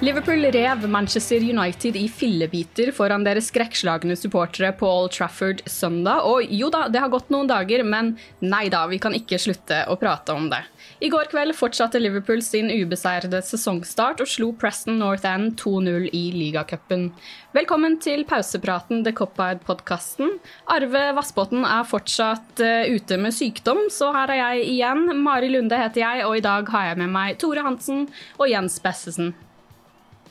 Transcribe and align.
Liverpool 0.00 0.44
rev 0.44 0.88
Manchester 0.88 1.36
United 1.36 1.96
i 1.96 2.04
fillebiter 2.08 2.92
foran 2.94 3.24
deres 3.26 3.48
skrekkslagne 3.50 4.14
supportere 4.14 4.68
på 4.78 4.86
Old 4.86 5.10
Trafford 5.16 5.64
søndag. 5.66 6.22
Og 6.22 6.52
jo 6.54 6.68
da, 6.70 6.84
det 6.86 7.00
har 7.02 7.10
gått 7.10 7.32
noen 7.34 7.48
dager, 7.50 7.82
men 7.82 8.12
nei 8.38 8.68
da, 8.70 8.84
vi 8.86 9.00
kan 9.02 9.16
ikke 9.18 9.40
slutte 9.42 9.80
å 9.90 9.96
prate 9.98 10.36
om 10.38 10.46
det. 10.52 10.60
I 11.02 11.10
går 11.10 11.32
kveld 11.32 11.56
fortsatte 11.58 11.98
Liverpool 11.98 12.44
sin 12.46 12.70
ubeseirede 12.70 13.40
sesongstart 13.42 14.22
og 14.22 14.30
slo 14.30 14.52
Preston 14.54 15.00
North 15.02 15.26
End 15.26 15.58
2-0 15.58 16.06
i 16.14 16.22
ligacupen. 16.36 17.08
Velkommen 17.58 17.98
til 17.98 18.22
pausepraten 18.30 19.02
The 19.02 19.16
Cop-Eyed-podkasten. 19.18 20.38
Arve 20.76 21.04
Vassbotn 21.18 21.66
er 21.66 21.82
fortsatt 21.90 22.62
uh, 22.62 22.86
ute 22.86 23.18
med 23.18 23.34
sykdom, 23.34 23.88
så 23.90 24.14
her 24.14 24.30
er 24.30 24.44
jeg 24.44 24.70
igjen. 24.76 25.08
Mari 25.26 25.50
Lunde 25.50 25.82
heter 25.82 26.06
jeg, 26.06 26.24
og 26.30 26.38
i 26.38 26.46
dag 26.46 26.70
har 26.70 26.92
jeg 26.92 27.02
med 27.02 27.14
meg 27.18 27.42
Tore 27.42 27.66
Hansen 27.66 28.06
og 28.38 28.46
Jens 28.46 28.78
Bessesen. 28.86 29.34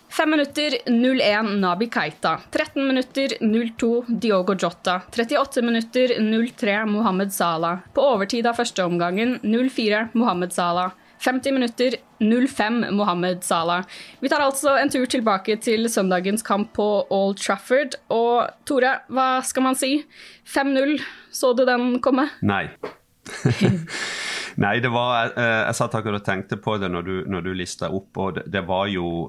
5 0.09 0.29
minutter 0.29 0.77
0-1 0.85 1.59
Nabi 1.59 1.89
Keita. 1.89 2.39
13 2.51 2.87
minutter 2.87 3.27
0-2 3.41 4.05
Diogo 4.07 4.55
Jota. 4.55 5.01
38 5.11 5.61
minutter 5.61 6.07
0-3 6.19 6.85
Mohammed 6.85 7.33
Salah. 7.33 7.79
På 7.93 8.01
overtid 8.01 8.47
av 8.47 8.53
førsteomgangen 8.53 9.39
0-4 9.43 10.07
Mohammed 10.13 10.53
Salah. 10.53 10.91
50 11.19 11.51
minutter 11.51 11.95
0-5 12.19 12.91
Mohammed 12.91 13.43
Salah. 13.43 13.83
Vi 14.19 14.29
tar 14.29 14.39
altså 14.39 14.77
en 14.77 14.89
tur 14.89 15.05
tilbake 15.05 15.57
til 15.61 15.89
søndagens 15.89 16.45
kamp 16.45 16.73
på 16.77 16.87
Old 17.09 17.39
Trafford. 17.41 17.97
Og 18.13 18.47
Tore, 18.65 18.99
hva 19.09 19.41
skal 19.45 19.65
man 19.65 19.77
si? 19.77 20.03
5-0, 20.45 21.01
så 21.31 21.53
du 21.57 21.65
den 21.65 21.97
komme? 22.01 22.29
Nei. 22.41 22.67
Nei, 24.57 24.79
det 24.81 24.89
var 24.89 25.27
Jeg, 25.27 25.33
jeg 25.37 25.77
satt 25.77 25.95
akkurat 25.99 26.21
og 26.21 26.25
tenkte 26.25 26.57
på 26.57 26.77
det 26.81 26.87
når 26.89 27.03
du, 27.05 27.15
når 27.29 27.43
du 27.45 27.51
lista 27.53 27.91
opp, 27.93 28.17
og 28.17 28.37
det, 28.37 28.47
det 28.53 28.63
var 28.65 28.87
jo 28.89 29.27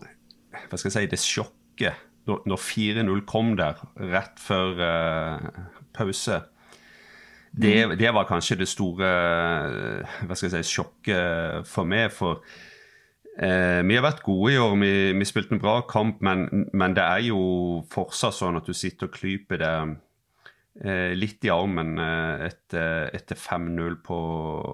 hva 0.66 0.78
skal 0.78 0.90
jeg 0.90 0.96
si, 0.96 1.10
det 1.12 1.22
sjokket 1.22 2.04
når, 2.28 2.42
når 2.50 2.60
4-0 2.60 3.24
kom 3.28 3.54
der 3.56 3.78
rett 4.12 4.40
før 4.42 4.80
uh, 4.82 5.66
pause. 5.96 6.42
Det, 7.52 7.86
Mm. 7.86 7.98
det, 7.98 8.14
var 8.14 8.28
kanskje 8.28 8.58
det 8.60 8.68
store 8.68 9.08
hva 10.26 10.36
skal 10.36 10.50
jeg 10.50 10.64
si, 10.64 10.76
sjokket 10.76 11.66
for 11.66 11.88
meg. 11.88 12.12
For 12.12 12.42
eh, 13.40 13.80
vi 13.82 13.96
har 13.96 14.04
vært 14.04 14.22
gode 14.22 14.52
i 14.52 14.58
år. 14.58 14.76
Vi, 14.78 14.92
vi 15.18 15.28
spilte 15.28 15.56
en 15.56 15.62
bra 15.62 15.80
kamp, 15.88 16.20
men, 16.20 16.68
men, 16.72 16.94
det 16.94 17.04
er 17.04 17.24
jo 17.30 17.40
fortsatt 17.90 18.36
sånn 18.36 18.60
at 18.60 18.68
du 18.68 18.76
sitter 18.76 19.08
og 19.08 19.16
klyper 19.16 19.62
det 19.62 19.74
eh, 20.84 21.14
litt 21.16 21.44
i 21.48 21.52
armen 21.54 21.96
eh, 21.98 22.46
etter, 22.50 23.08
etter 23.16 23.40
5-0 23.40 23.98
på 24.04 24.20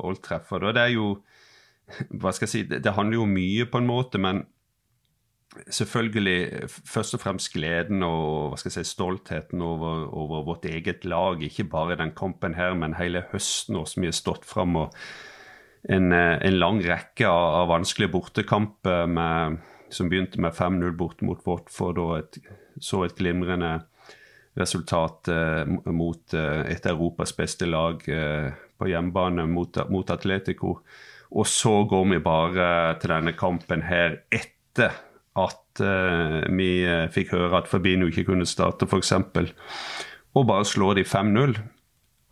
Old 0.04 0.22
Trafford. 0.24 0.66
Og 0.68 0.76
det 0.76 0.88
er 0.88 0.96
jo 0.96 1.14
hva 2.10 2.32
skal 2.32 2.48
jeg 2.48 2.52
si, 2.52 2.66
det, 2.68 2.82
det 2.84 2.96
handler 2.96 3.20
jo 3.20 3.30
mye 3.30 3.66
på 3.70 3.80
en 3.80 3.88
måte, 3.88 4.20
men 4.20 4.42
selvfølgelig 5.70 6.68
først 6.68 7.16
og 7.16 7.22
fremst 7.22 7.52
gleden 7.54 8.02
og 8.06 8.50
hva 8.52 8.58
skal 8.60 8.72
jeg 8.72 8.84
si, 8.84 8.94
stoltheten 8.94 9.62
over, 9.62 10.08
over, 10.10 10.42
vårt 10.48 10.66
eget 10.70 11.06
lag. 11.08 11.42
Ikke 11.42 11.68
bare 11.70 11.98
den 12.00 12.14
kampen 12.16 12.56
her, 12.58 12.74
men 12.78 12.96
hele 12.98 13.24
høsten 13.32 13.78
også 13.80 14.02
vi 14.02 14.10
har 14.10 14.18
stått 14.18 14.44
fram. 14.48 14.76
og 14.76 14.96
en, 15.84 16.12
en, 16.12 16.58
lang 16.58 16.80
rekke 16.80 17.28
av, 17.28 17.48
av 17.62 17.72
vanskelige 17.74 18.12
bortekamper 18.14 19.08
med, 19.10 19.58
som 19.92 20.08
begynte 20.08 20.40
med 20.40 20.56
5-0 20.56 20.94
borte 20.96 21.26
mot 21.28 21.42
Watford 21.46 22.00
og 22.00 22.14
et, 22.18 22.38
så 22.80 23.04
et 23.04 23.18
glimrende 23.18 23.76
resultat 24.58 25.28
eh, 25.28 25.66
mot 25.92 26.34
eh, 26.34 26.60
et 26.72 26.86
Europas 26.86 27.34
beste 27.36 27.66
lag 27.66 28.04
eh, 28.08 28.52
på 28.78 28.90
hjemmebane 28.90 29.46
mot, 29.50 29.80
mot 29.90 30.10
Atletico. 30.10 30.78
Og 31.34 31.48
så 31.50 31.80
går 31.90 32.06
vi 32.12 32.22
bare 32.22 32.68
til 33.02 33.10
denne 33.10 33.34
kampen 33.38 33.82
her 33.88 34.20
etter 34.32 34.94
at 35.34 35.82
uh, 35.82 36.42
vi 36.54 36.68
uh, 36.86 37.06
fikk 37.12 37.32
høre 37.34 37.58
at 37.58 37.70
Fabinho 37.70 38.08
ikke 38.10 38.28
kunne 38.28 38.46
starte, 38.46 38.86
f.eks. 38.86 39.12
Og 40.34 40.46
bare 40.46 40.66
slå 40.66 40.92
de 40.94 41.04
5-0. 41.06 41.56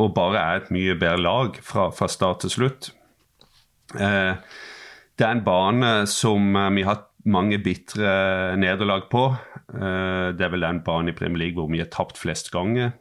Og 0.02 0.12
bare 0.14 0.42
er 0.42 0.60
et 0.60 0.74
mye 0.74 0.94
bedre 0.98 1.22
lag 1.22 1.58
fra, 1.62 1.90
fra 1.94 2.08
start 2.10 2.44
til 2.44 2.54
slutt. 2.56 2.92
Uh, 3.94 4.38
det 5.18 5.26
er 5.26 5.34
en 5.34 5.44
bane 5.46 5.90
som 6.10 6.54
vi 6.74 6.84
har 6.86 6.94
hatt 6.94 7.08
mange 7.28 7.60
bitre 7.62 8.56
nederlag 8.58 9.04
på. 9.12 9.20
det 9.70 10.42
er 10.42 10.50
vel 10.50 10.64
den 10.64 10.80
banen 10.82 11.12
i 11.12 11.14
Premier 11.14 11.38
League 11.44 11.54
hvor 11.54 11.68
vi 11.70 11.78
har 11.78 11.90
tapt 11.92 12.18
flest 12.18 12.50
ganger. 12.50 12.96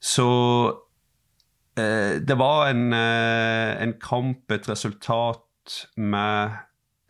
Så 0.00 0.28
det 1.76 2.36
var 2.38 2.70
en, 2.70 2.94
en 2.94 3.92
kamp, 4.00 4.48
et 4.54 4.70
resultat 4.70 5.82
med 5.98 6.56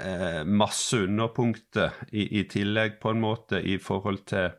eh, 0.00 0.44
masse 0.44 1.04
underpunkter 1.04 1.94
i, 2.12 2.40
i, 2.40 2.44
tillegg, 2.50 2.98
på 3.02 3.12
en 3.12 3.22
måte, 3.22 3.60
i 3.62 3.78
forhold 3.82 4.24
til 4.30 4.50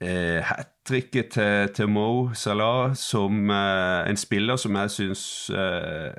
eh, 0.00 0.42
hat 0.44 0.70
tricket 0.84 1.32
til, 1.32 1.72
til, 1.72 1.88
Mo 1.88 2.34
Salah, 2.36 2.92
som 2.98 3.50
eh, 3.50 4.10
en 4.10 4.20
spiller 4.20 4.60
som 4.60 4.76
jeg 4.76 4.92
syns 4.92 5.24
eh, 5.54 6.12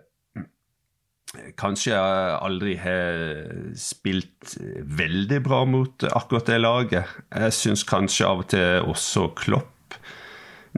kanskje 1.60 2.00
aldri 2.00 2.78
har 2.80 3.20
spilt 3.78 4.56
veldig 4.98 5.42
bra 5.44 5.66
mot 5.68 6.08
akkurat 6.08 6.48
det 6.48 6.62
laget. 6.62 7.16
Jeg 7.30 7.54
syns 7.54 7.84
kanskje 7.86 8.30
av 8.30 8.46
og 8.46 8.52
til 8.56 8.92
også 8.96 9.30
Klopp 9.38 9.72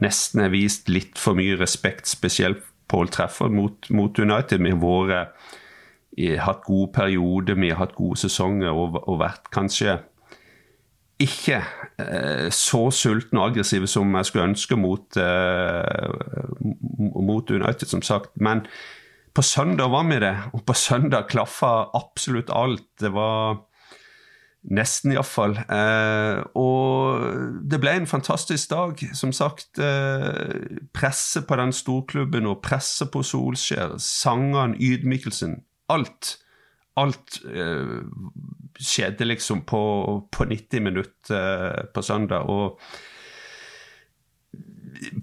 nesten 0.02 0.42
har 0.44 0.52
vist 0.54 0.90
litt 0.90 1.18
for 1.18 1.38
mye 1.38 1.58
respekt, 1.58 2.08
spesielt 2.10 2.62
Paul 2.88 3.10
Treffer 3.12 3.50
mot, 3.52 3.88
mot 3.90 4.18
United. 4.18 4.60
med 4.60 4.80
våre 4.80 5.26
vært 5.26 5.57
hatt 6.42 6.64
gode 6.66 6.92
perioder, 6.94 7.54
vi 7.54 7.70
har 7.70 7.82
hatt 7.82 7.96
gode 7.98 8.18
sesonger 8.20 8.70
og, 8.74 8.98
og 9.08 9.20
vært 9.22 9.50
kanskje 9.54 9.98
ikke 11.18 11.58
eh, 11.98 12.46
så 12.54 12.84
sultne 12.94 13.40
og 13.40 13.50
aggressive 13.50 13.88
som 13.90 14.12
jeg 14.14 14.28
skulle 14.28 14.50
ønske 14.52 14.78
mot, 14.78 15.18
eh, 15.18 16.10
mot 17.26 17.50
United, 17.50 17.88
som 17.90 18.02
sagt. 18.06 18.30
Men 18.38 18.62
på 19.34 19.42
søndag 19.42 19.90
var 19.90 20.06
vi 20.06 20.20
det, 20.22 20.36
og 20.54 20.62
på 20.66 20.76
søndag 20.78 21.26
klaffa 21.30 21.90
absolutt 21.94 22.50
alt. 22.54 22.86
Det 23.00 23.12
var 23.14 23.64
Nesten, 24.68 25.12
iallfall. 25.14 25.54
Eh, 25.56 26.40
og 26.58 27.62
det 27.70 27.78
ble 27.80 27.94
en 27.94 28.08
fantastisk 28.10 28.68
dag. 28.72 29.00
Som 29.16 29.32
sagt, 29.32 29.78
eh, 29.78 30.66
presse 30.92 31.42
på 31.46 31.56
den 31.56 31.72
storklubben 31.72 32.46
og 32.46 32.60
presse 32.62 33.06
på 33.06 33.22
Solskjær. 33.22 33.96
Sangene, 34.02 34.76
ydmykelsen. 34.76 35.62
Alt. 35.92 36.36
Alt 36.98 37.38
eh, 37.46 37.94
skjedde 38.78 39.28
liksom 39.28 39.62
på, 39.68 39.82
på 40.32 40.48
90 40.50 40.84
minutter 40.84 41.38
eh, 41.38 41.86
på 41.94 42.02
søndag. 42.02 42.48
og 42.48 42.80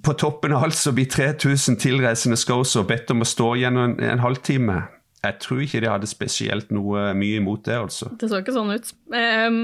på 0.03 0.13
toppen 0.13 0.53
av 0.55 0.63
alt 0.63 0.77
så 0.77 0.93
blir 0.95 1.09
3000 1.11 1.75
tilreisende 1.81 2.37
scouser 2.39 2.85
bedt 2.87 3.11
om 3.11 3.25
å 3.25 3.27
stå 3.27 3.49
igjen 3.59 3.79
en, 3.81 3.95
en 3.99 4.21
halvtime. 4.23 4.77
Jeg 5.25 5.39
tror 5.41 5.63
ikke 5.65 5.81
de 5.83 5.89
hadde 5.89 6.09
spesielt 6.09 6.71
noe 6.75 7.09
mye 7.17 7.41
imot 7.41 7.65
det, 7.65 7.77
altså. 7.87 8.11
Det 8.19 8.29
så 8.29 8.39
ikke 8.43 8.55
sånn 8.55 8.71
ut. 8.75 8.91
Um, 9.11 9.57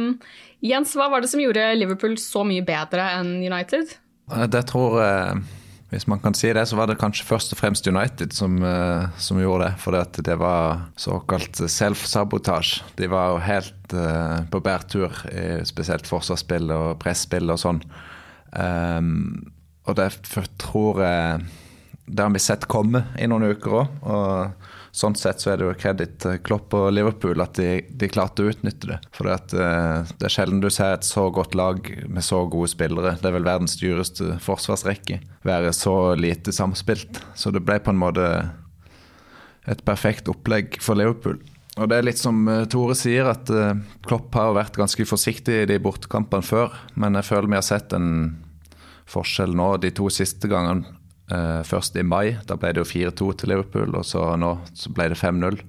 Jens, 0.66 0.96
hva 0.98 1.08
var 1.14 1.24
det 1.24 1.30
som 1.32 1.42
gjorde 1.44 1.70
Liverpool 1.78 2.18
så 2.22 2.44
mye 2.48 2.66
bedre 2.66 3.06
enn 3.20 3.38
United? 3.46 3.94
Eh, 4.34 4.48
det 4.52 4.66
tror 4.72 4.98
jeg 5.04 5.44
Hvis 5.92 6.08
man 6.08 6.22
kan 6.24 6.36
si 6.38 6.48
det, 6.56 6.64
så 6.70 6.78
var 6.80 6.88
det 6.88 7.00
kanskje 7.02 7.28
først 7.28 7.52
og 7.52 7.60
fremst 7.60 7.88
United 7.88 8.32
som, 8.32 8.56
eh, 8.64 9.10
som 9.20 9.40
gjorde 9.42 9.66
det. 9.68 9.80
For 9.84 10.22
det 10.24 10.38
var 10.40 10.86
såkalt 10.96 11.60
self-sabotasje. 11.68 12.86
De 12.96 13.10
var 13.12 13.34
jo 13.34 13.42
helt 13.44 13.94
uh, 13.94 14.40
på 14.48 14.62
bærtur 14.64 15.12
spesielt 15.68 16.08
forsvarsspill 16.08 16.72
og 16.72 17.00
presspill 17.04 17.52
og 17.52 17.60
sånn. 17.60 17.82
Um, 18.56 19.52
og 19.88 19.98
det 20.00 20.10
tror 20.60 21.02
jeg 21.04 21.46
Det 22.12 22.24
har 22.24 22.32
vi 22.34 22.42
sett 22.44 22.66
komme 22.68 23.06
i 23.20 23.28
noen 23.28 23.52
uker 23.52 23.76
òg. 23.82 24.00
Og 24.04 24.71
sånn 24.92 25.16
sett 25.16 25.42
så 25.42 25.54
er 25.54 25.60
det 25.60 25.68
jo 25.68 25.76
kreditt 25.80 26.26
Klopp 26.46 26.76
og 26.76 26.90
Liverpool 26.92 27.40
at 27.44 27.56
de, 27.60 27.82
de 27.88 28.10
klarte 28.12 28.44
å 28.44 28.52
utnytte 28.52 28.90
det. 28.90 28.98
For 29.16 29.30
det, 29.30 29.56
eh, 29.56 30.12
det 30.20 30.28
er 30.28 30.34
sjelden 30.34 30.64
du 30.64 30.70
ser 30.74 30.98
et 30.98 31.08
så 31.08 31.30
godt 31.34 31.56
lag 31.58 31.88
med 32.08 32.26
så 32.28 32.44
gode 32.52 32.72
spillere. 32.74 33.16
Det 33.22 33.30
er 33.30 33.38
vel 33.38 33.48
verdens 33.48 33.78
dyreste 33.80 34.36
forsvarsrekke. 34.44 35.22
Være 35.48 35.72
så 35.76 35.96
lite 36.20 36.54
samspilt. 36.56 37.22
Så 37.40 37.56
det 37.56 37.64
ble 37.66 37.80
på 37.80 37.94
en 37.94 38.04
måte 38.04 38.28
et 39.70 39.82
perfekt 39.88 40.30
opplegg 40.32 40.80
for 40.84 41.00
Liverpool. 41.00 41.40
Og 41.80 41.88
det 41.88 41.98
er 41.98 42.08
litt 42.10 42.20
som 42.20 42.44
eh, 42.52 42.66
Tore 42.70 42.98
sier, 43.00 43.32
at 43.32 43.50
eh, 43.50 43.76
Klopp 44.08 44.36
har 44.36 44.56
vært 44.58 44.80
ganske 44.80 45.08
forsiktig 45.08 45.62
i 45.64 45.68
de 45.70 45.80
bortekampene 45.82 46.44
før. 46.44 46.76
Men 47.00 47.16
jeg 47.20 47.30
føler 47.32 47.54
vi 47.54 47.62
har 47.62 47.68
sett 47.68 47.96
en 47.96 48.10
forskjell 49.12 49.56
nå 49.56 49.78
de 49.84 49.92
to 49.96 50.12
siste 50.12 50.52
gangene. 50.52 50.98
Eh, 51.32 51.62
først 51.68 51.96
i 51.96 52.04
mai, 52.04 52.38
da 52.48 52.58
ble 52.60 52.74
det 52.74 52.84
jo 52.84 52.90
4-2 52.90 53.30
til 53.40 53.54
Liverpool, 53.54 53.94
og 53.96 54.08
så 54.08 54.34
nå 54.40 54.56
så 54.78 54.92
ble 54.96 55.12
det 55.14 55.20
5-0. 55.22 55.62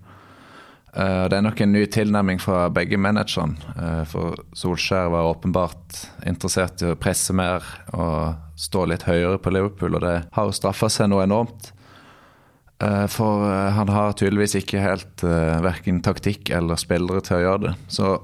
Uh, 0.92 1.24
det 1.32 1.38
er 1.38 1.44
nok 1.46 1.60
en 1.64 1.70
ny 1.72 1.86
tilnærming 1.88 2.36
fra 2.42 2.66
begge 2.68 2.98
managerne. 3.00 3.56
Uh, 3.78 4.02
for 4.04 4.36
Solskjær 4.52 5.08
var 5.14 5.30
åpenbart 5.30 6.02
interessert 6.28 6.84
i 6.84 6.90
å 6.92 6.98
presse 7.00 7.32
mer 7.32 7.64
og 7.96 8.34
stå 8.60 8.84
litt 8.90 9.06
høyere 9.08 9.40
på 9.40 9.54
Liverpool, 9.54 9.96
og 9.96 10.04
det 10.04 10.18
har 10.36 10.50
jo 10.50 10.58
straffa 10.58 10.90
seg 10.92 11.08
noe 11.08 11.24
enormt. 11.24 11.72
Eh, 12.82 13.06
for 13.06 13.46
eh, 13.46 13.70
han 13.76 13.90
har 13.92 14.16
tydeligvis 14.18 14.56
ikke 14.58 14.82
helt 14.82 15.22
eh, 15.26 15.58
verken 15.62 16.00
taktikk 16.02 16.50
eller 16.54 16.80
spillere 16.80 17.22
til 17.22 17.38
å 17.38 17.44
gjøre 17.44 17.64
det. 17.68 17.74
Så 17.92 18.16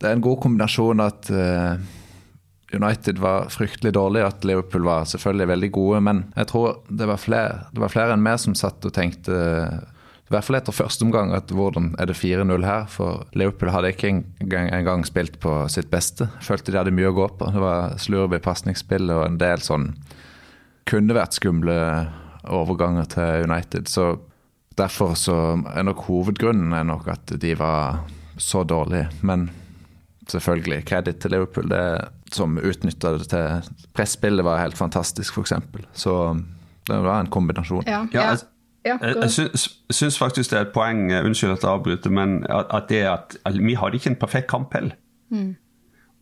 det 0.00 0.08
er 0.08 0.16
en 0.16 0.24
god 0.24 0.40
kombinasjon 0.42 1.00
at 1.00 1.28
United 2.76 3.18
var 3.22 3.50
fryktelig 3.52 3.94
dårlig, 3.96 4.22
at 4.26 4.44
Liverpool 4.46 4.86
var 4.86 5.08
selvfølgelig 5.08 5.50
veldig 5.52 5.70
gode. 5.74 6.00
Men 6.08 6.24
jeg 6.36 6.50
tror 6.52 6.80
det 6.88 7.08
var 7.10 7.20
flere, 7.22 7.60
det 7.72 7.82
var 7.82 7.92
flere 7.92 8.16
enn 8.16 8.24
meg 8.24 8.40
som 8.42 8.56
satt 8.58 8.84
og 8.86 8.94
tenkte 8.96 9.36
i 10.26 10.34
hvert 10.34 10.42
fall 10.42 10.56
etter 10.58 10.74
første 10.74 11.04
omgang 11.06 11.30
at 11.36 11.52
hvordan 11.54 11.92
er 12.02 12.08
det 12.10 12.16
4-0 12.18 12.64
her? 12.66 12.88
For 12.90 13.22
Liverpool 13.38 13.70
hadde 13.70 13.92
ikke 13.94 14.10
engang 14.10 14.88
en 14.96 15.06
spilt 15.06 15.36
på 15.42 15.52
sitt 15.70 15.86
beste. 15.92 16.26
Følte 16.42 16.74
de 16.74 16.80
hadde 16.80 16.94
mye 16.94 17.12
å 17.12 17.14
gå 17.14 17.28
på. 17.38 17.50
Det 17.54 17.62
var 17.62 17.94
slurv 18.02 18.34
i 18.34 18.42
pasningsspill 18.42 19.12
og 19.14 19.22
en 19.22 19.38
del 19.38 19.62
sånn 19.62 19.92
kunne 20.86 21.14
vært 21.14 21.38
skumle 21.38 21.76
overganger 22.42 23.06
til 23.14 23.46
United. 23.46 23.86
Så 23.90 24.16
derfor 24.78 25.14
så 25.18 25.36
er 25.70 25.86
nok 25.86 26.02
hovedgrunnen 26.08 26.74
er 26.74 26.86
nok 26.90 27.06
at 27.14 27.36
de 27.42 27.54
var 27.58 28.02
så 28.34 28.64
dårlige. 28.66 29.06
Men 29.22 29.46
selvfølgelig 30.26 30.82
kreditt 30.90 31.22
til 31.22 31.36
Liverpool. 31.36 31.70
Det 31.70 31.86
som 32.32 32.58
utnytta 32.58 33.12
det 33.16 33.28
til 33.30 33.70
Presspillet 33.94 34.44
var 34.44 34.60
helt 34.60 34.78
fantastisk, 34.78 35.36
f.eks. 35.38 35.52
Så 35.92 36.14
det 36.88 37.00
var 37.04 37.20
en 37.20 37.32
kombinasjon. 37.32 37.86
Ja, 37.86 38.04
ja. 38.14 38.34
Jeg, 38.86 38.98
jeg 39.02 39.30
syns, 39.34 39.64
syns, 39.90 40.18
faktisk 40.18 40.52
det 40.52 40.58
er 40.58 40.68
et 40.68 40.74
poeng, 40.74 41.08
eh, 41.10 41.24
unnskyld 41.26 41.56
at 41.56 41.64
jeg 41.64 41.72
avbryter, 41.72 42.10
men 42.10 42.36
at, 42.46 42.68
at 42.70 42.84
det 42.88 43.00
at, 43.10 43.34
at 43.44 43.56
vi 43.58 43.74
hadde 43.74 43.98
ikke 43.98 44.12
en 44.12 44.20
perfekt 44.20 44.46
kamp 44.46 44.74
heller. 44.74 44.94
Mm. 45.30 45.56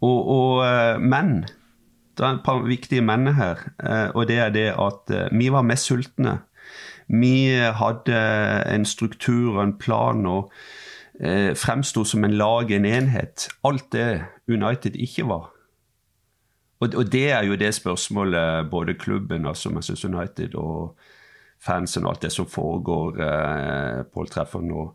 Og, 0.01 0.29
og 0.29 0.65
uh, 0.65 1.01
men 1.01 1.45
Det 2.17 2.25
er 2.25 2.39
et 2.39 2.45
par 2.45 2.63
viktige 2.63 3.03
menn 3.03 3.27
her, 3.35 3.61
uh, 3.83 4.15
og 4.15 4.29
det 4.29 4.39
er 4.39 4.51
det 4.55 4.69
at 4.79 5.13
vi 5.33 5.51
var 5.53 5.67
mest 5.67 5.91
sultne. 5.91 6.39
Vi 7.09 7.51
hadde 7.53 8.17
en 8.71 8.85
struktur 8.85 9.59
og 9.59 9.65
en 9.65 9.79
plan 9.79 10.27
og 10.27 10.53
eh, 11.21 11.55
fremsto 11.57 12.05
som 12.05 12.25
en 12.25 12.37
lag, 12.39 12.71
en 12.71 12.85
enhet. 12.85 13.49
Alt 13.65 13.93
det 13.93 14.25
United 14.49 14.97
ikke 14.97 15.27
var. 15.29 15.51
Og, 16.85 16.97
og 17.01 17.09
det 17.13 17.27
er 17.33 17.47
jo 17.49 17.57
det 17.59 17.73
spørsmålet 17.77 18.71
både 18.71 18.97
klubben, 19.01 19.47
altså 19.49 19.73
Manchester 19.73 20.13
United, 20.13 20.55
og 20.61 20.99
fansen 21.65 22.05
og 22.05 22.15
alt 22.15 22.27
det 22.27 22.33
som 22.35 22.49
foregår 22.51 23.23
eh, 23.25 24.03
Pål 24.13 24.29
treffer 24.33 24.65
nå. 24.65 24.91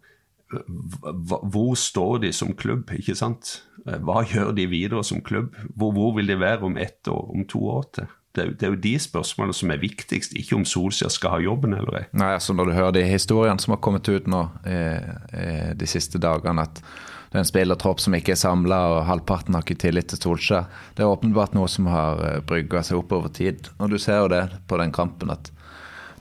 Hvor 0.49 1.73
står 1.77 2.23
de 2.23 2.31
som 2.33 2.55
klubb, 2.57 2.89
ikke 2.97 3.13
sant? 3.17 3.59
Hva 3.85 4.23
gjør 4.25 4.53
de 4.57 4.65
videre 4.69 5.03
som 5.05 5.21
klubb? 5.21 5.53
Hvor, 5.75 5.93
hvor 5.93 6.15
vil 6.17 6.29
de 6.29 6.39
være 6.39 6.65
om 6.65 6.77
ett 6.77 7.07
år, 7.07 7.29
om 7.35 7.45
to 7.49 7.61
år 7.69 7.85
til? 7.97 8.09
Det 8.35 8.43
er, 8.43 8.51
det 8.53 8.65
er, 8.65 8.73
jo 8.73 8.81
de 8.83 8.93
spørsmålene 9.01 9.57
som 9.57 9.71
er 9.73 9.81
viktigst, 9.81 10.35
ikke 10.37 10.57
om 10.59 10.65
Solskjær 10.67 11.09
skal 11.13 11.33
ha 11.33 11.39
jobben 11.41 11.73
eller 11.73 11.95
ei. 11.97 12.03
Nei, 12.13 12.33
altså 12.37 12.53
Når 12.53 12.69
du 12.69 12.73
hører 12.77 12.97
de 12.99 13.05
historiene 13.09 13.61
som 13.61 13.73
har 13.73 13.81
kommet 13.81 14.09
ut 14.09 14.29
nå 14.29 14.43
eh, 14.69 15.09
eh, 15.33 15.71
de 15.77 15.89
siste 15.89 16.21
dagene, 16.21 16.65
at 16.69 16.83
det 17.29 17.37
er 17.37 17.43
en 17.43 17.47
spillertropp 17.47 18.01
som 18.01 18.15
ikke 18.17 18.33
er 18.33 18.41
samla, 18.41 18.79
og 18.89 19.03
halvparten 19.05 19.53
har 19.53 19.61
ikke 19.61 19.77
tillit 19.83 20.09
til 20.09 20.17
Solskjær. 20.17 20.65
Det 20.97 21.05
er 21.05 21.11
åpenbart 21.13 21.53
noe 21.53 21.69
som 21.69 21.85
har 21.91 22.23
eh, 22.25 22.41
brygga 22.41 22.81
seg 22.85 23.03
opp 23.03 23.13
over 23.13 23.29
tid. 23.29 23.69
Og 23.77 23.93
du 23.93 23.99
ser 24.01 24.23
jo 24.23 24.31
det 24.33 24.47
på 24.69 24.79
den 24.81 24.93
kampen, 24.95 25.29
at 25.29 25.51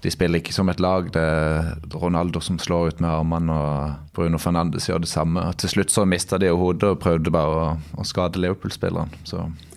de 0.05 0.13
spiller 0.13 0.43
ikke 0.43 0.53
som 0.53 0.69
et 0.69 0.83
lag. 0.85 1.09
Det 1.15 1.23
er 1.23 1.71
Ronaldo 1.97 2.43
som 2.45 2.59
slår 2.61 2.93
ut 2.93 3.01
med 3.01 3.09
armene, 3.09 3.57
og 3.57 4.13
Bruno 4.19 4.39
Fernandes 4.39 4.91
gjør 4.91 5.01
det 5.07 5.11
samme. 5.11 5.47
Og 5.49 5.57
til 5.63 5.73
slutt 5.73 5.95
så 5.95 6.05
mista 6.05 6.39
de 6.39 6.53
hodet 6.53 6.93
og 6.93 7.01
prøvde 7.01 7.33
bare 7.35 7.57
å, 7.57 7.73
å 7.97 8.07
skade 8.07 8.45
Liverpool-spilleren. 8.45 9.17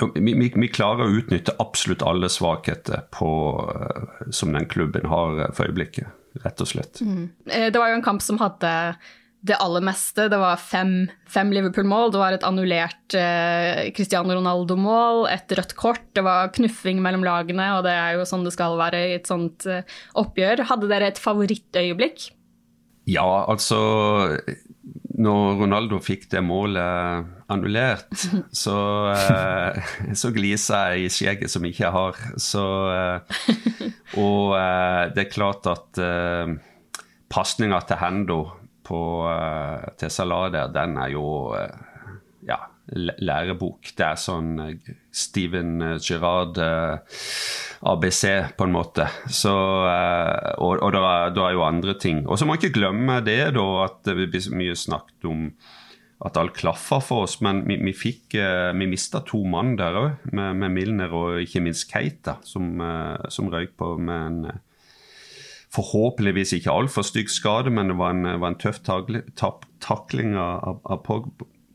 Vi, 0.02 0.36
vi, 0.36 0.52
vi, 0.52 0.72
klarer 0.74 1.08
å 1.08 1.16
utnytte 1.16 1.56
absolutt 1.64 2.04
alle 2.04 2.28
svakheter 2.30 3.08
på, 3.16 3.32
eh, 3.72 4.28
som 4.36 4.52
den 4.52 4.68
klubben 4.68 5.08
har 5.08 5.48
for 5.56 5.72
øyeblikket, 5.72 6.12
rett 6.44 6.60
og 6.60 6.74
slett. 6.76 7.00
Mm. 7.08 7.32
Det 7.48 7.80
var 7.80 7.96
jo 7.96 8.02
en 8.02 8.08
kamp 8.12 8.28
som 8.28 8.44
hadde 8.44 8.76
det 9.42 9.58
aller 9.58 9.82
meste. 9.84 10.28
Det 10.30 10.38
var 10.38 10.60
fem, 10.62 11.10
fem 11.30 11.52
Liverpool-mål. 11.54 12.12
Det 12.14 12.22
var 12.22 12.36
et 12.36 12.46
annullert 12.46 13.16
eh, 13.18 13.88
Cristiano 13.98 14.36
Ronaldo-mål, 14.38 15.26
et 15.32 15.56
rødt 15.58 15.74
kort, 15.80 16.04
det 16.16 16.24
var 16.26 16.52
knuffing 16.56 17.02
mellom 17.04 17.26
lagene, 17.26 17.72
og 17.78 17.86
det 17.88 17.96
er 17.98 18.20
jo 18.20 18.28
sånn 18.30 18.46
det 18.46 18.54
skal 18.56 18.78
være 18.80 19.02
i 19.10 19.16
et 19.18 19.30
sånt 19.30 19.66
eh, 19.70 19.82
oppgjør. 20.22 20.68
Hadde 20.70 20.92
dere 20.92 21.10
et 21.12 21.22
favorittøyeblikk? 21.22 22.30
Ja, 23.10 23.26
altså 23.50 24.38
Når 25.18 25.56
Ronaldo 25.58 25.98
fikk 26.06 26.28
det 26.30 26.44
målet 26.46 27.26
annullert, 27.52 28.14
så, 28.64 28.78
eh, 29.16 29.94
så 30.14 30.34
gliser 30.36 30.94
jeg 30.94 31.08
i 31.10 31.14
skjegget 31.18 31.54
som 31.54 31.66
ikke 31.66 31.88
jeg 31.88 31.96
har. 31.98 32.24
Så, 32.38 32.66
eh, 32.94 33.46
og 34.22 34.58
eh, 34.62 35.04
det 35.18 35.26
er 35.26 35.34
klart 35.34 35.66
at 35.74 36.02
eh, 36.06 36.60
pasninga 37.32 37.82
til 37.90 38.04
Hendo 38.06 38.42
på, 38.84 39.00
uh, 39.28 39.88
til 40.00 40.12
Salade, 40.14 40.66
den 40.74 40.98
er 41.02 41.14
jo 41.14 41.26
uh, 41.54 42.14
ja, 42.48 42.60
lærebok. 43.22 43.92
Det 43.98 44.06
er 44.08 44.20
sånn 44.20 44.54
uh, 44.60 44.94
Steven 45.12 46.00
Girard 46.02 46.60
ABC, 47.82 48.24
på 48.58 48.68
en 48.68 48.74
måte. 48.76 49.08
Så, 49.28 49.52
og 49.52 50.74
og 50.80 50.90
det, 50.94 51.02
er, 51.02 51.36
er 51.36 51.58
jo 51.58 51.68
andre 51.68 51.98
ting. 52.00 52.26
Og 52.28 52.40
så 52.40 52.46
må 52.46 52.56
man 52.56 52.62
ikke 52.62 52.80
glemme 52.80 53.20
det, 53.26 53.44
da, 53.58 53.68
at 53.86 54.02
det 54.08 54.18
blir 54.18 54.50
mye 54.56 54.78
snakket 54.78 55.30
om 55.30 55.48
at 56.22 56.38
alt 56.38 56.54
klaffa 56.54 57.00
for 57.02 57.26
oss, 57.26 57.40
men 57.42 57.64
vi, 57.66 57.80
vi 57.82 57.96
fikk 57.98 58.36
vi 58.78 58.86
mista 58.86 59.24
to 59.26 59.40
mann 59.50 59.74
der 59.80 59.96
òg, 59.98 60.28
med, 60.30 60.60
med, 60.62 60.76
Milner 60.76 61.16
og 61.18 61.40
ikke 61.42 61.64
minst 61.66 61.88
Keita, 61.90 62.36
som, 62.46 62.78
som 63.34 63.50
røyk 63.50 63.74
på 63.82 63.96
med 63.98 64.28
en 64.28 64.60
forhåpentligvis 65.72 66.54
ikke 66.58 66.74
altfor 66.74 67.06
stygg 67.08 67.32
skade, 67.32 67.72
men 67.72 67.92
det 67.92 67.98
var 68.00 68.16
en, 68.16 68.28
var 68.42 68.52
en 68.52 68.60
tøff 68.60 68.82
takling 68.84 70.36
av, 70.40 70.82
av 70.84 71.04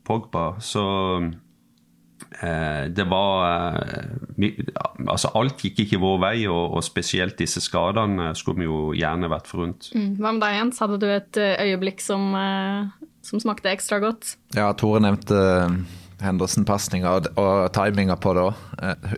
Pogba. 0.07 0.45
Så 0.61 0.83
eh, 2.41 2.85
det 2.93 3.07
var 3.09 3.47
eh, 3.81 4.53
Altså, 5.07 5.31
alt 5.37 5.63
gikk 5.65 5.81
ikke 5.85 6.01
vår 6.01 6.17
vei, 6.21 6.35
og, 6.45 6.77
og, 6.77 6.83
spesielt 6.85 7.39
disse 7.41 7.61
skadene 7.63 8.29
skulle 8.37 8.61
vi 8.61 8.69
jo 8.69 8.79
gjerne 8.97 9.31
vært 9.31 9.49
forunt. 9.49 9.89
Mm. 9.97 10.11
Hva 10.21 10.33
med 10.35 10.43
deg, 10.45 10.57
Jens? 10.59 10.81
Hadde 10.83 11.01
du 11.01 11.07
et 11.09 11.41
eh, 11.41 11.57
øyeblikk 11.65 12.03
som, 12.03 12.29
eh, 12.37 13.09
som, 13.25 13.41
smakte 13.41 13.73
ekstra 13.73 14.01
godt? 14.03 14.35
Ja, 14.57 14.69
Tore 14.77 15.01
nevnte 15.01 15.41
Henderson-pasninga 16.21 17.17
og, 17.17 17.33
og 17.41 17.67
timinga 17.73 18.17
på 18.21 18.37
det 18.37 18.45
òg. 18.51 18.65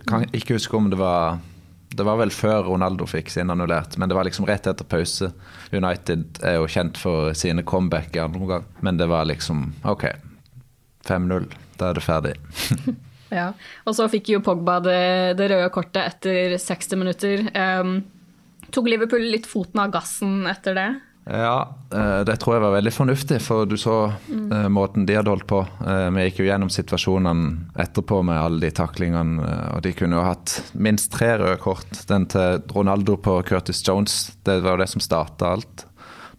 Kan 0.08 0.28
ikke 0.32 0.56
huske 0.56 0.80
om 0.80 0.88
det 0.92 1.00
var 1.00 1.40
Det 1.90 2.06
var 2.06 2.20
vel 2.20 2.32
før 2.34 2.68
Ronaldo 2.68 3.08
fikk 3.10 3.32
sin 3.34 3.50
annullert, 3.50 3.98
men 3.98 4.10
det 4.10 4.18
var 4.18 4.28
liksom 4.28 4.46
rett 4.46 4.68
etter 4.70 4.86
pause. 4.86 5.32
United 5.74 6.40
er 6.46 6.60
jo 6.60 6.70
kjent 6.70 7.00
for 7.02 7.34
sine 7.38 7.66
comeback 7.66 8.16
i 8.16 8.22
andre 8.22 8.42
omgang, 8.44 8.68
men 8.86 9.00
det 9.00 9.10
var 9.10 9.26
liksom 9.30 9.72
OK. 9.90 10.06
5-0, 11.08 11.50
da 11.80 11.90
er 11.90 11.98
det 11.98 12.06
ferdig. 12.06 12.36
ja, 13.40 13.50
Og 13.88 13.98
så 13.98 14.06
fikk 14.12 14.30
jo 14.36 14.44
Pogba 14.46 14.78
det, 14.86 15.02
det 15.40 15.50
røde 15.50 15.72
kortet 15.74 16.04
etter 16.04 16.58
60 16.62 17.02
minutter. 17.02 17.46
Um, 17.58 18.00
tok 18.70 18.92
Liverpool 18.92 19.26
litt 19.34 19.50
foten 19.50 19.82
av 19.82 19.94
gassen 19.96 20.44
etter 20.52 20.78
det? 20.78 20.90
Ja, 21.32 21.76
eh, 21.94 22.20
det 22.26 22.40
tror 22.42 22.56
jeg 22.56 22.64
var 22.64 22.74
veldig 22.74 22.92
fornuftig, 22.94 23.38
for 23.46 23.68
du 23.70 23.76
så 23.78 23.98
mm. 24.30 24.72
måten 24.74 25.06
de 25.06 25.14
hadde 25.14 25.30
holdt 25.30 25.46
på. 25.50 25.60
Eh, 25.86 26.08
vi 26.16 26.24
gikk 26.26 26.40
jo 26.42 26.48
gjennom 26.48 26.72
situasjonene 26.74 27.76
etterpå 27.84 28.24
med 28.26 28.40
alle 28.42 28.64
de 28.64 28.72
taklingene, 28.74 29.50
og 29.76 29.84
de 29.86 29.94
kunne 29.98 30.18
jo 30.18 30.26
hatt 30.26 30.56
minst 30.74 31.12
tre 31.14 31.36
røde 31.38 31.60
kort. 31.62 32.02
Den 32.10 32.26
til 32.34 32.64
Ronaldo 32.74 33.20
på 33.22 33.38
Curtis 33.46 33.84
Jones, 33.86 34.18
det 34.48 34.58
var 34.66 34.78
jo 34.78 34.84
det 34.84 34.90
som 34.96 35.06
starta 35.06 35.54
alt. 35.54 35.86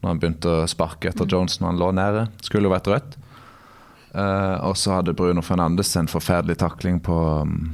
Når 0.00 0.08
han 0.08 0.22
begynte 0.22 0.56
å 0.62 0.68
sparke 0.70 1.12
etter 1.12 1.28
mm. 1.28 1.32
Jones 1.36 1.60
når 1.60 1.70
han 1.70 1.80
lå 1.84 1.92
nede. 1.94 2.26
Skulle 2.42 2.66
jo 2.66 2.74
vært 2.74 2.90
rødt. 2.90 3.18
Og 4.10 4.72
så 4.80 4.96
hadde 4.96 5.12
Bruno 5.14 5.42
Fernandes 5.44 5.92
en 6.00 6.08
forferdelig 6.10 6.56
takling 6.58 6.96
på 7.04 7.18
mm, 7.46 7.68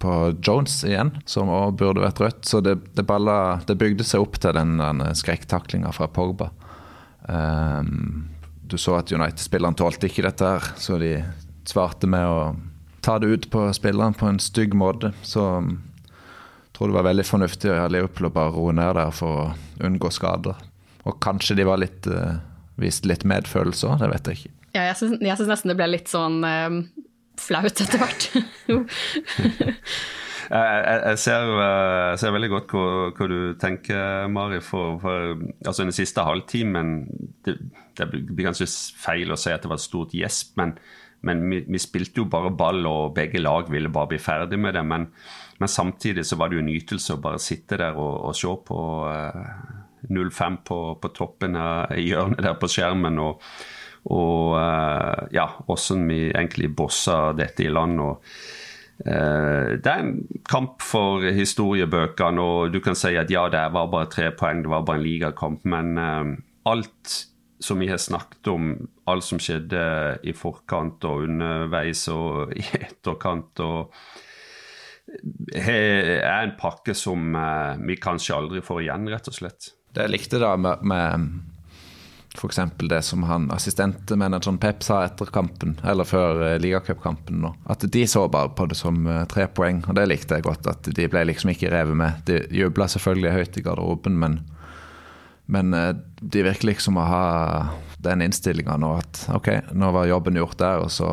på 0.00 0.34
Jones 0.42 0.78
igjen, 0.88 1.12
som 1.28 1.50
òg 1.52 1.76
burde 1.80 2.00
vært 2.00 2.20
rødt. 2.22 2.44
Så 2.48 2.62
det, 2.64 2.78
det, 2.96 3.04
balla, 3.08 3.60
det, 3.68 3.76
bygde 3.80 4.06
seg 4.06 4.24
opp 4.24 4.38
til 4.40 4.56
den, 4.56 4.78
den 4.80 5.02
skrekktaklinga 5.16 5.92
fra 5.92 6.08
Pogba. 6.08 6.48
Um, 7.28 8.30
du 8.70 8.78
så 8.80 8.96
at 9.00 9.12
United-spillerne 9.12 9.76
tålte 9.76 10.08
ikke 10.08 10.24
dette, 10.24 10.46
her, 10.46 10.70
så 10.80 10.96
de 11.02 11.18
svarte 11.68 12.08
med 12.08 12.24
å 12.24 12.40
ta 13.04 13.18
det 13.20 13.28
ut 13.28 13.48
på 13.52 13.66
spilleren 13.76 14.16
på 14.16 14.30
en 14.30 14.40
stygg 14.40 14.76
måte. 14.78 15.12
Så 15.20 15.44
jeg 15.44 15.66
um, 15.68 15.74
tror 16.76 16.88
det 16.88 16.96
var 16.96 17.08
veldig 17.10 17.26
fornuftig 17.28 17.74
av 17.74 17.92
Liverpool 17.92 18.30
å 18.30 18.34
bare 18.38 18.54
roe 18.56 18.76
ned 18.76 18.96
der 18.96 19.12
for 19.12 19.42
å 19.42 19.84
unngå 19.84 20.12
skader. 20.16 20.56
Og 21.04 21.20
kanskje 21.20 21.58
de 21.60 21.68
var 21.68 21.82
litt, 21.82 22.08
uh, 22.08 22.40
viste 22.80 23.10
litt 23.10 23.26
medfølelse 23.28 23.92
òg, 23.92 24.00
det 24.00 24.10
vet 24.14 24.32
jeg 24.32 24.40
ikke. 24.40 24.56
Ja, 24.70 24.86
jeg 24.86 24.96
syns 25.02 25.48
nesten 25.50 25.72
det 25.72 25.76
ble 25.76 25.90
litt 25.90 26.08
sånn 26.08 26.40
uh, 26.46 26.80
flaut 27.40 27.82
etter 27.82 28.00
hvert. 28.00 28.26
jeg, 30.50 31.00
jeg, 31.06 31.18
ser, 31.22 31.50
eh, 31.54 32.06
jeg, 32.10 32.20
ser, 32.22 32.34
veldig 32.34 32.50
godt 32.52 32.74
hva, 32.74 33.28
du 33.30 33.38
tenker, 33.60 34.30
Mari. 34.32 34.60
For, 34.64 34.96
for 35.02 35.36
altså 35.64 35.86
den 35.86 35.96
siste 35.96 36.24
halvtimen 36.26 36.96
det, 37.46 37.58
det, 37.98 38.08
blir 38.10 38.50
kanskje 38.50 38.70
feil 39.00 39.32
å 39.32 39.38
si 39.40 39.52
at 39.54 39.64
det 39.64 39.70
var 39.72 39.80
et 39.80 39.86
stort 39.86 40.16
gjesp, 40.16 40.56
men, 40.60 40.74
men 41.26 41.44
vi, 41.50 41.62
vi, 41.68 41.82
spilte 41.82 42.22
jo 42.22 42.30
bare 42.30 42.52
ball, 42.54 42.82
og 42.88 43.14
begge 43.18 43.42
lag 43.42 43.70
ville 43.72 43.92
bare 43.92 44.14
bli 44.14 44.22
ferdig 44.22 44.60
med 44.60 44.76
det. 44.78 44.86
Men, 44.86 45.10
men 45.60 45.70
samtidig 45.70 46.26
så 46.26 46.40
var 46.40 46.50
det 46.50 46.58
jo 46.58 46.64
en 46.64 46.72
nytelse 46.72 47.16
å 47.16 47.22
bare 47.22 47.42
sitte 47.42 47.78
der 47.80 47.98
og, 47.98 48.14
og 48.30 48.38
se 48.38 48.54
på 48.70 48.80
uh, 49.06 49.44
eh, 50.08 50.08
05 50.10 50.62
på, 50.66 50.80
på 51.02 51.12
toppen 51.12 51.58
av 51.60 51.92
hjørnet 52.00 52.42
der 52.46 52.56
på 52.58 52.70
skjermen. 52.72 53.20
og 53.20 53.44
og 54.08 54.56
uh, 54.56 55.28
ja, 55.34 55.46
hvordan 55.66 56.06
vi 56.08 56.20
egentlig 56.30 56.72
bossa 56.76 57.32
dette 57.36 57.66
i 57.66 57.72
land. 57.72 58.00
og 58.00 58.22
uh, 59.04 59.76
Det 59.76 59.90
er 59.90 60.04
en 60.04 60.14
kamp 60.48 60.80
for 60.84 61.26
historiebøkene, 61.26 62.40
og 62.40 62.72
du 62.72 62.80
kan 62.84 62.96
si 62.98 63.12
at 63.20 63.32
ja, 63.32 63.48
det 63.52 63.66
var 63.74 63.90
bare 63.92 64.10
tre 64.12 64.30
poeng, 64.32 64.64
det 64.64 64.72
var 64.72 64.86
bare 64.88 65.02
en 65.02 65.04
ligakamp, 65.04 65.66
men 65.68 65.98
uh, 65.98 66.32
alt 66.70 67.18
som 67.60 67.82
vi 67.82 67.90
har 67.90 68.00
snakket 68.00 68.48
om, 68.48 68.72
alt 69.10 69.26
som 69.26 69.40
skjedde 69.42 69.84
i 70.24 70.32
forkant 70.32 71.04
og 71.04 71.26
underveis 71.26 72.06
og 72.08 72.54
i 72.56 72.64
etterkant 72.78 73.60
og 73.60 73.92
er 75.52 76.22
en 76.38 76.54
pakke 76.56 76.94
som 76.96 77.34
vi 77.84 77.98
kanskje 78.00 78.36
aldri 78.38 78.62
får 78.64 78.80
igjen, 78.86 79.10
rett 79.12 79.28
og 79.28 79.36
slett. 79.36 79.72
Det 79.92 80.06
jeg 80.06 80.12
likte 80.14 80.40
da 80.40 80.54
med, 80.56 80.86
med 80.86 81.49
F.eks. 82.34 82.60
det 82.78 83.02
som 83.02 83.22
han 83.22 83.50
assistentmanageren 83.50 84.58
Pep 84.58 84.84
sa 84.86 85.02
etter 85.04 85.26
kampen, 85.34 85.74
eller 85.82 86.06
før 86.06 86.44
eh, 86.46 86.58
ligacupkampen. 86.62 87.42
At 87.66 87.82
de 87.82 88.06
så 88.06 88.28
bare 88.30 88.52
på 88.54 88.68
det 88.70 88.78
som 88.78 89.02
eh, 89.06 89.24
tre 89.30 89.48
poeng, 89.50 89.82
og 89.88 89.98
det 89.98 90.06
likte 90.06 90.38
jeg 90.38 90.46
godt. 90.46 90.68
At 90.70 90.86
de 90.94 91.08
ble 91.10 91.24
liksom 91.26 91.50
ikke 91.50 91.72
revet 91.74 91.98
med. 91.98 92.22
De 92.30 92.44
jubla 92.54 92.86
selvfølgelig 92.90 93.34
høyt 93.34 93.58
i 93.58 93.64
garderoben, 93.66 94.18
men, 94.22 94.38
men 95.50 95.74
eh, 95.74 95.92
de 96.22 96.46
virker 96.46 96.70
liksom 96.70 97.00
å 97.02 97.08
ha 97.10 97.24
den 98.00 98.22
innstillinga 98.24 98.78
nå 98.80 98.94
at 98.96 99.26
OK, 99.34 99.50
nå 99.76 99.90
var 99.92 100.08
jobben 100.08 100.38
gjort 100.38 100.56
der, 100.62 100.86
og 100.86 100.94
så 100.94 101.10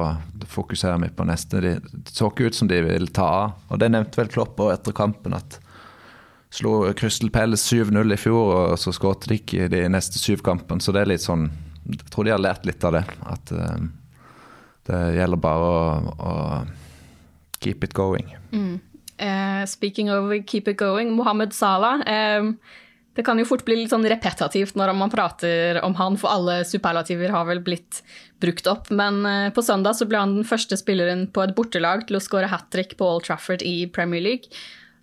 fokuserer 0.47 1.01
vi 1.01 1.09
på 1.17 1.25
neste. 1.27 1.63
De, 1.65 1.73
så 2.07 2.29
ikke 2.29 2.51
ut 2.51 2.61
som 2.61 2.69
de 2.69 2.77
ville 2.85 3.09
ta 3.11 3.25
av. 3.41 3.57
Og 3.71 3.81
det 3.81 3.89
nevnte 3.91 4.21
vel 4.21 4.29
Klopp 4.31 4.61
etter 4.69 4.95
kampen, 4.95 5.35
at 5.35 5.57
Slo 6.49 6.93
Crystal 6.93 7.29
Palace 7.29 7.75
7-0 7.75 8.13
i 8.13 8.17
fjor, 8.19 8.53
og 8.55 8.79
så 8.79 8.93
skåret 8.95 9.27
de 9.27 9.37
ikke 9.41 9.67
de 9.71 9.83
neste 9.91 10.19
syv 10.21 10.43
kampene. 10.45 10.83
Så 10.83 10.95
det 10.95 11.03
er 11.03 11.11
litt 11.11 11.25
sånn 11.25 11.49
Jeg 11.87 12.09
tror 12.11 12.27
de 12.27 12.33
har 12.35 12.43
lært 12.43 12.67
litt 12.67 12.83
av 12.87 12.97
det. 12.97 13.03
At 13.27 13.53
uh, 13.55 13.77
det 14.87 15.03
gjelder 15.19 15.43
bare 15.43 15.69
å, 15.69 16.15
å 16.15 16.33
keep 17.63 17.83
it 17.83 17.95
going. 17.95 18.31
Mm. 18.51 18.79
Uh, 19.17 19.63
speaking 19.67 20.11
of 20.13 20.31
keep 20.47 20.67
it 20.67 20.79
going, 20.79 21.11
Mohammed 21.15 21.55
Salah. 21.55 22.03
Uh, 22.07 22.53
det 23.17 23.25
kan 23.25 23.39
jo 23.39 23.47
fort 23.49 23.63
bli 23.65 23.79
litt 23.79 23.91
sånn 23.91 24.05
repetativt 24.05 24.75
når 24.77 24.91
man 24.95 25.11
prater 25.11 25.79
om 25.81 25.95
han, 25.97 26.19
for 26.21 26.29
alle 26.29 26.59
superlativer 26.69 27.31
har 27.33 27.47
vel 27.49 27.63
blitt 27.65 28.03
brukt 28.43 28.67
opp. 28.69 28.91
Men 28.93 29.25
på 29.55 29.63
søndag 29.65 29.97
så 29.97 30.05
ble 30.05 30.19
han 30.21 30.35
den 30.37 30.45
første 30.45 30.77
spilleren 30.77 31.25
på 31.33 31.41
et 31.41 31.55
bortelag 31.57 32.05
til 32.05 32.19
å 32.19 32.21
skåre 32.21 32.51
hat 32.51 32.67
trick 32.69 32.93
på 32.99 33.07
Old 33.15 33.25
Trafford 33.25 33.65
i 33.65 33.87
Premier 33.89 34.21
League. 34.21 34.53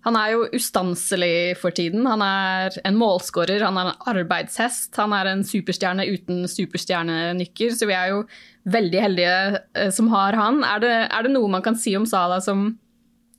Han 0.05 0.17
er 0.19 0.35
jo 0.35 0.43
ustanselig 0.53 1.55
for 1.57 1.73
tiden. 1.73 2.05
Han 2.05 2.21
er 2.21 2.75
en 2.85 2.97
målskårer, 2.99 3.63
han 3.65 3.77
er 3.81 3.89
en 3.89 4.09
arbeidshest. 4.11 4.91
Han 5.01 5.15
er 5.17 5.31
en 5.31 5.41
superstjerne 5.47 6.05
uten 6.05 6.43
superstjernenykker, 6.49 7.73
så 7.73 7.89
vi 7.89 7.95
er 7.97 8.11
jo 8.13 8.19
veldig 8.69 9.01
heldige 9.01 9.39
eh, 9.73 9.89
som 9.93 10.11
har 10.13 10.37
han. 10.37 10.61
Er 10.67 10.83
det, 10.83 10.93
er 11.09 11.25
det 11.25 11.33
noe 11.33 11.49
man 11.49 11.65
kan 11.65 11.77
si 11.79 11.95
om 11.97 12.05
Salah 12.09 12.43
som, 12.45 12.67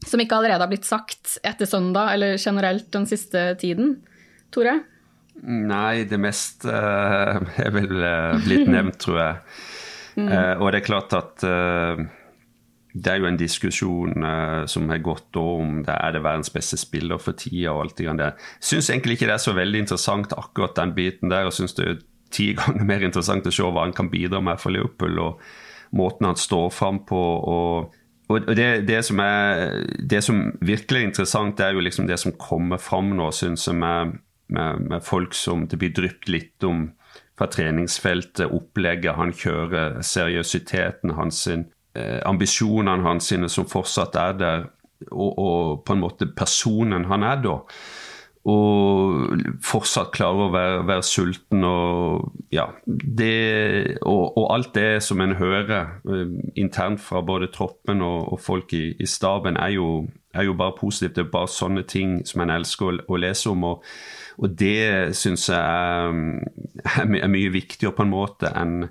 som, 0.03 0.23
ikke 0.23 0.41
allerede 0.41 0.67
har 0.67 0.73
blitt 0.73 0.89
sagt 0.89 1.37
etter 1.47 1.71
søndag, 1.71 2.17
eller 2.17 2.35
generelt 2.35 2.91
den 2.99 3.07
siste 3.07 3.53
tiden? 3.63 4.01
Tore? 4.51 4.81
Nei, 5.47 6.03
det 6.11 6.19
meste 6.19 6.67
uh, 6.67 7.39
er 7.63 7.75
vel 7.79 7.95
uh, 7.95 8.43
blitt 8.43 8.67
nevnt, 8.67 8.99
tror 9.07 9.23
jeg. 9.23 9.43
Mm. 10.17 10.31
Uh, 10.33 10.63
og 10.65 10.71
det 10.73 10.79
er 10.79 10.85
klart 10.87 11.13
at 11.13 11.43
det 12.97 13.13
er 13.13 13.21
jo 13.21 13.29
en 13.29 13.37
diskusjon 13.37 14.25
uh, 14.25 14.65
som 14.71 14.89
har 14.89 15.03
gått 15.05 15.37
om 15.37 15.83
det 15.85 15.93
er 15.93 16.15
det 16.17 16.23
verdens 16.25 16.53
beste 16.53 16.79
spiller 16.81 17.21
for 17.21 17.37
tida. 17.37 17.75
og 17.75 17.83
alt 17.85 17.99
det 17.99 18.17
der. 18.21 18.33
Syns 18.61 18.89
egentlig 18.91 19.19
ikke 19.19 19.29
det 19.29 19.37
er 19.37 19.45
så 19.45 19.57
veldig 19.57 19.83
interessant 19.85 20.33
akkurat 20.33 20.77
den 20.79 20.95
biten 20.97 21.31
der. 21.31 21.45
og 21.45 21.53
synes 21.53 21.75
det 21.75 21.89
er 21.89 22.01
ti 22.31 22.53
ganger 22.59 22.85
mer 22.89 23.05
interessant 23.05 23.47
å 23.47 23.53
se 23.53 23.63
hva 23.63 23.85
han 23.85 23.97
kan 23.97 24.11
bidra 24.11 24.41
med 24.41 24.61
for 24.61 24.73
Liverpool, 24.73 25.19
og 25.19 25.41
måten 25.93 26.27
han 26.27 26.41
står 26.41 26.71
fram 26.71 27.05
på. 27.05 27.23
og 27.53 27.95
og 28.29 28.43
det, 28.59 28.89
det, 28.89 29.05
som 29.07 29.21
er, 29.23 29.85
det, 30.03 30.19
som 30.25 30.49
virkelig 30.59 30.99
er 30.99 31.05
interessant, 31.07 31.59
det 31.59 31.67
er 31.67 31.77
jo 31.77 31.85
liksom 31.85 32.09
det 32.09 32.17
som 32.19 32.33
kommer 32.35 32.81
fram 32.83 33.13
nå, 33.15 33.29
syns 33.31 33.69
jeg, 33.69 33.77
med, 33.79 34.17
med, 34.51 34.81
med, 34.91 35.05
folk 35.07 35.35
som 35.35 35.69
det 35.71 35.79
blir 35.79 35.93
drypt 35.95 36.27
litt 36.27 36.67
om 36.67 36.89
fra 37.39 37.47
treningsfeltet, 37.53 38.51
opplegget 38.51 39.15
han 39.15 39.31
kjører, 39.31 40.01
seriøsiteten 40.03 41.15
hans, 41.15 41.45
sin, 41.47 41.69
ambisjonene 42.27 43.07
hans 43.07 43.31
sine 43.31 43.51
som 43.53 43.69
fortsatt 43.69 44.19
er 44.21 44.41
der, 44.41 44.67
og, 45.11 45.39
og, 45.39 45.85
på 45.85 45.95
en 45.95 46.03
måte 46.03 46.29
personen 46.37 47.07
han 47.11 47.25
er 47.27 47.41
da. 47.45 47.61
Og 48.47 49.41
fortsatt 49.67 50.13
klarer 50.15 50.45
å 50.45 50.53
være, 50.55 50.83
være 50.87 51.03
sulten 51.03 51.65
og 51.67 52.29
ja 52.55 52.69
det, 52.87 53.97
og, 54.07 54.37
og, 54.39 54.45
alt 54.55 54.71
det 54.77 55.03
som 55.03 55.19
en 55.25 55.35
hører 55.35 55.97
uh, 56.07 56.37
internt 56.55 57.03
fra 57.03 57.25
både 57.27 57.51
troppen 57.51 58.05
og, 58.07 58.29
og 58.37 58.41
folk 58.41 58.71
i, 58.79 58.93
i 59.03 59.09
staben, 59.11 59.59
er 59.59 59.75
jo, 59.75 59.89
er 60.31 60.47
jo, 60.47 60.55
bare 60.55 60.77
positivt. 60.79 61.17
Det 61.17 61.25
er 61.27 61.35
bare 61.35 61.51
sånne 61.51 61.83
ting 61.91 62.21
som 62.29 62.45
en 62.45 62.55
elsker 62.55 62.87
å, 62.87 62.95
å 63.11 63.21
lese 63.25 63.51
om. 63.51 63.67
og 63.73 63.83
og 64.37 64.53
det 64.59 65.17
syns 65.17 65.49
jeg 65.49 65.57
er, 65.57 66.17
er, 67.23 67.31
mye 67.33 67.53
viktigere 67.55 67.95
på 67.97 68.05
en 68.05 68.13
måte 68.13 68.51
enn 68.53 68.83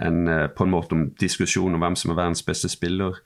en, 0.00 0.28
eh, 0.28 0.46
på 0.46 0.64
en 0.64 0.70
måte 0.70 0.96
om 0.96 1.06
diskusjon 1.20 1.74
om 1.74 1.80
hvem 1.80 1.96
som 1.96 2.10
er 2.10 2.20
verdens 2.22 2.42
beste 2.46 2.68
spiller. 2.68 3.20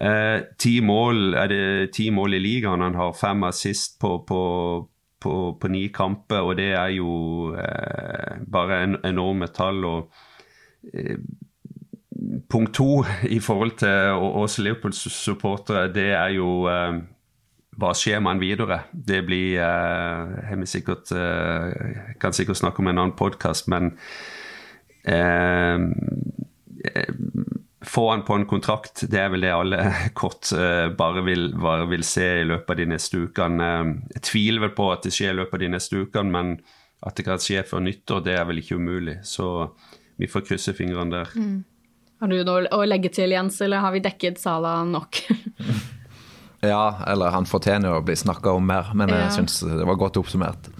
Eh, 0.00 0.40
ti 0.58 0.80
mål 0.80 1.34
er 1.38 1.48
det 1.48 1.92
ti 1.94 2.10
mål 2.10 2.34
i 2.34 2.42
ligaen. 2.42 2.82
Han 2.82 2.94
har 2.98 3.12
fem 3.14 3.44
assist 3.44 4.00
på, 4.00 4.18
på, 4.26 4.42
på, 5.20 5.34
på 5.60 5.68
ni 5.68 5.88
kamper, 5.94 6.42
og 6.42 6.56
det 6.56 6.72
er 6.74 6.96
jo 6.96 7.54
eh, 7.54 8.42
bare 8.50 8.82
en, 8.82 8.96
enorme 9.04 9.46
tall. 9.54 9.84
og 9.84 10.12
eh, 10.92 11.18
Punkt 12.50 12.74
to 12.74 13.04
i 13.28 13.38
forhold 13.42 13.74
til 13.82 14.14
oss 14.40 14.58
Liverpool-supportere, 14.58 15.90
det 15.92 16.12
er 16.14 16.30
jo 16.38 16.64
eh, 16.70 17.02
hva 17.74 17.90
skjer 17.96 18.22
med 18.22 18.36
han 18.36 18.40
videre? 18.40 18.78
Det 18.92 19.24
blir 19.26 19.58
Jeg 19.58 20.68
sikkert, 20.70 21.10
uh, 21.10 22.14
Kan 22.20 22.32
sikkert 22.32 22.56
snakke 22.56 22.78
om 22.78 22.86
en 22.86 22.98
annen 22.98 23.16
podkast, 23.18 23.66
men 23.68 23.96
uh, 25.08 25.78
få 27.84 28.10
han 28.10 28.22
på 28.22 28.34
en 28.34 28.46
kontrakt, 28.46 29.04
det 29.10 29.20
er 29.20 29.28
vel 29.32 29.44
det 29.44 29.52
alle 29.54 29.80
kort 30.20 30.50
uh, 30.56 30.88
bare, 30.96 31.24
vil, 31.26 31.50
bare, 31.60 31.88
vil, 31.90 32.04
se 32.06 32.26
i 32.40 32.46
løpet 32.48 32.70
av 32.74 32.80
de 32.80 32.88
neste 32.94 33.24
ukene. 33.26 33.68
Jeg 34.16 34.24
tviler 34.30 34.66
vel 34.66 34.74
på 34.76 34.88
at 34.92 35.04
det 35.06 35.14
skjer 35.14 35.34
i 35.34 35.38
løpet 35.42 35.58
av 35.58 35.64
de 35.66 35.74
neste 35.76 36.00
ukene, 36.00 36.32
men 36.34 36.56
at 37.04 37.16
det 37.18 37.26
kan 37.26 37.40
skje 37.42 37.64
før 37.68 37.84
nyttår, 37.84 38.24
det 38.24 38.38
er 38.38 38.48
vel 38.48 38.62
ikke 38.62 38.78
umulig. 38.80 39.18
Så 39.28 39.68
vi 40.16 40.28
får 40.30 40.46
krysse 40.48 40.72
fingrene 40.76 41.18
der. 41.18 41.34
Mm. 41.36 41.58
Har 42.22 42.30
du 42.30 42.38
noe 42.46 42.68
å 42.72 42.84
legge 42.88 43.10
til, 43.12 43.34
Jens, 43.34 43.58
eller 43.64 43.82
har 43.84 43.92
vi 43.92 44.00
dekket 44.04 44.40
Sala 44.40 44.78
nok? 44.88 45.20
ja, 46.72 46.84
eller 47.10 47.34
han 47.34 47.48
fortjener 47.48 47.90
jo 47.90 47.98
å 47.98 48.06
bli 48.06 48.16
snakka 48.16 48.54
om 48.56 48.64
mer, 48.70 48.94
men 48.96 49.12
jeg 49.12 49.34
syns 49.36 49.58
det 49.66 49.84
var 49.84 50.00
godt 50.00 50.16
oppsummert. 50.22 50.70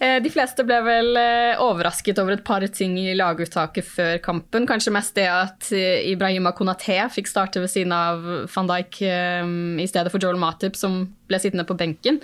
Eh, 0.00 0.16
de 0.24 0.30
fleste 0.32 0.64
ble 0.64 0.78
vel 0.80 1.10
eh, 1.20 1.60
overrasket 1.60 2.18
over 2.22 2.32
et 2.32 2.44
par 2.44 2.64
ting 2.72 2.94
i 2.96 3.12
laguttaket 3.18 3.84
før 3.84 4.14
kampen. 4.24 4.64
Kanskje 4.68 4.94
mest 4.96 5.12
det 5.18 5.26
at 5.28 5.68
eh, 5.76 6.06
Ibrahima 6.08 6.54
Konaté 6.56 6.96
fikk 7.12 7.28
starte 7.28 7.60
ved 7.60 7.68
siden 7.68 7.92
av 7.92 8.24
van 8.48 8.70
Dijk 8.70 9.02
i 9.04 9.88
stedet 9.90 10.12
for 10.12 10.22
Joel 10.22 10.40
Matip, 10.40 10.78
som 10.78 11.02
ble 11.28 11.40
sittende 11.42 11.66
på 11.68 11.76
benken. 11.76 12.20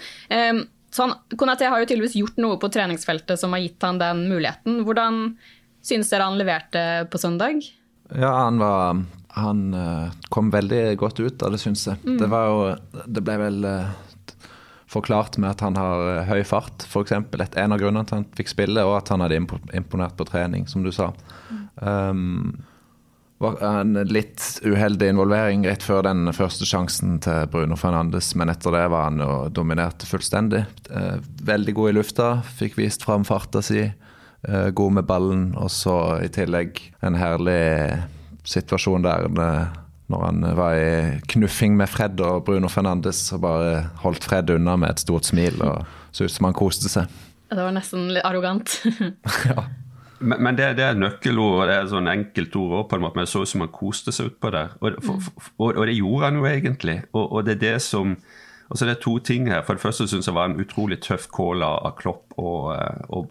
Så 0.95 1.05
han, 1.05 1.13
Konaté 1.37 1.69
har 1.69 1.83
jo 1.83 1.89
tydeligvis 1.89 2.17
gjort 2.17 2.41
noe 2.41 2.57
på 2.63 2.71
treningsfeltet 2.73 3.41
som 3.41 3.53
har 3.53 3.61
gitt 3.61 3.85
han 3.85 4.01
den 4.01 4.25
muligheten. 4.31 4.81
Hvordan 4.87 5.37
synes 5.85 6.09
dere 6.13 6.31
han 6.31 6.39
leverte 6.41 7.05
på 7.13 7.21
søndag? 7.21 7.61
Ja, 8.15 8.33
han 8.47 8.63
var 8.63 9.05
Han 9.37 9.61
kom 10.33 10.49
veldig 10.51 10.97
godt 10.97 11.21
ut 11.21 11.43
av 11.45 11.53
det, 11.53 11.61
syns 11.61 11.85
jeg. 11.91 12.01
Mm. 12.07 12.17
Det 12.23 12.29
var 12.33 12.47
jo 12.49 13.03
Det 13.05 13.25
ble 13.27 13.37
vel 13.43 13.67
forklart 14.97 15.37
med 15.43 15.55
at 15.55 15.65
han 15.65 15.77
har 15.79 16.07
eh, 16.13 16.31
høy 16.31 16.45
fart, 16.49 16.87
f.eks. 16.89 17.13
En 17.13 17.75
av 17.75 17.83
grunnene 17.83 18.07
til 18.07 18.17
at 18.17 18.17
han 18.19 18.31
fikk 18.39 18.55
spille, 18.55 18.87
og 18.87 18.99
at 19.01 19.13
han 19.13 19.25
hadde 19.25 19.43
imponert 19.77 20.17
på 20.17 20.29
trening, 20.29 20.67
som 20.71 20.87
du 20.87 20.93
sa. 20.95 21.13
Um, 21.77 22.57
var 23.39 23.59
en 23.61 23.93
litt 24.09 24.41
uheldig 24.65 25.11
involvering 25.13 25.67
rett 25.69 25.85
før 25.85 26.07
den 26.07 26.31
første 26.33 26.65
sjansen 26.69 27.19
til 27.25 27.45
Bruno 27.53 27.77
Fernandes, 27.77 28.31
men 28.39 28.49
etter 28.49 28.73
det 28.73 28.87
var 28.93 29.11
han 29.11 29.21
og 29.21 29.51
dominerte 29.57 30.09
fullstendig. 30.09 30.63
Eh, 30.89 31.19
veldig 31.45 31.75
god 31.77 31.91
i 31.91 31.97
lufta, 31.99 32.29
fikk 32.57 32.79
vist 32.81 33.05
fram 33.05 33.27
farta 33.29 33.61
si, 33.65 33.83
eh, 33.85 34.69
god 34.73 34.97
med 35.01 35.09
ballen, 35.09 35.51
og 35.61 35.69
så 35.71 35.99
i 36.25 36.33
tillegg 36.33 36.81
en 37.05 37.19
herlig 37.21 38.07
situasjon 38.47 39.05
der 39.05 39.29
når 40.13 40.23
han 40.23 40.45
var 40.59 40.77
i 40.79 40.91
knuffing 41.33 41.75
med 41.79 41.91
Fred 41.91 42.21
og 42.23 42.45
Bruno 42.47 42.71
Fernandes 42.71 43.25
og 43.35 43.43
bare 43.43 43.73
holdt 44.05 44.27
Fred 44.29 44.53
unna 44.55 44.77
med 44.79 44.95
et 44.95 45.03
stort 45.03 45.27
smil 45.27 45.59
og 45.67 45.83
så 46.15 46.29
ut 46.29 46.35
som 46.35 46.47
han 46.49 46.57
koste 46.57 46.91
seg. 46.93 47.11
Det 47.51 47.59
var 47.59 47.75
nesten 47.75 48.09
litt 48.15 48.27
arrogant. 48.27 48.79
ja. 49.51 49.67
Men, 50.19 50.41
men 50.43 50.57
det, 50.57 50.71
det, 50.79 50.85
er 50.87 50.97
nøkkelord, 50.99 51.67
det 51.69 51.77
er 51.77 51.91
sånn 51.91 52.09
enkeltord 52.09 52.73
òg, 52.73 52.87
på 52.89 52.97
en 52.97 53.05
måte. 53.05 53.19
Men 53.19 53.27
det 53.27 53.33
så 53.35 53.45
ut 53.45 53.51
som 53.51 53.67
han 53.67 53.75
koste 53.75 54.15
seg 54.15 54.33
utpå 54.33 54.51
der. 54.55 54.73
Og, 54.81 54.97
for, 55.05 55.23
for, 55.27 55.53
og, 55.59 55.71
og, 55.75 55.85
det 55.91 55.99
gjorde 55.99 56.31
han 56.31 56.41
jo 56.41 56.49
egentlig. 56.49 56.99
Og, 57.13 57.25
og 57.27 57.47
det 57.47 57.57
er 57.59 57.65
det 57.67 57.79
som 57.85 58.17
og 58.67 58.75
så 58.75 58.83
er 58.83 58.89
det 58.91 59.03
to 59.05 59.13
ting 59.23 59.47
her. 59.47 59.63
For 59.63 59.79
det 59.79 59.85
første 59.85 60.09
syns 60.11 60.27
jeg 60.27 60.35
var 60.35 60.49
en 60.51 60.59
utrolig 60.59 60.99
tøff 61.05 61.29
call 61.31 61.63
av 61.63 61.93
Klopp 62.01 62.35
å 62.35 62.75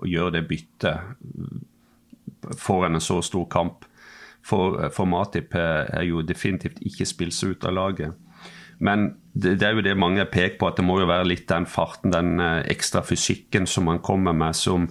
gjøre 0.08 0.38
det 0.38 0.46
byttet 0.48 0.96
foran 2.55 2.96
en 2.96 3.03
så 3.03 3.20
stor 3.25 3.44
kamp. 3.51 3.84
For, 4.46 4.90
for 4.94 5.10
Matip 5.10 5.56
er 5.58 6.04
jo 6.06 6.22
definitivt 6.22 6.78
ikke 6.86 7.08
spilt 7.10 7.34
seg 7.34 7.56
ut 7.56 7.66
av 7.66 7.74
laget. 7.74 8.14
Men 8.78 9.08
det, 9.34 9.56
det, 9.60 9.68
er 9.68 9.78
jo 9.78 9.84
det 9.86 9.98
mange 9.98 10.25
peker 10.30 10.60
på, 10.60 10.70
at 10.70 10.78
det 10.80 10.86
må 10.86 11.00
jo 11.00 11.10
være 11.10 11.28
litt 11.32 11.48
den 11.50 11.66
farten, 11.70 12.14
den 12.14 12.40
eh, 12.44 12.62
ekstra 12.72 13.02
fysikken 13.08 13.66
som 13.68 13.88
han 13.90 14.02
kommer 14.06 14.36
med, 14.36 14.56
som 14.56 14.86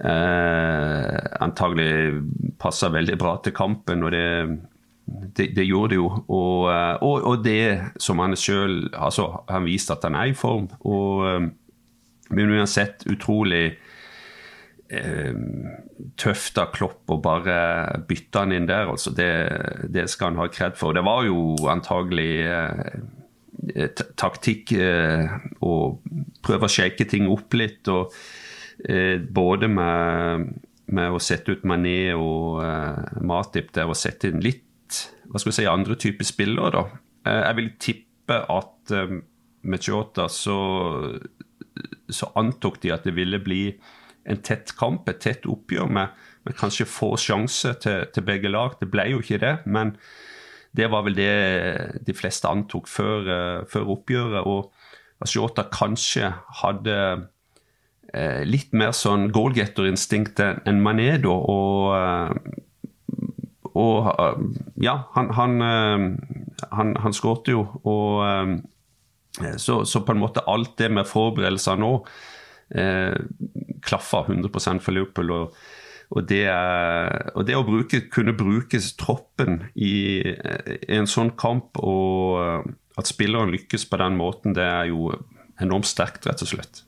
eh, 0.00 1.18
antagelig 1.44 2.22
passer 2.60 2.94
veldig 2.94 3.18
bra 3.20 3.36
til 3.44 3.56
kampen. 3.56 4.02
og 4.02 4.14
det 4.16 4.28
det, 5.06 5.50
det, 5.56 5.64
gjorde 5.68 5.90
det 5.92 5.98
jo. 5.98 6.06
Og, 6.28 6.72
eh, 6.72 6.94
og, 7.04 7.24
og 7.28 7.44
det 7.44 7.92
som 8.00 8.22
han 8.24 8.36
sjøl 8.36 8.88
altså, 8.92 9.44
Han 9.50 9.66
viste 9.68 9.92
at 9.92 10.06
han 10.06 10.16
er 10.16 10.32
i 10.32 10.36
form. 10.36 10.70
Og, 10.80 11.26
eh, 11.28 11.48
men 12.30 12.54
uansett 12.56 13.04
utrolig 13.12 13.64
eh, 13.66 13.83
tøft 16.20 16.58
av 16.60 16.72
Klopp 16.74 17.10
å 17.10 17.20
bare 17.22 17.56
bytte 18.08 18.44
han 18.44 18.54
inn 18.54 18.68
der. 18.68 18.90
altså 18.92 19.12
Det, 19.14 19.30
det 19.92 20.06
skal 20.12 20.32
han 20.32 20.42
ha 20.42 20.48
kred 20.52 20.78
for. 20.78 20.96
Det 20.96 21.04
var 21.06 21.24
jo 21.26 21.54
antagelig 21.70 22.32
eh, 22.46 24.02
taktikk 24.20 24.74
eh, 24.78 25.38
å 25.64 25.74
prøve 26.44 26.68
å 26.68 26.72
shake 26.72 27.08
ting 27.10 27.28
opp 27.32 27.56
litt. 27.58 27.88
og 27.92 28.14
eh, 28.88 29.18
Både 29.18 29.70
med, 29.70 30.50
med, 30.86 31.10
å 31.10 31.22
sette 31.22 31.56
ut 31.56 31.66
Mané 31.68 32.14
og 32.14 32.62
eh, 32.64 33.20
Matip 33.24 33.72
der 33.76 33.90
og 33.90 33.98
sette 33.98 34.30
inn 34.30 34.44
litt 34.44 34.62
hva 35.30 35.40
skal 35.40 35.50
vi 35.50 35.56
si, 35.56 35.66
andre 35.66 35.96
typer 35.98 36.26
spillere. 36.28 36.70
da. 36.74 36.84
Eh, 37.26 37.40
jeg 37.40 37.58
vil 37.58 37.70
tippe 37.80 38.40
at 38.52 38.94
eh, 38.94 39.18
med 39.64 39.82
Chota 39.82 40.28
så, 40.28 40.58
så 42.12 42.30
antok 42.36 42.80
de 42.82 42.92
at 42.92 43.06
det 43.08 43.14
ville 43.16 43.40
bli 43.42 43.64
en 44.24 44.40
tett 44.42 44.72
kamp, 44.78 45.08
et 45.08 45.20
tett 45.20 45.46
oppgjør 45.50 45.90
med, 45.92 46.24
med 46.46 46.56
kanskje 46.58 46.86
få 46.88 47.14
sjanser 47.20 47.76
til, 47.82 48.06
til, 48.14 48.24
begge 48.26 48.50
lag. 48.52 48.76
Det 48.80 48.88
ble 48.92 49.08
jo 49.12 49.20
ikke 49.22 49.40
det, 49.42 49.54
men 49.66 49.94
det 50.74 50.88
var 50.90 51.04
vel 51.06 51.16
det 51.18 51.34
de 52.06 52.16
fleste 52.16 52.50
antok 52.50 52.88
før, 52.90 53.28
uh, 53.28 53.60
før 53.70 53.94
oppgjøret. 53.94 54.48
Og 54.48 54.72
Ashota 55.24 55.64
kanskje 55.72 56.32
hadde 56.60 56.96
eh, 58.12 58.42
litt 58.44 58.74
mer 58.76 58.90
sånn 58.92 59.30
goalgetter-instinkt 59.32 60.42
enn 60.42 60.82
Mané, 60.84 61.14
da. 61.22 61.32
Og, 61.32 61.94
uh, 61.94 62.34
og 63.74 64.10
ja, 64.82 64.98
han, 65.14 65.30
han, 65.38 65.54
han, 66.74 66.92
han 67.02 67.16
skårte 67.16 67.54
jo, 67.54 67.64
og 67.90 68.60
så, 69.58 69.80
så, 69.82 70.02
på 70.06 70.14
en 70.14 70.20
måte 70.20 70.44
alt 70.46 70.76
det 70.78 70.92
med 70.94 71.08
forberedelser 71.10 71.80
nå 71.82 71.90
eh, 72.70 73.16
klaffa 73.86 74.24
100% 74.28 74.84
for 74.84 74.96
Liverpool. 74.96 75.34
og, 75.34 75.58
og 76.14 76.26
det, 76.30 76.46
og 77.34 77.46
det, 77.48 77.56
å 77.58 77.66
bruke, 77.66 78.04
kunne 78.12 78.36
bruke 78.36 78.78
troppen 79.00 79.62
i, 79.74 80.22
en 80.92 81.08
sånn 81.10 81.32
kamp, 81.40 81.80
og 81.80 82.68
at 83.00 83.10
spilleren 83.10 83.52
lykkes 83.54 83.88
på 83.90 83.98
den 84.02 84.18
måten, 84.20 84.54
det 84.54 84.66
er 84.66 84.90
jo 84.92 85.08
enormt 85.62 85.88
sterkt, 85.88 86.28
rett 86.28 86.44
og 86.44 86.52
slett. 86.52 86.84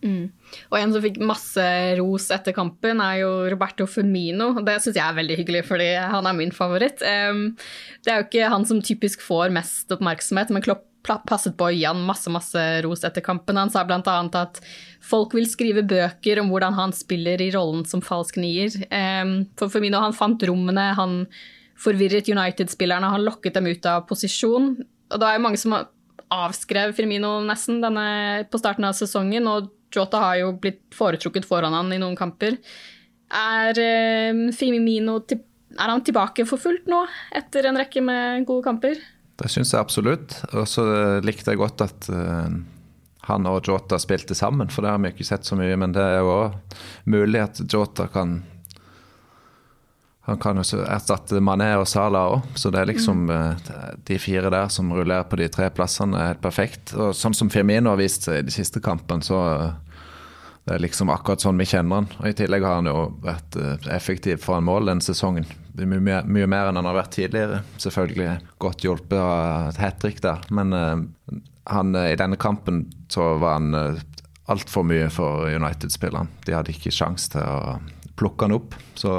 Mm. 0.00 0.30
Og 0.72 0.76
en 0.78 0.92
som 0.94 1.02
fikk 1.04 1.18
masse 1.28 1.64
ros 1.98 2.30
etter 2.32 2.54
kampen, 2.56 3.02
er 3.04 3.20
jo 3.22 3.32
Roberto 3.52 3.86
Firmino. 3.90 4.52
Det 4.64 4.78
syns 4.80 4.96
jeg 4.96 5.04
er 5.04 5.18
veldig 5.18 5.40
hyggelig, 5.42 5.64
fordi 5.68 5.90
han 5.98 6.28
er 6.28 6.38
min 6.38 6.54
favoritt. 6.56 7.02
Det 7.02 8.12
er 8.12 8.22
jo 8.22 8.28
ikke 8.28 8.52
han 8.54 8.64
som 8.68 8.80
typisk 8.84 9.24
får 9.24 9.52
mest 9.54 9.92
oppmerksomhet, 9.96 10.54
men 10.54 10.64
Klopp 10.64 10.86
passet 11.28 11.56
på 11.56 11.68
å 11.68 11.72
gi 11.72 11.86
han 11.86 12.00
masse 12.04 12.28
masse 12.32 12.62
ros 12.84 13.04
etter 13.08 13.24
kampen. 13.24 13.60
Han 13.60 13.72
sa 13.72 13.86
bl.a. 13.88 14.16
at 14.40 14.60
folk 15.04 15.34
vil 15.36 15.48
skrive 15.48 15.84
bøker 15.88 16.42
om 16.42 16.50
hvordan 16.52 16.76
han 16.76 16.94
spiller 16.96 17.40
i 17.42 17.50
rollen 17.54 17.86
som 17.88 18.02
falsk 18.04 18.38
nier. 18.40 18.74
For 19.58 19.72
Firmino 19.72 20.02
han 20.02 20.16
fant 20.16 20.42
rommene, 20.48 20.90
han 20.98 21.24
forvirret 21.80 22.28
United-spillerne, 22.28 23.12
han 23.14 23.24
lokket 23.24 23.56
dem 23.56 23.70
ut 23.70 23.88
av 23.88 24.04
posisjon. 24.08 24.74
Og 25.10 25.20
da 25.20 25.30
er 25.30 25.38
jo 25.38 25.44
mange 25.46 25.60
som 25.60 25.78
avskrev 26.30 26.94
Firmino 26.94 27.38
nesten 27.42 27.80
denne, 27.82 28.46
på 28.50 28.60
starten 28.60 28.86
av 28.86 28.96
sesongen, 28.98 29.48
og 29.50 29.70
Jota 29.90 30.20
har 30.22 30.40
jo 30.42 30.52
blitt 30.60 30.84
foretrukket 30.94 31.48
foran 31.48 31.74
han 31.74 31.90
i 31.94 31.98
noen 31.98 32.18
kamper. 32.18 32.60
Er 33.30 33.80
Firmino 34.54 35.18
er 35.78 35.92
han 35.92 36.02
tilbake 36.06 36.44
for 36.48 36.60
fullt 36.60 36.88
nå, 36.90 37.04
etter 37.36 37.68
en 37.68 37.78
rekke 37.78 38.02
med 38.04 38.46
gode 38.48 38.66
kamper? 38.66 39.00
Det 39.40 39.48
syns 39.48 39.72
jeg 39.72 39.80
absolutt. 39.80 40.34
Og 40.52 40.66
så 40.68 40.84
likte 41.24 41.54
jeg 41.54 41.60
godt 41.60 41.84
at 41.86 42.08
uh, 42.12 42.50
han 43.28 43.46
og 43.46 43.66
Jota 43.68 43.98
spilte 44.00 44.34
sammen, 44.34 44.70
for 44.72 44.84
det 44.84 44.94
har 44.94 45.02
vi 45.02 45.12
ikke 45.12 45.28
sett 45.28 45.48
så 45.48 45.58
mye. 45.58 45.76
Men 45.80 45.92
det 45.96 46.04
er 46.04 46.22
jo 46.22 46.32
òg 46.32 46.78
mulig 47.10 47.42
at 47.44 47.60
Jota 47.66 48.08
kan 48.12 48.40
han 50.30 50.38
kan 50.38 50.60
jo 50.60 50.82
erstatte 50.84 51.40
Mané 51.42 51.72
og 51.80 51.88
Salah 51.90 52.36
òg, 52.36 52.50
så 52.54 52.70
det 52.70 52.78
er 52.78 52.90
liksom 52.92 53.24
mm. 53.26 53.62
de 54.06 54.18
fire 54.20 54.52
der 54.52 54.68
som 54.70 54.92
rullerer 54.94 55.24
på 55.26 55.40
de 55.40 55.48
tre 55.50 55.66
plassene, 55.74 56.14
er 56.14 56.28
helt 56.34 56.42
perfekt. 56.44 56.92
Og 56.94 57.16
sånn 57.18 57.34
som 57.34 57.50
Firmino 57.50 57.90
har 57.90 57.98
vist 57.98 58.28
seg 58.28 58.42
i 58.42 58.44
de 58.46 58.54
siste 58.54 58.82
kampene, 58.84 59.26
så 59.26 59.40
det 60.68 60.76
er 60.76 60.84
liksom 60.84 61.10
akkurat 61.10 61.42
sånn 61.42 61.58
vi 61.58 61.66
kjenner 61.66 62.02
han. 62.02 62.10
Og 62.20 62.28
I 62.30 62.36
tillegg 62.38 62.62
har 62.62 62.78
han 62.78 62.90
jo 62.90 63.08
vært 63.24 63.58
eh, 63.58 63.88
effektiv 63.96 64.44
foran 64.44 64.68
mål 64.68 64.92
denne 64.92 65.02
sesongen. 65.02 65.48
Mye, 65.80 66.20
mye, 66.22 66.46
mer 66.46 66.68
enn 66.68 66.78
han 66.78 66.86
har 66.86 66.98
vært 67.00 67.16
tidligere. 67.16 67.62
Selvfølgelig 67.82 68.36
godt 68.62 68.84
hjulpet 68.84 69.18
av 69.18 69.72
et 69.72 69.80
hat 69.82 69.98
trick 70.04 70.20
der. 70.22 70.44
Men 70.54 70.76
han, 71.70 71.94
i 71.96 72.16
denne 72.18 72.38
kampen 72.40 72.84
så 73.10 73.34
var 73.40 73.58
han 73.58 73.74
uh, 73.74 74.00
altfor 74.50 74.84
mye 74.86 75.10
for 75.12 75.46
United-spillerne. 75.50 76.42
De 76.46 76.56
hadde 76.56 76.74
ikke 76.74 76.92
sjanse 76.94 77.30
til 77.34 77.46
å 77.46 77.78
plukke 78.18 78.48
han 78.48 78.56
opp. 78.56 78.74
Så 78.98 79.14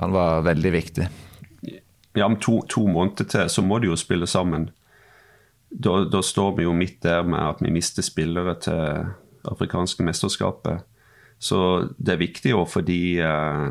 han 0.00 0.14
var 0.14 0.46
veldig 0.46 0.72
viktig. 0.74 1.08
Ja, 2.14 2.26
om 2.26 2.38
to, 2.40 2.60
to 2.70 2.86
måneder 2.88 3.28
til 3.28 3.50
så 3.50 3.62
må 3.66 3.80
de 3.82 3.90
jo 3.90 3.98
spille 3.98 4.26
sammen. 4.30 4.70
Da, 5.68 6.04
da 6.06 6.22
står 6.22 6.56
vi 6.58 6.66
jo 6.68 6.74
midt 6.76 7.00
der 7.02 7.24
med 7.26 7.40
at 7.42 7.62
vi 7.62 7.72
mister 7.74 8.06
spillere 8.06 8.56
til 8.62 9.08
afrikanske 9.50 10.06
mesterskapet. 10.06 10.84
Så 11.42 11.58
det 11.98 12.14
er 12.14 12.22
viktig 12.22 12.54
òg 12.56 12.68
fordi 12.70 13.00
uh, 13.20 13.68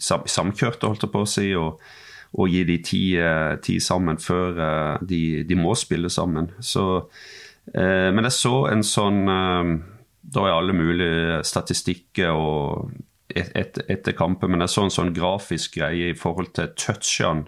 sam, 0.00 0.26
samkjørte, 0.26 0.90
holdt 0.90 1.06
jeg 1.06 1.14
på 1.14 1.22
å 1.24 1.30
si. 1.30 1.48
og 1.56 1.80
og 2.34 2.50
gi 2.50 2.64
de 2.66 2.76
ti, 2.82 3.02
tid 3.62 3.82
sammen 3.82 4.18
før 4.18 4.98
de, 5.06 5.44
de, 5.46 5.56
må 5.58 5.76
spille 5.78 6.10
sammen. 6.10 6.48
Så, 6.58 6.84
men 7.70 8.26
jeg 8.26 8.34
så 8.34 8.54
en 8.72 8.82
sånn 8.84 9.20
Da 9.24 10.42
er 10.42 10.56
alle 10.56 10.74
mulige 10.74 11.38
statistikker 11.46 12.34
og 12.34 12.90
et, 13.30 13.52
et, 13.54 13.78
etter 13.86 14.16
kampen, 14.18 14.50
men 14.50 14.64
jeg 14.64 14.72
så 14.74 14.84
en 14.84 14.94
sånn 14.96 15.14
grafisk 15.14 15.78
greie 15.78 16.10
i 16.10 16.18
forhold 16.18 16.50
til 16.58 16.74
touchene 16.74 17.46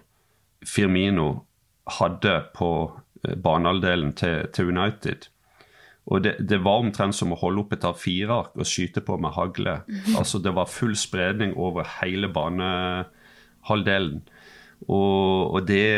Firmino 0.67 1.29
hadde 1.99 2.37
på 2.55 2.71
banehalvdelen 3.43 4.15
til, 4.19 4.47
til 4.55 4.71
United. 4.71 5.29
Og 6.07 6.23
det, 6.23 6.37
det, 6.39 6.61
var 6.63 6.85
omtrent 6.85 7.17
som 7.19 7.33
å 7.35 7.41
holde 7.41 7.65
opp 7.65 7.73
et 7.75 7.87
A4-ark 7.87 8.55
og 8.55 8.69
skyte 8.69 9.03
på 9.03 9.17
med 9.19 9.35
hagle. 9.35 9.81
Altså 10.15 10.39
Det 10.43 10.55
var 10.55 10.71
full 10.71 10.95
spredning 10.99 11.57
over 11.59 11.89
hele 11.99 12.31
banehalvdelen. 12.31 14.23
Og, 14.85 15.55
og 15.57 15.65
det, 15.67 15.89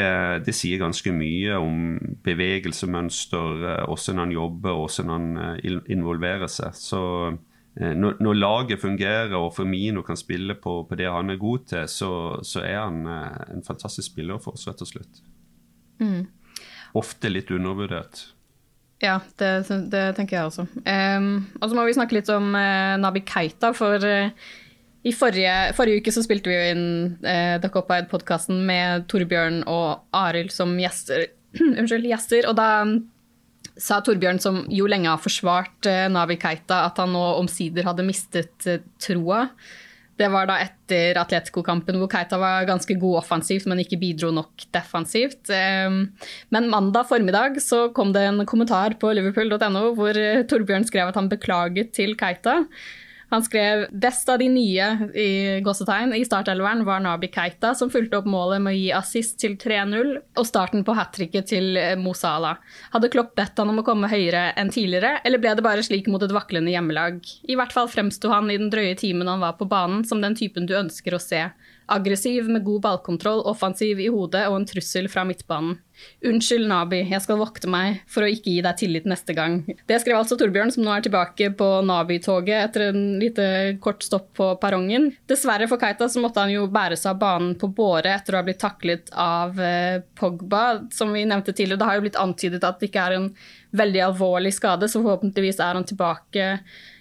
det, 0.46 0.54
sier 0.54 0.80
ganske 0.80 1.10
mye 1.12 1.58
om 1.58 1.98
bevegelsemønster, 2.24 3.64
hvordan 3.84 4.22
han 4.22 4.32
jobber, 4.32 4.78
hvordan 4.78 5.12
han 5.12 5.26
eh, 5.42 5.80
involverer 5.90 6.48
seg. 6.52 6.76
Så 6.78 7.02
eh, 7.28 7.92
når, 7.98 8.16
når 8.22 8.38
laget 8.38 8.80
fungerer 8.80 9.34
og 9.36 9.50
Firmino 9.56 10.04
kan 10.06 10.16
spille 10.16 10.54
på, 10.54 10.80
på 10.88 10.98
det 10.98 11.10
han 11.10 11.34
er 11.34 11.42
god 11.42 11.66
til, 11.74 11.90
så, 11.90 12.12
så, 12.46 12.62
er 12.62 12.80
han 12.84 13.02
eh, 13.04 13.54
en 13.58 13.66
fantastisk 13.66 14.12
spiller 14.12 14.40
for 14.42 14.56
oss, 14.56 14.68
rett 14.70 14.86
og 14.86 14.92
slett. 14.94 15.22
Mm. 15.98 16.28
Ofte 16.96 17.34
litt 17.34 17.50
undervurdert. 17.52 18.28
Ja, 19.02 19.18
det, 19.38 19.50
det, 19.92 20.04
tenker 20.16 20.38
jeg 20.38 20.48
også. 20.48 20.64
Um, 20.82 21.44
og 21.60 21.68
så 21.68 21.76
må 21.76 21.84
vi 21.86 21.94
snakke 21.94 22.16
litt 22.16 22.30
om 22.34 22.48
uh, 22.50 22.96
Nabi 22.98 23.22
Keita, 23.26 23.70
for 23.76 24.02
uh, 24.02 24.48
i 25.06 25.12
forrige, 25.14 25.54
forrige, 25.78 26.02
uke 26.02 26.12
så 26.14 26.24
spilte 26.24 26.50
vi 26.50 26.56
jo 26.56 26.70
inn 26.72 26.86
eh, 27.22 27.56
The 27.62 27.70
Cop-Ide-podkasten 27.70 28.64
med 28.66 29.06
Torbjørn 29.10 29.62
og 29.70 30.02
Arild 30.16 30.50
som 30.54 30.74
gjester, 30.80 31.28
unnskyld, 31.78 32.08
gjester. 32.10 32.48
Og 32.50 32.58
da 32.58 32.68
um, 32.82 32.96
sa 33.78 34.00
Torbjørn, 34.02 34.42
som 34.42 34.64
jo 34.74 34.88
lenge 34.90 35.10
har 35.10 35.22
forsvart 35.22 35.86
eh, 35.86 36.08
Navi 36.10 36.38
Keita, 36.42 36.82
at 36.88 36.98
han 36.98 37.14
nå 37.14 37.24
omsider 37.38 37.86
hadde 37.86 38.08
mistet 38.08 38.66
eh, 38.66 38.82
troa. 38.98 39.46
Det 40.18 40.26
var 40.34 40.50
da 40.50 40.58
etter 40.64 41.14
Atletico-kampen 41.22 42.00
hvor 42.00 42.10
Keita 42.10 42.42
var 42.42 42.66
ganske 42.66 42.98
god 42.98 43.20
offensivt, 43.20 43.70
men 43.70 43.78
ikke 43.84 44.00
bidro 44.02 44.32
nok 44.34 44.66
defensivt. 44.74 45.44
Ehm, 45.54 46.08
men 46.50 46.72
mandag 46.72 47.06
formiddag 47.06 47.62
så 47.62 47.84
kom 47.94 48.10
det 48.10 48.26
en 48.26 48.42
kommentar 48.42 48.98
på 48.98 49.14
liverpool.no 49.14 49.92
hvor 49.94 50.18
Torbjørn 50.50 50.90
skrev 50.90 51.12
at 51.12 51.20
han 51.22 51.30
beklaget 51.30 51.94
til 51.94 52.18
Keita. 52.18 52.64
Han 53.28 53.42
skrev 53.44 53.86
best 53.92 54.28
av 54.32 54.38
de 54.40 54.48
nye 54.48 54.86
i 55.12 55.60
gåsetegn 55.64 56.14
i 56.16 56.24
startelveren 56.24 56.84
var 56.88 57.02
Nabi 57.04 57.28
Keita, 57.32 57.74
som 57.76 57.90
fulgte 57.92 58.22
opp 58.22 58.28
målet 58.30 58.62
med 58.64 58.72
å 58.72 58.78
gi 58.78 58.86
assist 58.96 59.36
til 59.42 59.58
3-0 59.60 60.14
og 60.16 60.46
starten 60.48 60.84
på 60.86 60.94
hat 60.96 61.12
tricket 61.16 61.50
til 61.50 61.76
Mozala. 62.00 62.54
Hadde 62.94 63.10
Klopp 63.12 63.34
bedt 63.36 63.60
han 63.60 63.68
om 63.68 63.82
å 63.82 63.84
komme 63.84 64.08
høyere 64.08 64.54
enn 64.56 64.72
tidligere, 64.72 65.18
eller 65.28 65.42
ble 65.42 65.52
det 65.58 65.66
bare 65.66 65.84
slik 65.84 66.08
mot 66.08 66.24
et 66.24 66.32
vaklende 66.32 66.72
hjemmelag? 66.72 67.20
I 67.44 67.58
hvert 67.60 67.74
fall 67.76 67.90
fremsto 67.92 68.32
han 68.32 68.48
i 68.48 68.56
den 68.60 68.72
drøye 68.72 68.96
timen 68.96 69.28
han 69.28 69.44
var 69.44 69.58
på 69.60 69.68
banen, 69.68 70.06
som 70.08 70.24
den 70.24 70.38
typen 70.38 70.64
du 70.68 70.76
ønsker 70.78 71.16
å 71.16 71.20
se. 71.22 71.44
Aggressiv 71.88 72.48
med 72.48 72.64
god 72.64 72.82
ballkontroll, 72.84 73.44
offensiv 73.48 74.00
i 74.00 74.08
hodet 74.12 74.46
og 74.48 74.58
en 74.58 74.68
trussel 74.68 75.08
fra 75.12 75.28
midtbanen. 75.28 75.76
Unnskyld, 76.28 76.66
Nabi, 76.70 77.00
jeg 77.06 77.22
skal 77.22 77.38
vokte 77.38 77.70
meg 77.70 78.00
for 78.10 78.26
å 78.26 78.30
ikke 78.30 78.50
gi 78.50 78.62
deg 78.64 78.78
tillit 78.80 79.06
neste 79.08 79.34
gang. 79.36 79.60
Det 79.86 80.00
skrev 80.02 80.18
altså 80.18 80.38
Torbjørn, 80.38 80.72
som 80.74 80.84
nå 80.86 80.92
er 80.94 81.04
tilbake 81.06 81.50
på 81.58 81.68
Nabi-toget 81.86 82.58
etter 82.58 82.88
en 82.88 83.02
lite 83.22 83.46
kort 83.84 84.02
stopp 84.06 84.32
på 84.38 84.50
perrongen. 84.62 85.10
Dessverre 85.30 85.68
for 85.70 85.80
Keita 85.80 86.08
så 86.10 86.22
måtte 86.22 86.42
han 86.42 86.54
jo 86.54 86.66
bære 86.72 86.98
seg 86.98 87.14
av 87.14 87.22
banen 87.22 87.54
på 87.58 87.70
båre 87.74 88.16
etter 88.16 88.34
å 88.34 88.42
ha 88.42 88.46
blitt 88.46 88.62
taklet 88.62 89.12
av 89.14 89.58
eh, 89.62 90.02
Pogba. 90.18 90.64
Som 90.94 91.14
vi 91.14 91.26
nevnte 91.28 91.54
tidligere, 91.54 91.80
det 91.80 91.90
har 91.90 91.98
jo 91.98 92.06
blitt 92.06 92.20
antydet 92.20 92.66
at 92.66 92.80
det 92.80 92.90
ikke 92.90 93.08
er 93.08 93.18
en 93.18 93.28
veldig 93.78 94.04
alvorlig 94.10 94.54
skade, 94.56 94.88
så 94.90 95.02
forhåpentligvis 95.02 95.60
er 95.62 95.78
han 95.78 95.86
tilbake 95.86 96.48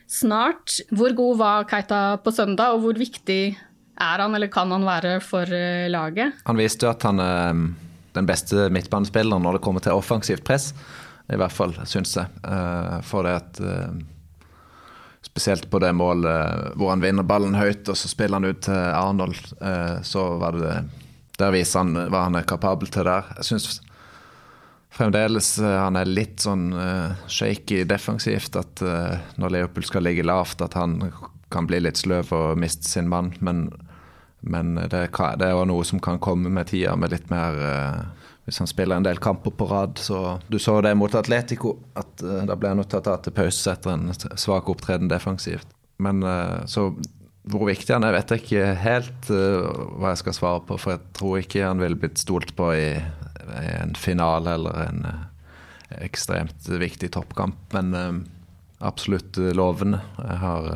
snart. 0.07 0.79
Hvor 0.93 1.15
god 1.17 1.41
var 1.41 1.67
Keita 1.69 2.01
på 2.23 2.33
søndag, 2.35 2.75
og 2.75 2.85
hvor 2.85 2.99
viktig 2.99 3.57
er 3.97 4.21
han 4.21 4.37
eller 4.37 4.49
kan 4.53 4.71
han 4.71 4.85
være 4.85 5.17
for 5.25 5.49
eh, 5.49 5.89
laget? 5.89 6.43
Han 6.45 6.59
viste 6.59 6.89
at 6.89 7.05
han 7.07 7.21
eh, 7.23 7.65
den 8.17 8.29
beste 8.29 8.67
midtbanespilleren 8.73 9.43
når 9.45 9.57
det 9.57 9.63
kommer 9.65 9.83
til 9.83 9.97
offensivt 9.97 10.45
press. 10.47 10.71
I 11.27 11.39
hvert 11.39 11.53
fall, 11.53 11.75
syns 11.87 12.15
jeg. 12.17 12.31
Eh, 12.47 12.99
for 13.07 13.27
det 13.27 13.39
at 13.41 13.65
Spesielt 15.27 15.65
på 15.69 15.79
det 15.83 15.89
målet 15.97 16.77
hvor 16.79 16.93
han 16.93 17.01
vinner 17.03 17.25
ballen 17.27 17.57
høyt, 17.57 17.89
og 17.91 17.97
så 17.99 18.07
spiller 18.07 18.39
han 18.39 18.47
ut 18.47 18.61
til 18.63 18.77
Arnold. 18.77 19.49
Så 20.07 20.21
var 20.39 20.55
det 20.55 20.75
Der 21.41 21.51
viser 21.51 21.83
han 21.83 22.07
hva 22.13 22.21
han 22.23 22.37
er 22.39 22.47
kapabel 22.47 22.87
til 22.87 23.03
der. 23.05 23.27
Jeg 23.35 23.49
syns 23.49 23.81
fremdeles 24.93 25.49
han 25.59 25.99
er 25.99 26.07
litt 26.07 26.45
sånn 26.45 26.71
shaky 27.27 27.83
defensivt. 27.89 28.55
At 28.55 28.81
når 29.37 29.53
Leopold 29.57 29.89
skal 29.89 30.07
ligge 30.07 30.25
lavt, 30.25 30.63
at 30.63 30.77
han 30.79 31.01
kan 31.51 31.67
bli 31.67 31.81
litt 31.83 31.99
sløv 31.99 32.31
og 32.35 32.57
miste 32.61 32.87
sin 32.87 33.09
mann. 33.11 33.33
Men 33.43 33.67
men 34.39 34.75
det, 34.75 35.09
det 35.39 35.47
er 35.47 35.55
jo 35.55 35.65
noe 35.67 35.85
som 35.87 36.01
kan 36.03 36.19
komme 36.21 36.51
med 36.53 36.69
tida, 36.69 36.95
med 36.95 37.13
litt 37.13 37.29
mer 37.33 37.57
uh, 37.57 38.29
Hvis 38.47 38.61
han 38.61 38.69
spiller 38.69 38.95
en 38.95 39.07
del 39.07 39.19
kamper 39.19 39.51
på 39.51 39.67
rad. 39.67 39.97
Så 39.99 40.39
du 40.47 40.59
så 40.59 40.79
det 40.81 40.93
mot 40.95 41.15
Atletico, 41.15 41.77
at 41.97 42.23
uh, 42.23 42.45
da 42.47 42.55
ble 42.55 42.71
han 42.71 42.81
nødt 42.81 42.91
til 42.93 43.01
å 43.01 43.07
ta 43.07 43.17
til 43.21 43.35
pause 43.35 43.73
etter 43.73 43.95
en 43.95 44.11
svak 44.39 44.69
opptreden 44.71 45.11
defensivt. 45.11 45.67
Men 45.99 46.23
uh, 46.23 46.63
så 46.69 46.91
hvor 47.47 47.63
viktig 47.69 47.95
han 47.95 48.03
er, 48.03 48.11
vet 48.11 48.31
jeg 48.33 48.43
ikke 48.43 48.71
helt 48.83 49.29
hva 49.31 50.09
jeg 50.11 50.19
skal 50.19 50.33
svare 50.35 50.63
på. 50.67 50.75
For 50.83 50.97
jeg 50.97 51.13
tror 51.15 51.37
ikke 51.39 51.63
han 51.63 51.79
ville 51.79 51.95
blitt 51.95 52.19
stolt 52.19 52.51
på 52.57 52.73
i, 52.75 52.89
i 52.99 53.69
en 53.77 53.95
finale 53.95 54.57
eller 54.57 54.81
en 54.81 55.05
ekstremt 56.03 56.67
viktig 56.67 57.07
toppkamp. 57.15 57.61
Men 57.71 58.25
absolutt 58.83 59.39
lovende. 59.55 60.01
Jeg 60.19 60.41
har 60.43 60.67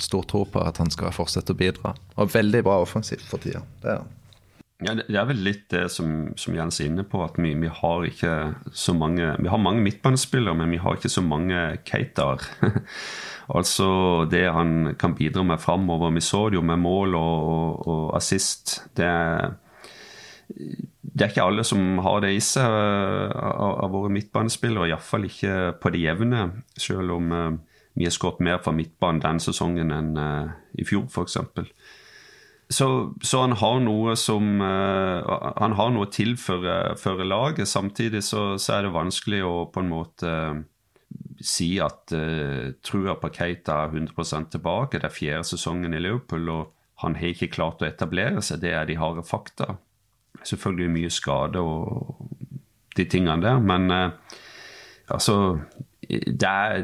stor 0.00 0.24
tro 0.28 0.44
på 0.48 0.62
at 0.62 0.80
han 0.80 0.90
skal 0.92 1.12
fortsette 1.14 1.52
å 1.52 1.58
bidra. 1.58 1.94
Og 2.16 2.32
veldig 2.32 2.62
bra 2.64 2.80
offensivt 2.84 3.26
for 3.28 3.42
tida. 3.42 3.64
Det 3.82 3.96
er. 3.98 4.04
Ja, 4.82 4.94
det 4.98 5.14
er 5.14 5.26
vel 5.28 5.42
litt 5.46 5.68
det 5.70 5.84
som, 5.94 6.32
som 6.38 6.56
Jens 6.56 6.80
er 6.82 6.88
inne 6.90 7.04
på, 7.06 7.20
at 7.22 7.36
vi, 7.38 7.52
vi, 7.58 7.68
har 7.70 8.06
ikke 8.06 8.32
så 8.74 8.94
mange 8.96 9.28
Vi 9.38 9.50
har 9.50 9.60
mange 9.62 9.82
midtbanespillere, 9.84 10.56
men 10.58 10.72
vi 10.74 10.80
har 10.82 10.98
ikke 10.98 11.12
så 11.12 11.22
mange 11.22 11.60
Keitaer. 11.86 12.42
altså 13.58 13.88
det 14.30 14.46
han 14.50 14.94
kan 14.98 15.14
bidra 15.18 15.44
med 15.46 15.62
framover. 15.62 16.10
Vi 16.16 16.24
så 16.24 16.48
det 16.50 16.58
jo 16.58 16.66
med 16.66 16.82
mål 16.82 17.14
og, 17.18 17.52
og, 17.52 17.86
og 17.86 18.16
assist. 18.18 18.80
Det 18.98 19.06
er, 19.06 19.54
det 20.48 21.28
er 21.28 21.30
ikke 21.30 21.46
alle 21.46 21.66
som 21.68 22.02
har 22.02 22.24
det 22.24 22.32
i 22.34 22.42
seg 22.42 22.66
av, 22.66 23.76
av 23.86 23.92
våre 23.94 24.10
midtbanespillere, 24.14 24.90
iallfall 24.90 25.28
ikke 25.30 25.76
på 25.78 25.94
det 25.94 26.02
jevne. 26.08 26.48
Selv 26.74 27.20
om 27.20 27.30
uh, 27.30 27.52
vi 27.94 28.06
har 28.06 28.14
skåret 28.14 28.40
mer 28.40 28.60
fra 28.64 28.72
midtbanen 28.76 29.20
denne 29.22 29.42
sesongen 29.42 29.92
enn 29.92 30.14
uh, 30.16 30.54
i 30.78 30.86
fjor, 30.88 31.04
f.eks. 31.10 31.36
Så, 32.72 33.14
så 33.22 33.40
han 33.42 33.52
har 33.60 33.80
noe 33.84 34.14
som 34.16 34.60
uh, 34.62 35.20
Han 35.60 35.74
har 35.76 35.90
noe 35.92 36.06
å 36.06 36.12
tilføre 36.12 37.26
laget. 37.26 37.68
Samtidig 37.68 38.22
så, 38.24 38.54
så, 38.56 38.78
er 38.78 38.86
det 38.86 38.94
vanskelig 38.94 39.42
å 39.44 39.54
på 39.72 39.82
en 39.82 39.90
måte 39.92 40.30
uh, 40.30 40.62
si 41.42 41.74
at 41.84 42.14
uh, 42.16 42.72
trua 42.84 43.18
på 43.20 43.32
Keita 43.34 43.82
er 43.84 43.98
100 43.98 44.48
tilbake. 44.54 45.02
Det 45.02 45.10
er 45.10 45.16
fjerde 45.18 45.50
sesongen 45.52 45.92
i 45.92 46.00
Liverpool, 46.00 46.48
og 46.48 46.72
han 47.04 47.18
har 47.20 47.34
ikke 47.34 47.52
klart 47.52 47.84
å 47.84 47.88
etablere 47.90 48.40
seg. 48.44 48.62
Det 48.64 48.72
er 48.72 48.88
de 48.88 48.96
harde 49.00 49.26
fakta. 49.26 49.74
Selvfølgelig 50.40 50.94
mye 50.96 51.12
skade 51.12 51.60
og 51.60 52.24
de 52.96 53.04
tingene 53.08 53.40
der, 53.44 53.60
men 53.62 53.88
altså 53.92 55.36
det 56.08 56.48
er 56.48 56.82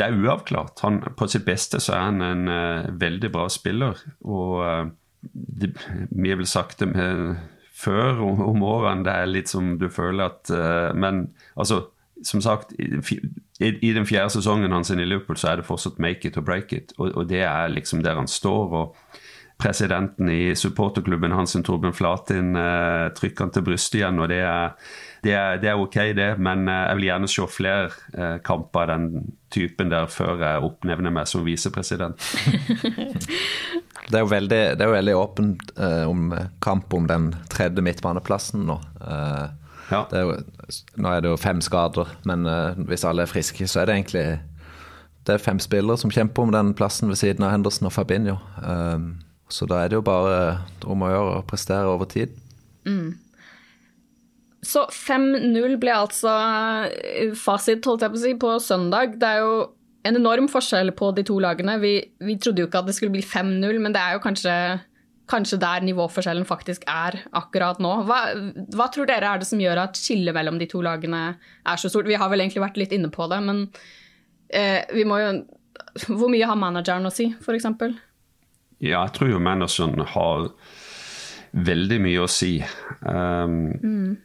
det 0.00 0.06
er 0.06 0.16
uavklart. 0.16 0.80
Han, 0.80 1.02
på 1.16 1.28
sitt 1.28 1.44
beste 1.44 1.80
så 1.82 1.92
er 1.96 2.06
han 2.06 2.24
en 2.24 2.48
uh, 2.48 2.88
veldig 3.00 3.30
bra 3.34 3.46
spiller. 3.52 4.00
Og 4.24 4.54
uh, 4.64 4.88
det, 5.20 5.74
vi 6.08 6.32
har 6.32 6.40
vel 6.40 6.48
sagt 6.48 6.80
det 6.80 6.88
med, 6.94 7.36
før 7.76 8.22
om, 8.24 8.40
om 8.48 8.64
årene, 8.64 9.04
det 9.04 9.12
er 9.12 9.28
litt 9.28 9.52
som 9.52 9.74
du 9.80 9.90
føler 9.92 10.30
at 10.30 10.52
uh, 10.52 10.96
Men 10.96 11.26
altså, 11.52 11.82
som 12.24 12.40
sagt, 12.44 12.72
i, 12.80 12.88
i, 13.60 13.74
i, 13.74 13.92
den 13.96 14.08
fjerde 14.08 14.32
sesongen 14.38 14.72
hans 14.72 14.92
i 14.92 14.96
Liverpool 14.96 15.36
så 15.40 15.52
er 15.52 15.60
det 15.60 15.68
fortsatt 15.68 16.00
make 16.00 16.28
it 16.28 16.40
or 16.40 16.48
break 16.48 16.72
it. 16.72 16.96
Og, 16.96 17.12
og 17.12 17.28
det 17.28 17.44
er 17.44 17.68
liksom 17.72 18.04
der 18.04 18.16
han 18.20 18.28
står. 18.28 18.72
og 18.80 19.20
presidenten 19.60 20.30
i 20.32 20.54
supporterklubben 20.56 21.34
hans, 21.36 21.52
Torben 21.64 21.92
Flatin, 21.92 22.54
trykker 23.12 23.44
han 23.44 23.50
til 23.52 23.64
brystet 23.66 23.98
igjen. 23.98 24.16
og 24.16 24.30
det 24.32 24.38
er 24.40 24.70
det 25.22 25.34
er, 25.36 25.58
det 25.60 25.68
er, 25.68 25.80
ok, 25.80 25.96
det, 26.16 26.28
men 26.40 26.66
eh, 26.68 26.82
jeg 26.88 26.98
vil 27.00 27.08
gjerne 27.10 27.28
se 27.28 27.46
flere 27.52 27.90
eh, 28.16 28.36
kamper 28.46 28.84
av 28.86 28.90
den 28.94 29.26
typen 29.52 29.90
der 29.92 30.06
før 30.08 30.40
jeg 30.40 30.64
oppnevner 30.64 31.12
meg 31.12 31.28
som 31.28 31.44
visepresident. 31.44 32.20
det 34.10 34.16
er 34.16 34.24
jo 34.24 34.30
veldig, 34.30 34.60
det 34.78 34.84
er 34.84 34.88
jo 34.88 34.96
veldig 34.96 35.16
åpent 35.18 35.72
eh, 35.76 36.04
om 36.08 36.30
kamp 36.64 36.94
om 36.96 37.08
den 37.10 37.30
tredje 37.52 37.84
midtbaneplassen 37.84 38.64
nå. 38.70 38.78
Eh, 39.04 39.46
ja. 39.90 40.04
er 40.14 40.28
jo, 40.28 40.36
nå 41.02 41.10
er 41.10 41.24
det 41.24 41.32
jo 41.32 41.40
fem 41.42 41.60
skader, 41.64 42.14
men 42.28 42.46
eh, 42.48 42.78
hvis 42.90 43.04
alle 43.08 43.26
er 43.26 43.30
friske, 43.32 43.66
så 43.68 43.82
er 43.82 43.90
det 43.90 43.98
egentlig 43.98 44.26
det 45.28 45.34
er 45.36 45.42
fem 45.42 45.58
spillere 45.60 46.00
som 46.00 46.10
kjemper 46.10 46.46
om 46.46 46.52
den 46.54 46.70
plassen 46.78 47.10
ved 47.12 47.18
siden 47.20 47.44
av 47.44 47.52
Henderson 47.52 47.90
og 47.90 47.92
Fabinho. 47.94 48.38
Eh, 48.64 49.10
Så 49.50 49.66
da 49.66 49.80
er 49.82 49.88
det 49.90 49.96
jo 49.98 50.04
bare 50.06 50.60
om 50.86 51.02
å 51.02 51.08
gjøre 51.10 51.38
å 51.40 51.46
prestere 51.46 51.90
over 51.90 52.06
tid. 52.06 52.30
Så 54.60 54.84
5-0 54.92 55.78
ble 55.80 55.92
altså 55.94 56.32
eh, 56.90 57.32
fasit, 57.38 57.84
holdt 57.88 58.04
jeg 58.04 58.12
på 58.12 58.18
å 58.18 58.24
si, 58.24 58.34
på 58.40 58.50
søndag. 58.60 59.16
Det 59.20 59.28
er 59.28 59.40
jo 59.40 59.54
en 60.08 60.16
enorm 60.16 60.48
forskjell 60.52 60.92
på 60.96 61.10
de 61.16 61.24
to 61.28 61.38
lagene. 61.42 61.78
Vi, 61.80 61.94
vi 62.24 62.36
trodde 62.40 62.62
jo 62.62 62.68
ikke 62.68 62.82
at 62.82 62.90
det 62.90 62.96
skulle 62.96 63.14
bli 63.14 63.24
5-0, 63.24 63.80
men 63.80 63.96
det 63.96 64.02
er 64.02 64.16
jo 64.16 64.22
kanskje, 64.24 64.54
kanskje 65.32 65.60
der 65.62 65.86
nivåforskjellen 65.88 66.48
faktisk 66.48 66.84
er 66.88 67.22
akkurat 67.40 67.80
nå. 67.80 67.94
Hva, 68.08 68.20
hva 68.76 68.90
tror 68.92 69.08
dere 69.08 69.32
er 69.32 69.42
det 69.42 69.48
som 69.48 69.60
gjør 69.60 69.84
at 69.86 70.00
skillet 70.00 70.36
mellom 70.36 70.60
de 70.60 70.68
to 70.70 70.84
lagene 70.84 71.24
er 71.32 71.80
så 71.80 71.92
stort? 71.92 72.08
Vi 72.08 72.20
har 72.20 72.32
vel 72.32 72.44
egentlig 72.44 72.64
vært 72.64 72.80
litt 72.80 72.96
inne 72.96 73.12
på 73.12 73.28
det, 73.32 73.40
men 73.48 73.66
eh, 74.48 74.84
vi 74.92 75.08
må 75.08 75.22
jo 75.22 75.32
Hvor 76.06 76.28
mye 76.28 76.46
har 76.46 76.58
manageren 76.60 77.08
å 77.08 77.12
si, 77.12 77.30
f.eks.? 77.40 77.66
Ja, 78.80 79.00
jeg 79.02 79.12
tror 79.16 79.30
jo 79.32 79.40
manageren 79.42 80.00
har 80.12 80.50
veldig 81.50 81.98
mye 82.04 82.24
å 82.24 82.28
si. 82.30 82.58
Um, 83.02 84.18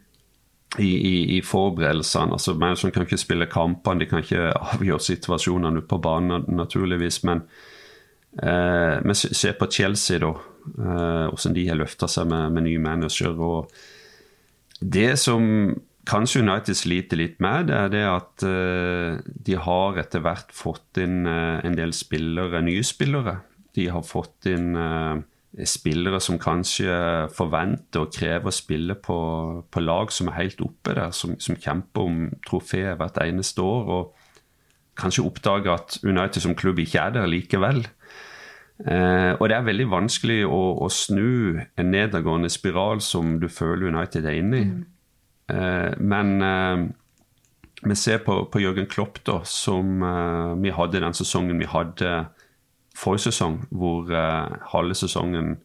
i, 0.80 0.92
i, 0.96 1.38
i 1.38 1.42
forberedelsene. 1.46 2.36
Altså, 2.36 2.56
Manageren 2.60 2.94
kan 2.96 3.06
ikke 3.06 3.22
spille 3.22 3.48
kampene, 3.52 4.04
de 4.04 4.10
kan 4.10 4.24
ikke 4.24 4.52
avgjøre 4.76 5.08
situasjonene 5.08 5.84
på 5.88 6.00
banen, 6.04 6.46
naturligvis. 6.52 7.22
Men, 7.28 7.44
eh, 8.42 9.02
men 9.02 9.18
se 9.18 9.34
se 9.34 9.54
på 9.56 9.70
Chelsea, 9.72 10.20
da. 10.24 10.34
Eh, 10.66 11.26
hvordan 11.30 11.58
de 11.58 11.68
har 11.70 11.78
løfta 11.80 12.10
seg 12.10 12.30
med, 12.32 12.56
med 12.56 12.68
ny 12.68 12.78
manager. 12.82 13.38
og 13.40 13.72
Det 14.82 15.14
som 15.20 15.76
kanskje 16.06 16.42
United 16.44 16.78
sliter 16.78 17.20
litt 17.20 17.40
med, 17.44 17.70
det 17.70 17.78
er 17.78 17.94
det 17.94 18.04
at 18.10 18.46
eh, 18.46 19.22
de 19.26 19.60
har 19.68 20.02
etter 20.02 20.24
hvert 20.26 20.52
fått 20.54 21.02
inn 21.02 21.26
eh, 21.30 21.62
en 21.66 21.78
del 21.78 21.94
spillere, 21.96 22.62
nye 22.66 22.84
spillere. 22.86 23.40
De 23.76 23.90
har 23.92 24.06
fått 24.06 24.50
inn 24.52 24.76
eh, 24.80 25.16
spillere 25.64 26.20
som 26.20 26.40
kanskje 26.42 26.92
forventer 27.36 28.04
og 28.04 28.12
krever 28.12 28.52
å 28.52 28.56
spille 28.56 28.98
på, 29.00 29.18
på 29.72 29.84
lag 29.84 30.12
som 30.12 30.28
er 30.28 30.40
helt 30.42 30.62
oppe 30.66 30.96
der, 30.98 31.14
som, 31.16 31.38
som 31.40 31.56
kjemper 31.56 32.10
om 32.10 32.26
trofeet 32.48 32.98
hvert 33.00 33.22
eneste 33.24 33.64
år. 33.64 33.92
Og 33.96 35.00
kanskje 35.00 35.24
oppdager 35.28 35.78
at 35.78 36.00
United 36.04 36.44
som 36.44 36.58
klubb 36.60 36.82
ikke 36.84 37.08
er 37.08 37.16
der 37.16 37.32
likevel. 37.32 37.86
Eh, 38.84 39.32
og 39.40 39.48
det 39.48 39.56
er 39.56 39.70
veldig 39.70 39.88
vanskelig 39.88 40.42
å, 40.50 40.60
å, 40.84 40.92
snu 40.92 41.62
en 41.80 41.92
nedadgående 41.94 42.52
spiral 42.52 43.00
som 43.04 43.38
du 43.40 43.48
føler 43.48 43.88
United 43.94 44.28
er 44.28 44.40
inne 44.42 44.60
i. 44.60 44.68
Eh, 45.56 45.92
men 46.04 46.36
eh, 46.44 46.86
vi 47.86 47.96
ser 47.96 48.20
på, 48.26 48.42
på 48.52 48.60
Jørgen 48.64 48.90
Klopp, 48.92 49.22
da, 49.28 49.40
som 49.48 50.04
eh, 50.04 50.56
vi 50.64 50.76
hadde 50.76 51.04
den 51.06 51.16
sesongen 51.16 51.62
vi 51.62 51.72
hadde 51.72 52.26
forrige 52.96 53.30
sesong, 53.30 53.60
hvor 53.72 54.12
eh, 54.12 54.56
halve 54.72 54.96
sesongen 54.96 55.58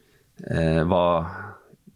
eh, 0.51 0.83
var 0.89 1.31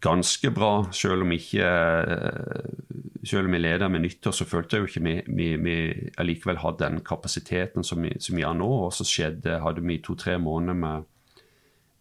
ganske 0.04 0.50
bra, 0.54 0.84
selv 0.92 1.24
om 1.24 1.32
ikke 1.32 1.64
eh, 1.64 3.04
selv 3.24 3.48
om 3.48 3.54
vi 3.56 3.58
leder 3.58 3.88
med 3.88 4.04
nyttår, 4.04 4.34
så 4.36 4.44
følte 4.44 4.76
jeg 4.76 4.82
jo 4.82 4.90
ikke 4.90 5.04
vi, 5.04 5.14
vi, 5.36 5.48
vi 5.64 5.76
allikevel 6.20 6.60
hadde 6.60 6.84
den 6.84 7.00
kapasiteten 7.04 7.84
som 7.86 8.02
vi, 8.04 8.42
har 8.42 8.56
nå. 8.56 8.68
Og 8.86 8.92
så 8.92 9.06
skjedde, 9.08 9.60
hadde 9.64 9.84
vi 9.84 10.00
to-tre 10.04 10.36
måneder 10.38 10.76
med 10.78 11.10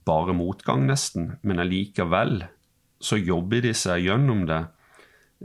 bare 0.06 0.36
motgang, 0.36 0.86
nesten. 0.90 1.38
Men 1.44 1.64
allikevel 1.64 2.44
så 3.04 3.20
jobber 3.20 3.64
de 3.64 3.74
seg 3.76 4.08
gjennom 4.08 4.46
det. 4.50 4.64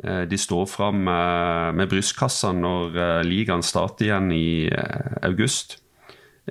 Eh, 0.03 0.25
De 0.31 0.39
står 0.39 0.67
fram 0.71 1.05
med, 1.07 1.79
med 1.79 1.91
brystkassa 1.91 2.53
når 2.55 2.99
eh, 2.99 3.23
ligaen 3.27 3.63
starter 3.63 4.09
igjen 4.09 4.33
i 4.35 4.49
eh, 4.67 5.15
august. 5.23 5.79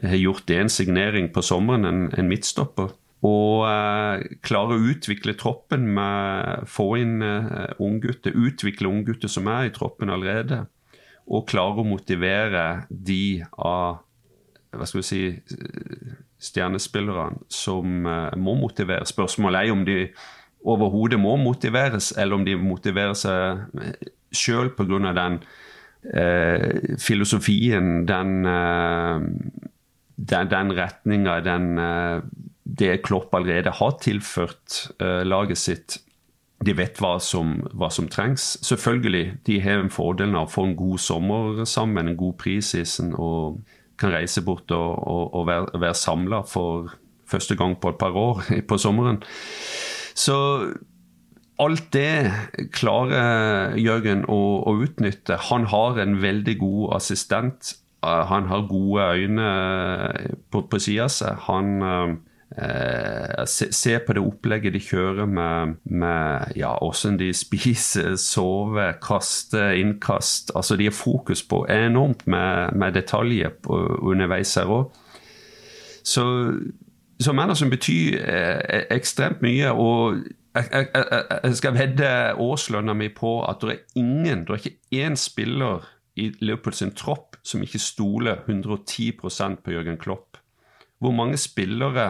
Har 0.03 0.19
gjort 0.19 0.47
det 0.47 0.61
en 0.61 0.71
signering 0.71 1.29
på 1.33 1.41
sommeren, 1.45 1.85
en, 1.85 2.07
en 2.13 2.29
midtstopper. 2.29 2.93
Og 3.25 3.65
eh, 3.65 4.25
klare 4.45 4.77
å 4.77 4.89
utvikle 4.91 5.33
troppen 5.39 5.87
med 5.95 6.67
få 6.69 6.91
inn 7.01 7.21
eh, 7.25 7.71
unggutter, 7.81 8.35
utvikle 8.37 8.91
unggutter 8.91 9.31
som 9.31 9.49
er 9.49 9.69
i 9.69 9.73
troppen 9.73 10.13
allerede. 10.13 10.65
Og 11.27 11.47
klare 11.49 11.81
å 11.81 11.87
motivere 11.87 12.67
de 12.89 13.43
av 13.57 14.03
hva 14.77 14.85
skal 14.85 15.01
vi 15.01 15.07
si, 15.07 15.21
stjernespillerne 16.37 17.41
som 17.49 18.05
eh, 18.05 18.35
må 18.37 18.55
motiveres. 18.59 19.13
Spørsmålet 19.13 19.65
er 19.65 19.73
om 19.73 19.85
de 19.87 19.97
overhodet 20.67 21.19
må 21.21 21.35
motiveres, 21.41 22.11
eller 22.17 22.37
om 22.37 22.45
de 22.45 22.57
motiverer 22.59 23.15
seg 23.17 23.65
sjøl 24.35 24.73
pga. 24.75 25.13
den 25.15 25.39
eh, 26.13 26.97
filosofien, 26.99 28.05
den 28.07 28.45
eh, 28.45 29.25
den, 30.17 30.49
den 30.49 30.73
retninga, 30.73 31.37
eh, 31.37 32.21
det 32.63 33.01
Klopp 33.05 33.35
allerede 33.35 33.71
har 33.71 33.97
tilført 34.01 34.91
uh, 35.01 35.23
laget 35.23 35.57
sitt. 35.57 35.97
De 36.65 36.73
vet 36.77 36.97
hva 36.99 37.15
som, 37.21 37.61
hva 37.77 37.89
som, 37.93 38.09
trengs. 38.09 38.57
Selvfølgelig, 38.65 39.37
de 39.45 39.59
har 39.61 39.79
en 39.79 39.93
fordel 39.93 40.35
av 40.35 40.49
å 40.49 40.51
få 40.51 40.65
en 40.67 40.75
god 40.77 40.99
sommer 40.99 41.63
sammen, 41.69 42.09
en 42.09 42.19
god 42.19 42.35
prisisen, 42.41 43.13
og 43.15 43.61
kan 43.97 44.11
reise 44.13 44.43
bort 44.45 44.69
og, 44.73 44.89
og, 44.99 45.23
og 45.37 45.47
være, 45.47 45.79
være 45.79 45.97
samla 45.97 46.43
for 46.45 46.91
første 47.29 47.55
gang 47.57 47.77
på 47.79 47.93
et 47.93 48.01
par 48.01 48.17
år 48.17 48.43
på 48.69 48.77
sommeren. 48.81 49.21
Så 50.17 50.37
alt 51.61 51.87
det 51.93 52.67
klarer 52.75 53.77
Jørgen 53.77 54.25
å, 54.29 54.41
å 54.65 54.75
utnytte. 54.81 55.39
Han 55.49 55.69
har 55.71 56.01
en 56.01 56.19
veldig 56.21 56.57
god 56.61 56.97
assistent 56.97 57.77
han 58.03 58.45
har 58.45 58.67
gode 58.69 59.03
øyne 59.03 59.47
eh, 60.07 60.33
på, 60.51 60.61
på 60.71 60.79
sida 60.79 61.07
seg. 61.09 61.35
Han 61.47 61.81
eh, 61.81 63.45
se, 63.45 63.71
se, 63.73 63.97
på 63.99 64.13
det 64.13 64.23
opplegget 64.23 64.73
de 64.73 64.81
kjører 64.81 65.25
med, 65.25 65.75
med 65.83 66.53
ja, 66.55 66.75
hvordan 66.77 67.19
de 67.19 67.33
spiser, 67.43 68.15
sover, 68.15 68.93
kaster, 69.01 69.71
innkast. 69.71 70.51
Altså 70.55 70.75
De 70.75 70.89
har 70.89 70.95
fokus 70.95 71.43
på 71.43 71.65
enormt 71.65 72.27
med, 72.27 72.73
med 72.75 72.93
detaljer 72.93 73.49
på, 73.63 73.81
underveis 74.01 74.55
her 74.55 74.69
òg. 74.69 74.91
Så, 76.07 76.23
så 77.19 77.33
Manderson 77.33 77.69
betyr 77.69 78.21
eh, 78.21 78.83
ekstremt 78.95 79.41
mye. 79.41 79.71
og 79.71 80.21
jeg, 80.55 80.69
jeg, 80.71 81.23
jeg 81.43 81.55
skal 81.55 81.73
vedde 81.73 82.09
årslønna 82.41 82.93
mi 82.93 83.09
på 83.13 83.41
at 83.45 83.61
det 83.61 83.73
er 83.73 83.99
ingen, 83.99 84.45
det 84.45 84.53
er 84.53 84.61
ikke 84.63 85.05
én 85.05 85.15
spiller 85.19 85.85
i 86.17 86.31
Liverpool 86.39 86.73
sin 86.73 86.93
tropp 86.97 87.36
som 87.47 87.63
ikke 87.63 87.79
stoler 87.79 88.43
110% 88.47 89.61
på 89.63 89.71
Jørgen 89.71 89.99
Klopp. 90.01 90.37
Hvor 90.99 91.13
mange 91.15 91.37
spillere 91.37 92.07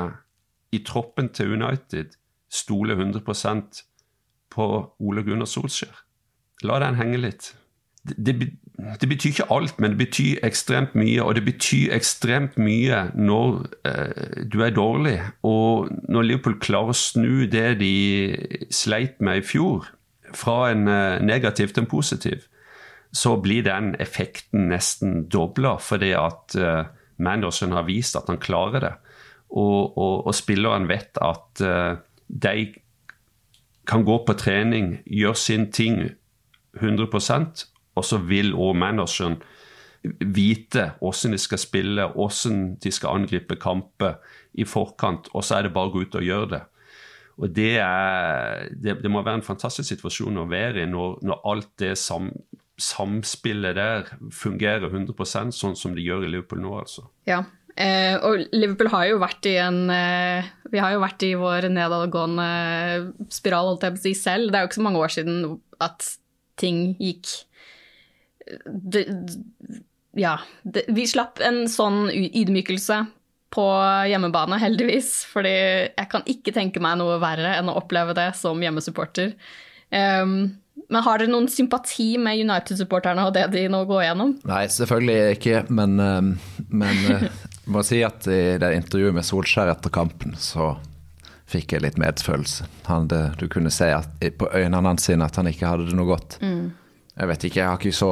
i 0.72 0.82
troppen 0.86 1.30
til 1.30 1.54
United 1.54 2.18
stoler 2.50 2.96
100% 2.96 3.84
på 4.50 4.68
Ole 5.00 5.24
Gunnar 5.24 5.50
Solskjær? 5.50 6.04
La 6.66 6.80
den 6.82 6.98
henge 6.98 7.20
litt. 7.22 7.52
Det, 8.08 8.34
det, 8.40 8.48
det, 9.02 9.10
betyr 9.10 9.34
ikke 9.34 9.50
alt, 9.54 9.80
men 9.80 9.94
det 9.94 10.00
betyr 10.00 10.40
ekstremt 10.48 10.96
mye. 10.96 11.22
Og 11.22 11.36
det 11.36 11.44
betyr 11.46 11.94
ekstremt 11.94 12.58
mye 12.58 13.04
når 13.14 13.60
eh, 13.86 14.46
du 14.48 14.62
er 14.64 14.74
dårlig. 14.74 15.20
Og 15.46 15.92
når 16.10 16.30
Liverpool 16.30 16.58
klarer 16.64 16.96
å 16.96 16.98
snu 16.98 17.46
det 17.52 17.78
de 17.84 17.94
sleit 18.74 19.22
med 19.22 19.44
i 19.44 19.46
fjor, 19.46 19.92
fra 20.36 20.72
en 20.72 20.88
eh, 20.92 21.20
negativ 21.24 21.74
til 21.74 21.84
en 21.84 21.92
positiv, 21.92 22.48
så 23.18 23.34
blir 23.42 23.66
den 23.66 23.96
effekten 24.04 24.68
nesten 24.70 25.24
dobla, 25.34 25.78
fordi 25.82 26.12
at 26.18 26.58
uh, 26.60 26.90
Manderson 27.18 27.74
har 27.74 27.88
vist 27.88 28.18
at 28.20 28.30
han 28.30 28.38
klarer 28.42 28.84
det. 28.84 28.94
Og, 29.50 29.98
og, 29.98 30.28
og 30.28 30.36
spilleren 30.38 30.86
vet 30.90 31.18
at 31.24 31.64
uh, 31.66 31.98
de 32.28 32.68
kan 33.88 34.04
gå 34.06 34.20
på 34.28 34.36
trening, 34.38 35.00
gjøre 35.08 35.40
sin 35.40 35.70
ting 35.74 36.04
100% 36.78 37.66
og 37.98 38.06
så 38.06 38.20
vil 38.30 38.54
òg 38.56 38.78
Manderson 38.78 39.38
vite 40.22 40.92
hvordan 41.02 41.34
de 41.34 41.42
skal 41.42 41.60
spille, 41.60 42.10
hvordan 42.14 42.76
de 42.84 42.94
skal 42.94 43.18
angripe 43.18 43.58
kamper 43.60 44.20
i 44.58 44.66
forkant, 44.68 45.32
og 45.34 45.44
så 45.44 45.58
er 45.58 45.68
det 45.68 45.74
bare 45.76 45.90
å 45.90 45.96
gå 45.96 46.06
ut 46.06 46.20
og 46.20 46.26
gjøre 46.26 46.50
det. 46.54 46.64
Og 47.38 47.52
det, 47.54 47.74
er, 47.84 48.70
det, 48.74 48.98
det 49.04 49.12
må 49.14 49.22
være 49.22 49.42
en 49.42 49.46
fantastisk 49.46 49.90
situasjon 49.92 50.40
å 50.42 50.48
være 50.50 50.86
i 50.86 50.90
når, 50.90 51.20
når 51.28 51.44
alt 51.52 51.70
det 51.82 51.92
sam, 52.02 52.32
samspillet 52.78 53.78
der 53.78 54.12
fungerer 54.34 54.90
100% 54.90 55.56
sånn 55.56 55.78
som 55.78 55.96
de 55.98 56.04
gjør 56.06 56.28
i 56.28 56.32
Liverpool 56.32 56.62
nå, 56.62 56.76
altså. 56.78 57.08
Ja, 57.30 57.42
eh, 57.74 58.16
og 58.22 58.46
Liverpool 58.54 58.92
har 58.94 59.08
jo 59.10 59.20
vært 59.24 59.50
i 59.50 59.56
en 59.62 59.90
eh, 59.94 60.48
Vi 60.70 60.82
har 60.84 60.94
jo 60.94 61.02
vært 61.02 61.26
i 61.26 61.34
vår 61.40 61.70
nedadgående 61.74 62.48
spiral, 63.34 63.74
holdt 63.74 63.88
jeg 63.88 63.98
på 63.98 64.02
å 64.02 64.06
si, 64.06 64.14
selv. 64.18 64.52
Det 64.52 64.60
er 64.60 64.66
jo 64.66 64.72
ikke 64.72 64.82
så 64.82 64.88
mange 64.88 65.04
år 65.04 65.16
siden 65.18 65.44
at 65.84 66.10
ting 66.58 66.82
gikk 67.02 67.34
det, 68.66 69.06
Ja. 70.18 70.38
Det, 70.64 70.86
vi 70.94 71.06
slapp 71.10 71.42
en 71.44 71.66
sånn 71.70 72.08
ydmykelse 72.12 73.02
på 73.54 73.66
hjemmebane, 74.12 74.60
heldigvis. 74.62 75.12
Fordi 75.32 75.54
jeg 75.54 76.08
kan 76.12 76.26
ikke 76.30 76.54
tenke 76.56 76.82
meg 76.84 77.00
noe 77.02 77.20
verre 77.24 77.58
enn 77.60 77.72
å 77.72 77.78
oppleve 77.82 78.16
det 78.18 78.32
som 78.40 78.62
hjemmesupporter. 78.64 79.36
Um, 79.92 80.58
men 80.90 81.04
har 81.04 81.20
dere 81.20 81.32
noen 81.32 81.50
sympati 81.52 82.14
med 82.22 82.40
United-supporterne 82.40 83.26
og 83.28 83.34
det 83.36 83.48
de 83.54 83.66
nå 83.72 83.84
går 83.90 84.06
gjennom? 84.06 84.36
Nei, 84.48 84.64
selvfølgelig 84.72 85.38
ikke, 85.38 85.64
men, 85.74 85.98
eh, 86.00 86.60
men 86.70 87.02
jeg 87.04 87.30
eh, 87.30 87.42
må 87.74 87.84
si 87.86 88.02
at 88.08 88.28
i 88.32 88.42
det 88.62 88.74
intervjuet 88.78 89.18
med 89.18 89.28
Solskjær 89.28 89.74
etter 89.74 89.94
kampen, 89.94 90.38
så 90.40 90.76
fikk 91.48 91.76
jeg 91.76 91.84
litt 91.86 92.00
medfølelse. 92.02 92.68
Han, 92.90 93.08
det, 93.12 93.22
du 93.40 93.48
kunne 93.52 93.72
se 93.72 93.90
at, 93.96 94.10
på 94.40 94.50
øynene 94.52 94.84
hans 94.84 95.10
at 95.10 95.40
han 95.40 95.48
ikke 95.52 95.68
hadde 95.70 95.88
det 95.90 95.96
noe 95.96 96.10
godt. 96.10 96.40
Jeg 97.18 97.30
vet 97.32 97.46
ikke, 97.48 97.60
jeg 97.62 97.70
har 97.72 97.80
ikke 97.80 97.96
så 97.98 98.10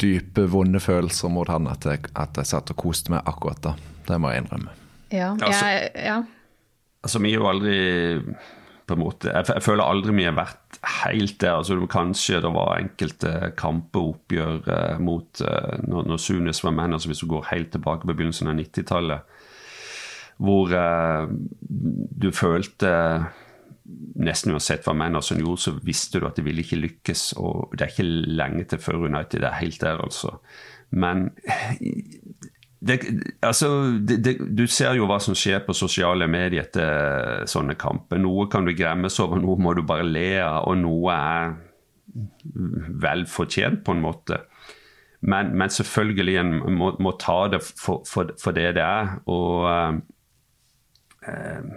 dype, 0.00 0.46
vonde 0.50 0.80
følelser 0.82 1.30
mot 1.32 1.48
han 1.52 1.68
at 1.70 1.84
jeg, 1.86 2.08
at 2.18 2.40
jeg 2.40 2.48
satt 2.50 2.72
og 2.72 2.80
koste 2.80 3.12
meg 3.14 3.28
akkurat 3.28 3.60
da. 3.62 3.74
Det 4.08 4.16
må 4.20 4.32
jeg 4.32 4.44
innrømme. 4.44 4.72
Ja, 5.14 5.34
Altså- 5.36 5.68
jeg, 5.70 5.92
ja. 6.08 6.22
Altså, 7.04 7.20
vi 7.20 7.34
er 7.34 7.36
jo 7.38 7.48
aldri 7.50 7.76
på 8.84 8.96
en 8.96 9.00
måte, 9.00 9.30
jeg, 9.32 9.48
jeg 9.48 9.64
føler 9.64 9.84
aldri 9.84 10.16
vi 10.18 10.26
har 10.28 10.36
vært 10.36 10.78
helt 11.04 11.38
der. 11.40 11.58
altså 11.58 11.78
Kanskje 11.90 12.42
det 12.44 12.50
var 12.52 12.74
enkelte 12.78 13.32
kamper 13.58 14.10
oppgjør 14.10 14.68
eh, 14.76 14.98
mot 15.00 15.40
eh, 15.44 15.78
når, 15.86 16.10
når 16.10 16.20
Sunes 16.20 16.60
var 16.64 16.76
menn, 16.76 16.96
altså 16.96 17.12
hvis 17.12 17.24
du 17.24 17.30
går 17.30 17.48
helt 17.52 17.72
tilbake 17.74 18.04
på 18.04 18.12
begynnelsen 18.12 18.52
av 18.52 18.58
90-tallet, 18.60 19.40
hvor 20.44 20.74
eh, 20.76 21.32
du 22.24 22.28
følte 22.34 22.92
nesten 24.24 24.54
uansett 24.54 24.86
hva 24.86 24.94
Manderson 24.96 25.42
gjorde, 25.42 25.62
så 25.66 25.74
visste 25.84 26.20
du 26.20 26.28
at 26.28 26.38
det 26.38 26.46
ville 26.46 26.64
ikke 26.64 26.80
lykkes. 26.80 27.34
Og 27.40 27.74
det 27.74 27.84
er 27.84 27.92
ikke 27.92 28.06
lenge 28.40 28.64
til 28.70 28.80
før 28.80 29.06
United 29.08 29.44
er 29.44 29.58
helt 29.60 29.80
der, 29.82 30.00
altså. 30.00 30.38
Men 30.94 31.28
det, 32.84 32.98
altså, 33.40 33.68
det, 34.00 34.18
det, 34.24 34.34
du 34.58 34.66
ser 34.68 34.96
jo 34.98 35.06
hva 35.08 35.16
som 35.22 35.36
skjer 35.38 35.62
på 35.64 35.76
sosiale 35.76 36.26
medier 36.30 36.66
etter 36.66 37.46
sånne 37.48 37.76
kamper. 37.80 38.20
Noe 38.20 38.48
kan 38.52 38.66
du 38.66 38.74
gremmes 38.76 39.16
over, 39.24 39.40
noe 39.40 39.56
må 39.60 39.72
du 39.76 39.82
bare 39.88 40.04
le 40.04 40.28
av, 40.42 40.68
og 40.68 40.76
noe 40.82 41.14
er 41.14 41.54
vel 43.04 43.24
fortjent, 43.30 43.84
på 43.86 43.94
en 43.94 44.04
måte. 44.04 44.42
Men, 45.24 45.54
men 45.56 45.72
selvfølgelig 45.72 46.36
en 46.42 46.52
må, 46.76 46.92
må 47.00 47.14
ta 47.20 47.38
det 47.54 47.62
for, 47.64 48.04
for, 48.08 48.34
for, 48.40 48.52
det 48.56 48.74
det 48.76 48.84
er. 48.84 49.14
Og 49.32 49.64
eh, 51.24 51.72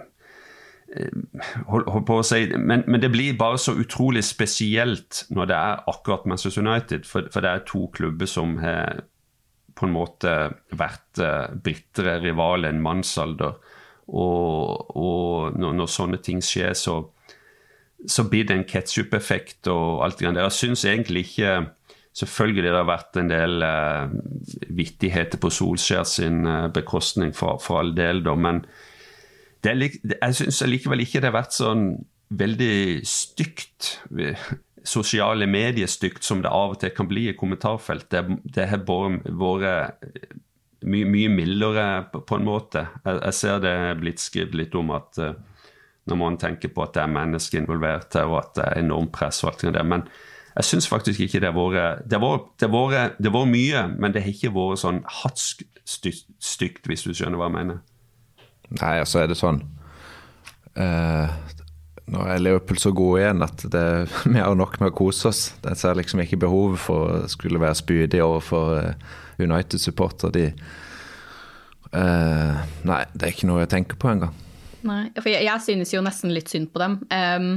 hold, 1.70 1.88
hold 1.88 2.04
på 2.08 2.18
å 2.20 2.26
si, 2.26 2.44
men, 2.52 2.84
men, 2.84 3.00
det 3.00 3.12
blir 3.14 3.38
bare 3.40 3.60
så 3.60 3.72
utrolig 3.80 4.24
spesielt 4.28 5.24
når 5.32 5.48
det 5.48 5.56
er 5.56 5.86
akkurat 5.94 6.28
Manchester 6.28 6.64
United. 6.64 7.08
For, 7.08 7.30
for 7.32 7.44
det 7.44 7.54
er 7.54 7.64
to 7.68 7.86
klubber 7.96 8.28
som 8.28 8.58
har 8.60 9.06
på 9.78 9.86
en 9.86 9.94
måte 9.94 10.34
vært 10.74 11.22
uh, 11.22 11.54
bitre 11.64 12.18
rivaler 12.24 12.74
en 12.74 12.82
mannsalder. 12.82 13.56
Og, 14.08 14.90
og 14.96 15.56
når, 15.58 15.74
når, 15.78 15.90
sånne 15.92 16.20
ting 16.24 16.42
skjer, 16.44 16.74
så, 16.78 17.00
så 18.08 18.24
blir 18.28 18.48
det 18.48 18.56
en 18.56 18.68
ketsjup-effekt 18.68 19.70
og 19.70 20.02
alt 20.06 20.20
det 20.20 20.32
der. 20.32 20.48
Jeg 20.48 20.58
syns 20.58 20.86
egentlig 20.88 21.28
ikke 21.30 21.58
Selvfølgelig 22.18 22.64
det 22.64 22.74
har 22.74 22.86
vært 22.88 23.18
en 23.20 23.28
del 23.30 23.62
eh, 23.62 24.14
vittigheter 24.74 25.38
på 25.38 25.50
Solskjær 25.54 26.06
sin 26.08 26.40
eh, 26.48 26.64
bekostning, 26.74 27.34
for, 27.36 27.60
for 27.62 27.78
all 27.82 27.92
del, 27.94 28.24
da, 28.26 28.34
men 28.34 28.62
det 29.62 29.70
er, 29.70 29.84
jeg 30.16 30.38
syns 30.40 30.62
allikevel 30.66 31.04
ikke 31.04 31.20
det 31.22 31.30
har 31.30 31.36
vært 31.36 31.54
sånn 31.54 31.84
veldig 32.38 33.06
stygt 33.06 33.92
sosiale 34.88 35.46
medier 35.50 35.90
stygt 35.90 36.24
som 36.24 36.42
det 36.42 36.50
av 36.52 36.74
og 36.74 36.80
til 36.82 36.92
kan 36.96 37.08
bli 37.10 37.28
i 37.28 37.36
kommentarfelt. 37.36 38.08
Det, 38.10 38.66
har 38.70 38.84
vært 38.88 40.08
mye, 40.86 41.08
mye 41.10 41.30
mildere 41.32 41.86
på, 42.14 42.38
en 42.38 42.46
måte. 42.46 42.86
Jeg, 43.04 43.20
jeg 43.20 43.36
ser 43.40 43.62
det 43.64 43.74
er 43.74 44.00
blitt 44.00 44.22
skrevet 44.22 44.56
litt 44.58 44.76
om 44.78 44.92
at 44.96 45.20
uh, 45.20 45.34
når 46.08 46.20
man 46.20 46.38
tenker 46.40 46.72
på 46.72 46.84
at 46.84 46.94
det 46.96 47.04
er 47.04 47.12
mennesker 47.12 47.60
involvert 47.60 48.16
her, 48.16 48.30
og 48.30 48.40
at 48.42 48.54
det 48.56 48.66
er 48.66 48.82
enormt 48.84 49.12
press 49.14 49.42
og 49.44 49.52
alt 49.52 49.66
det. 49.76 49.84
Men 49.84 50.06
jeg 50.54 50.70
syns 50.70 50.88
faktisk 50.90 51.20
ikke 51.22 51.42
det 51.42 51.52
har 51.52 51.58
vært 51.58 52.06
Det 52.08 52.18
har 52.70 52.72
vært 52.72 53.52
mye, 53.52 53.84
men 53.98 54.14
det 54.14 54.24
har 54.24 54.32
ikke 54.32 54.54
vært 54.54 54.82
sånn 54.84 55.02
hatsk 55.22 55.66
stygt, 55.88 56.88
hvis 56.88 57.04
du 57.04 57.12
skjønner 57.12 57.40
hva 57.40 57.50
jeg 57.50 57.58
mener. 57.58 57.82
Nei, 58.78 58.98
altså 59.00 59.22
er 59.22 59.30
det 59.30 59.38
sånn 59.40 59.62
uh, 60.76 61.28
nå 62.12 62.24
er 62.24 62.40
Liverpool 62.42 62.80
så 62.80 62.92
gode 62.96 63.22
igjen 63.22 63.44
at 63.44 63.64
det, 63.72 63.84
vi 64.32 64.40
har 64.40 64.56
nok 64.58 64.78
med 64.80 64.92
å 64.92 64.96
kose 64.96 65.30
oss. 65.30 65.42
Jeg 65.64 65.80
ser 65.80 65.98
liksom 65.98 66.22
ikke 66.24 66.40
behovet 66.44 66.82
for 66.82 67.08
å 67.08 67.22
skulle 67.30 67.60
være 67.62 67.78
spydig 67.78 68.22
overfor 68.24 68.94
United-supporter. 69.38 70.34
De 70.34 70.46
uh, 71.94 72.60
Nei, 72.88 73.02
det 73.14 73.26
er 73.26 73.34
ikke 73.34 73.50
noe 73.50 73.64
jeg 73.64 73.74
tenker 73.76 74.00
på 74.00 74.12
engang. 74.12 74.34
Nei, 74.88 75.08
for 75.18 75.30
jeg, 75.30 75.44
jeg, 75.46 75.64
synes 75.64 75.92
jo 75.94 76.02
nesten 76.04 76.32
litt 76.34 76.50
synd 76.50 76.70
på 76.72 76.82
dem. 76.82 77.00
Um, 77.10 77.50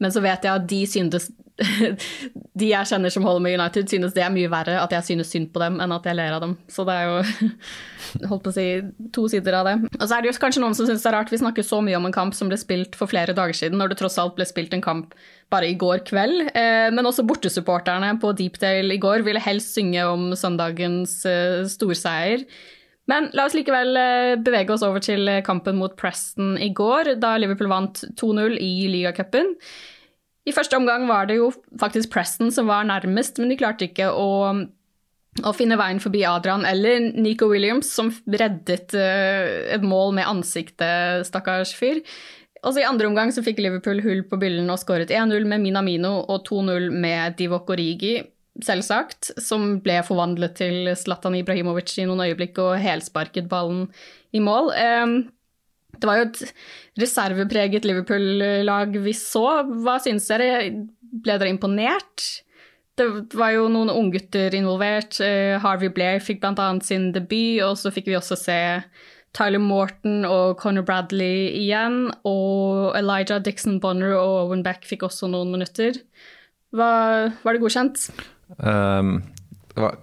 men 0.00 0.14
så 0.14 0.22
vet 0.24 0.44
jeg 0.44 0.56
at 0.56 0.68
de 0.68 0.80
synes 0.88 1.30
De 2.60 2.68
jeg 2.70 2.88
kjenner 2.88 3.12
som 3.12 3.24
holder 3.26 3.42
med 3.44 3.56
United, 3.58 3.88
synes 3.90 4.14
det 4.16 4.22
er 4.24 4.32
mye 4.32 4.50
verre 4.52 4.78
at 4.80 4.92
jeg 4.94 5.06
synes 5.10 5.30
synd 5.32 5.50
på 5.52 5.62
dem, 5.62 5.78
enn 5.82 5.94
at 5.94 6.06
jeg 6.08 6.16
ler 6.16 6.36
av 6.36 6.44
dem. 6.44 6.54
Så 6.70 6.84
det 6.88 6.96
er 6.96 7.08
jo 7.08 7.50
holdt 8.30 8.44
på 8.46 8.52
å 8.52 8.56
si 8.56 8.66
to 9.14 9.26
sider 9.32 9.58
av 9.60 9.68
det. 9.68 9.76
Og 9.98 10.06
så 10.06 10.16
er 10.16 10.24
det 10.24 10.30
jo 10.30 10.38
kanskje 10.40 10.62
noen 10.64 10.76
som 10.76 10.88
synes 10.88 11.04
det 11.04 11.10
er 11.10 11.16
rart 11.18 11.32
vi 11.32 11.40
snakker 11.42 11.66
så 11.66 11.82
mye 11.84 11.98
om 11.98 12.08
en 12.08 12.16
kamp 12.16 12.36
som 12.36 12.50
ble 12.50 12.58
spilt 12.60 12.98
for 12.98 13.10
flere 13.10 13.36
dager 13.36 13.56
siden, 13.56 13.78
når 13.80 13.92
det 13.92 14.00
tross 14.00 14.18
alt 14.22 14.36
ble 14.38 14.48
spilt 14.48 14.74
en 14.76 14.84
kamp 14.84 15.14
bare 15.52 15.70
i 15.70 15.78
går 15.78 16.04
kveld. 16.08 16.50
Eh, 16.54 16.88
men 16.94 17.08
også 17.08 17.26
bortesupporterne 17.28 18.14
på 18.22 18.34
Deepdale 18.38 18.96
i 18.96 19.00
går 19.02 19.26
ville 19.26 19.42
helst 19.44 19.76
synge 19.76 20.04
om 20.08 20.30
søndagens 20.38 21.20
eh, 21.28 21.62
storseier. 21.70 22.46
Men 23.10 23.26
la 23.34 23.48
oss 23.48 23.56
likevel 23.56 23.96
bevege 24.44 24.70
oss 24.70 24.84
over 24.86 25.02
til 25.02 25.26
kampen 25.42 25.80
mot 25.80 25.96
Preston 25.98 26.52
i 26.62 26.68
går, 26.76 27.16
da 27.18 27.32
Liverpool 27.40 27.70
vant 27.72 28.04
2-0 28.20 28.54
i 28.62 28.86
ligacupen. 28.92 29.56
I 30.50 30.54
første 30.56 30.78
omgang 30.78 31.06
var 31.08 31.30
det 31.30 31.38
jo 31.38 31.52
faktisk 31.80 32.10
Preston 32.12 32.50
som 32.54 32.68
var 32.70 32.88
nærmest, 32.88 33.38
men 33.38 33.52
de 33.52 33.58
klarte 33.60 33.86
ikke 33.86 34.10
å, 34.10 34.50
å 35.46 35.52
finne 35.56 35.78
veien 35.78 36.02
forbi 36.02 36.24
Adrian 36.26 36.66
eller 36.66 37.12
Nico 37.14 37.48
Williams, 37.52 37.92
som 37.94 38.10
reddet 38.26 38.96
uh, 38.98 39.70
et 39.76 39.86
mål 39.86 40.16
med 40.18 40.28
ansiktet, 40.28 41.26
stakkars 41.28 41.76
fyr. 41.78 42.02
Også 42.66 42.82
I 42.82 42.88
andre 42.88 43.08
omgang 43.08 43.30
så 43.32 43.44
fikk 43.44 43.62
Liverpool 43.62 44.02
hull 44.04 44.24
på 44.28 44.36
byllen 44.40 44.68
og 44.72 44.82
skåret 44.82 45.12
1-0 45.14 45.46
med 45.48 45.62
Minamino 45.62 46.18
og 46.26 46.44
2-0 46.50 46.90
med 46.92 47.38
Divok 47.38 47.72
Origi 47.72 48.18
selvsagt, 48.64 49.30
som 49.40 49.78
ble 49.84 50.00
forvandlet 50.04 50.56
til 50.58 50.90
Zlatan 50.98 51.38
Ibrahimovic 51.38 51.94
i 52.00 52.06
noen 52.08 52.24
øyeblikk 52.26 52.58
og 52.62 52.74
helsparket 52.82 53.48
ballen 53.48 53.86
i 54.36 54.42
mål. 54.42 54.72
Det 56.00 56.08
var 56.08 56.20
jo 56.20 56.28
et 56.28 56.42
reservepreget 57.00 57.88
Liverpool-lag 57.88 58.96
vi 59.04 59.14
så. 59.16 59.46
Hva 59.84 59.98
syns 60.02 60.28
dere? 60.30 60.70
Ble 61.10 61.36
dere 61.40 61.52
imponert? 61.52 62.26
Det 62.98 63.06
var 63.38 63.54
jo 63.54 63.68
noen 63.72 63.92
unggutter 63.92 64.54
involvert. 64.56 65.20
Harvey 65.62 65.92
Blair 65.92 66.20
fikk 66.24 66.42
bl.a. 66.42 66.68
sin 66.84 67.10
debut, 67.16 67.62
og 67.64 67.78
så 67.80 67.92
fikk 67.94 68.10
vi 68.10 68.18
også 68.18 68.36
se 68.38 68.60
Tyler 69.36 69.62
Morton 69.62 70.24
og 70.26 70.58
Conor 70.60 70.84
Bradley 70.86 71.50
igjen. 71.60 72.08
Og 72.28 72.92
Elijah 72.98 73.40
Dixon 73.42 73.80
Bonner 73.82 74.16
og 74.18 74.46
Owen 74.46 74.64
Beck 74.66 74.86
fikk 74.88 75.06
også 75.06 75.30
noen 75.30 75.52
minutter. 75.54 76.00
Var, 76.76 77.32
var 77.42 77.56
det 77.56 77.62
godkjent? 77.62 78.08
Um, 78.58 79.20
det 79.70 79.84
var 79.84 79.98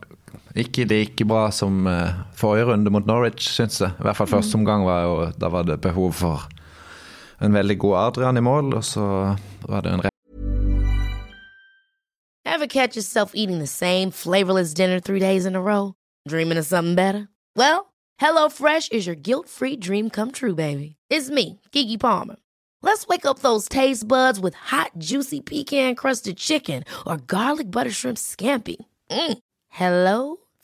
ikke 0.58 0.86
like 0.90 1.26
bra 1.26 1.48
som 1.52 1.88
uh, 1.88 2.24
forrige 2.36 2.66
runde 2.72 2.92
mot 2.92 3.06
Norwich, 3.06 3.50
syns 3.54 3.82
jeg. 3.82 3.94
I 4.00 4.06
hvert 4.08 4.18
fall 4.18 4.30
første 4.32 4.56
omgang 4.58 4.86
var 4.86 5.04
jo 5.04 5.32
Da 5.38 5.50
var 5.54 5.68
det 5.68 5.82
behov 5.82 6.14
for 6.14 6.48
en 7.42 7.54
veldig 7.54 7.78
god 7.80 7.98
Adrian 7.98 8.38
i 8.38 8.42
mål, 8.42 8.74
og 8.74 8.84
så 8.84 9.36
var 9.70 9.82
det 9.82 9.94
en 9.94 10.02
Ever 12.46 12.66
catch 12.68 12.96
yourself 12.96 13.34
eating 13.36 13.60
the 13.60 13.68
same 13.68 14.10
flavorless 14.10 14.74
dinner 14.74 15.00
three 15.00 15.20
days 15.20 15.46
in 15.46 15.56
a 15.56 15.62
row? 15.62 15.94
Dreaming 16.28 16.58
of 16.58 16.66
something 16.66 16.96
better? 16.96 17.28
Well, 17.56 17.94
HelloFresh 18.20 18.92
is 18.92 19.06
your 19.06 19.16
guilt-free 19.16 19.78
dream 19.78 20.10
come 20.10 20.32
true, 20.32 20.56
baby. 20.56 20.96
It's 21.10 21.30
me, 21.30 21.60
Kiki 21.72 21.98
Palmer. 21.98 22.38
Let's 22.82 23.06
wake 23.08 23.26
up 23.26 23.40
those 23.40 23.70
taste 23.70 24.08
buds 24.08 24.40
with 24.40 24.56
hot, 24.56 24.92
juicy 24.98 25.42
pecan 25.42 25.94
crusted 25.96 26.38
chicken 26.38 26.84
or 27.06 27.18
garlic 27.18 27.70
butter 27.70 27.92
shrimp 27.92 28.18
scampi. 28.18 28.78
Mm. 29.12 29.38
Hello 29.70 30.38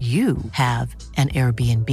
you 0.00 0.38
have 0.52 0.96
an 1.16 1.28
Airbnb. 1.28 1.90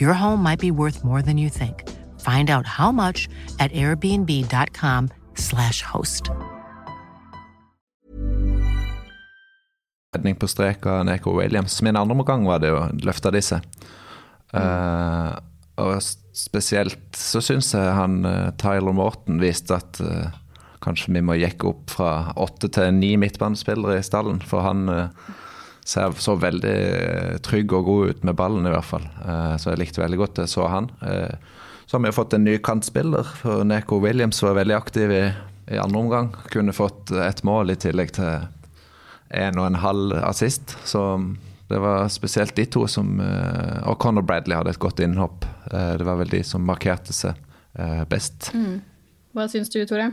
Your 0.00 0.14
home 0.14 0.42
might 0.42 0.58
be 0.58 0.72
worth 0.72 1.04
more 1.04 1.22
than 1.22 1.38
you 1.38 1.48
think. 1.48 1.88
Find 2.18 2.50
out 2.50 2.66
how 2.66 2.90
much 2.90 3.28
at 3.60 3.70
airbnb.com/slash 3.72 5.82
host. 5.82 6.30
redning 10.18 10.36
på 10.36 10.48
strek 10.48 10.86
av 10.86 11.04
Neko 11.06 11.36
Williams. 11.36 11.82
Min 11.82 11.96
andre 11.96 12.16
omgang 12.16 12.46
var 12.46 12.62
det 12.62 12.72
jo 12.72 12.82
løfte 13.04 13.32
disse. 13.34 13.60
Mm. 14.52 14.62
Uh, 14.62 15.36
og 15.78 16.02
spesielt 16.34 17.16
så 17.16 17.42
syns 17.44 17.70
jeg 17.74 17.94
han 17.94 18.24
eh, 18.26 18.48
Tyler 18.58 18.94
Morton 18.96 19.38
viste 19.38 19.76
at 19.76 20.00
uh, 20.02 20.32
kanskje 20.82 21.12
vi 21.14 21.22
må 21.22 21.36
jekke 21.38 21.68
opp 21.70 21.92
fra 21.94 22.32
åtte 22.34 22.70
til 22.74 22.90
ni 22.96 23.12
midtbanespillere 23.20 24.00
i 24.00 24.06
stallen. 24.06 24.40
For 24.42 24.66
han 24.66 24.88
eh, 24.90 25.28
ser 25.88 26.12
så 26.20 26.34
veldig 26.36 27.40
trygg 27.46 27.72
og 27.72 27.86
god 27.88 28.10
ut 28.12 28.24
med 28.28 28.36
ballen, 28.36 28.66
i 28.68 28.72
hvert 28.74 28.84
fall. 28.88 29.06
Eh, 29.24 29.54
så 29.60 29.72
jeg 29.72 29.80
likte 29.80 30.02
veldig 30.02 30.18
godt 30.20 30.40
det. 30.42 30.48
Så 30.52 30.66
han. 30.68 30.90
Eh, 31.00 31.32
så 31.88 31.96
har 31.96 32.04
vi 32.04 32.12
fått 32.12 32.34
en 32.36 32.44
ny 32.44 32.58
kantspiller. 32.60 33.30
Neko 33.64 33.96
Williams 34.04 34.42
var 34.44 34.58
veldig 34.58 34.76
aktiv 34.76 35.12
i, 35.16 35.22
i 35.72 35.78
andre 35.80 36.02
omgang. 36.02 36.28
Kunne 36.52 36.74
fått 36.76 37.14
et 37.16 37.40
mål 37.48 37.72
i 37.72 37.78
tillegg 37.80 38.12
til 38.18 38.44
en 39.38 39.60
og 39.60 39.66
en 39.70 39.80
halv 39.80 40.12
assist. 40.28 40.76
Så 40.88 41.00
det 41.68 41.80
var 41.80 42.08
spesielt 42.12 42.52
de 42.56 42.64
to 42.68 42.84
som 42.88 43.18
eh, 43.20 43.80
Og 43.88 43.96
Conor 44.00 44.24
Bradley 44.28 44.56
hadde 44.56 44.72
et 44.76 44.80
godt 44.84 45.00
innhopp. 45.04 45.48
Eh, 45.72 45.94
Det 46.00 46.04
var 46.08 46.20
vel 46.20 46.28
de 46.36 46.42
som 46.44 46.64
markerte 46.68 47.16
seg 47.16 47.40
best. 48.10 48.50
best. 48.50 48.52
Hva 49.36 49.44
syns 49.48 49.68
du, 49.70 49.80
Tore? 49.86 50.08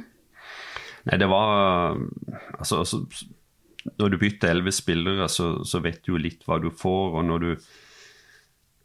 Nei, 1.07 1.17
det 1.17 1.27
var 1.31 1.95
Altså, 2.59 2.83
altså 2.83 2.99
når 3.99 4.13
du 4.13 4.17
bytter 4.21 4.51
elleve 4.51 4.73
spillere, 4.73 5.27
så, 5.29 5.51
så 5.67 5.81
vet 5.83 6.01
du 6.05 6.15
jo 6.15 6.21
litt 6.21 6.45
hva 6.47 6.59
du 6.61 6.71
får. 6.73 7.19
Og 7.19 7.27
når 7.27 7.43
du 7.45 7.51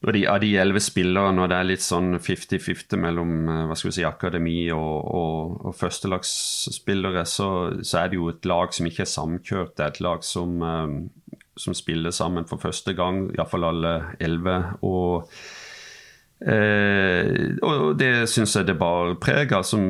når 0.00 0.16
de, 0.16 0.20
av 0.32 0.38
de 0.40 0.50
elleve 0.56 0.80
spillere, 0.80 1.32
når 1.36 1.50
det 1.50 1.56
er 1.58 1.66
litt 1.68 1.84
sånn 1.84 2.14
50-50 2.24 3.00
mellom 3.02 3.32
eh, 3.52 3.64
hva 3.68 3.76
skal 3.76 3.90
vi 3.90 3.96
si, 3.98 4.04
akademi 4.08 4.58
og, 4.72 5.10
og, 5.12 5.56
og 5.68 5.76
førstelagsspillere, 5.76 7.24
så, 7.28 7.48
så 7.84 7.98
er 8.00 8.08
det 8.08 8.16
jo 8.16 8.30
et 8.32 8.48
lag 8.48 8.72
som 8.72 8.88
ikke 8.88 9.04
er 9.04 9.10
samkjørt. 9.12 9.74
Det 9.76 9.84
er 9.84 9.92
et 9.92 10.00
lag 10.06 10.24
som, 10.24 10.54
eh, 10.64 11.42
som 11.60 11.76
spiller 11.76 12.16
sammen 12.16 12.48
for 12.48 12.62
første 12.62 12.96
gang, 12.96 13.26
iallfall 13.36 13.68
alle 13.68 13.92
elleve. 14.24 14.56
Og, 14.88 15.28
eh, 16.48 17.60
og 17.60 17.92
det 18.00 18.14
syns 18.32 18.56
jeg 18.56 18.70
det 18.70 18.78
bar 18.80 19.18
preg 19.20 19.52
av. 19.52 19.68
Som, 19.68 19.84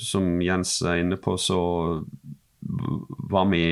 som 0.00 0.32
Jens 0.40 0.78
er 0.80 1.04
inne 1.04 1.20
på, 1.20 1.36
så 1.36 1.60
var 3.30 3.48
vi 3.50 3.64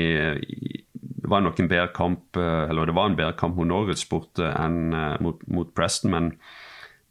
det 1.23 1.29
var 1.31 1.43
nok 1.43 1.59
en 1.59 1.69
bedre 1.71 1.87
kamp 1.95 2.37
eh, 2.37 2.69
eller 2.69 2.89
det 2.89 2.95
var 2.97 3.09
en 3.09 3.15
bedre 3.15 3.35
kamp 3.39 3.55
mot 3.55 3.67
Norwich 3.69 4.03
borte 4.11 4.49
enn 4.51 4.91
eh, 4.91 5.15
mot, 5.23 5.39
mot 5.47 5.69
Preston. 5.75 6.11
Men 6.11 6.31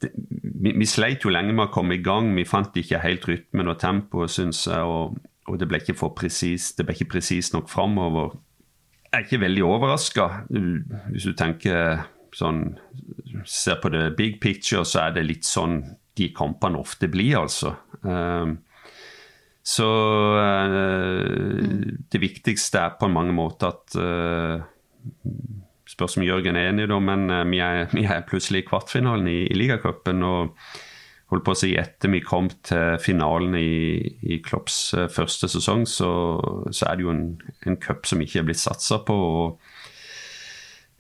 det, 0.05 0.11
vi, 0.13 0.75
vi, 0.77 0.89
sleit 0.89 1.25
jo 1.25 1.33
lenge 1.33 1.55
med 1.57 1.71
å 1.71 1.73
komme 1.73 1.97
i 1.97 2.03
gang. 2.05 2.29
Vi 2.37 2.45
fant 2.49 2.77
ikke 2.77 3.01
helt 3.01 3.25
rytmen 3.29 3.73
og 3.73 3.81
tempoet, 3.81 4.35
syns 4.35 4.67
jeg. 4.69 4.85
Og, 4.85 5.17
og, 5.49 5.57
det 5.61 5.69
ble 5.71 5.81
ikke 5.81 5.97
for 5.97 6.13
presis, 6.19 6.75
det 6.77 6.85
ble 6.85 6.97
ikke 6.99 7.15
presist 7.15 7.57
nok 7.57 7.73
framover. 7.73 8.37
Jeg 9.09 9.17
er 9.17 9.27
ikke 9.27 9.45
veldig 9.47 9.65
overraska. 9.69 10.29
Hvis 10.53 11.29
du 11.29 11.33
tenker 11.37 12.05
sånn 12.37 12.65
Ser 13.49 13.81
på 13.83 13.91
det 13.91 14.13
big 14.15 14.37
picture, 14.41 14.85
så 14.87 15.09
er 15.09 15.17
det 15.17 15.25
litt 15.27 15.47
sånn 15.49 15.81
de 16.15 16.29
kampene 16.37 16.79
ofte 16.79 17.09
blir, 17.11 17.41
altså. 17.41 17.73
Um, 18.05 18.59
så 19.63 19.89
uh, 20.35 20.73
det 22.11 22.21
viktigste 22.21 22.81
er 22.83 22.97
på 22.99 23.11
mange 23.11 23.35
måter 23.37 23.71
at 23.71 23.99
uh, 23.99 24.65
Spørs 25.93 26.17
om 26.17 26.23
Jørgen 26.25 26.57
er 26.57 26.71
enig, 26.71 26.87
da, 26.89 26.97
men 27.03 27.27
uh, 27.31 27.43
vi, 27.47 27.61
er, 27.63 27.87
vi, 27.97 28.07
er, 28.07 28.25
plutselig 28.27 28.63
i 28.63 28.67
kvartfinalen 28.67 29.29
i, 29.29 29.43
i 29.51 29.59
ligacupen. 29.59 30.23
Og 30.27 30.57
holdt 31.33 31.45
på 31.47 31.55
å 31.55 31.59
si 31.59 31.73
etter 31.79 32.11
vi 32.13 32.23
kom 32.25 32.49
til 32.65 32.99
finalen 33.01 33.55
i, 33.57 34.01
i 34.35 34.41
Klopps 34.45 34.81
første 35.15 35.49
sesong, 35.49 35.87
så, 35.89 36.11
så, 36.69 36.89
er 36.91 36.99
det 36.99 37.07
jo 37.07 37.13
en, 37.15 37.25
en 37.65 37.79
cup 37.81 38.09
som 38.09 38.21
ikke 38.21 38.43
er 38.43 38.49
blitt 38.51 38.61
satsa 38.61 38.99
på. 39.07 39.17
og 39.17 39.47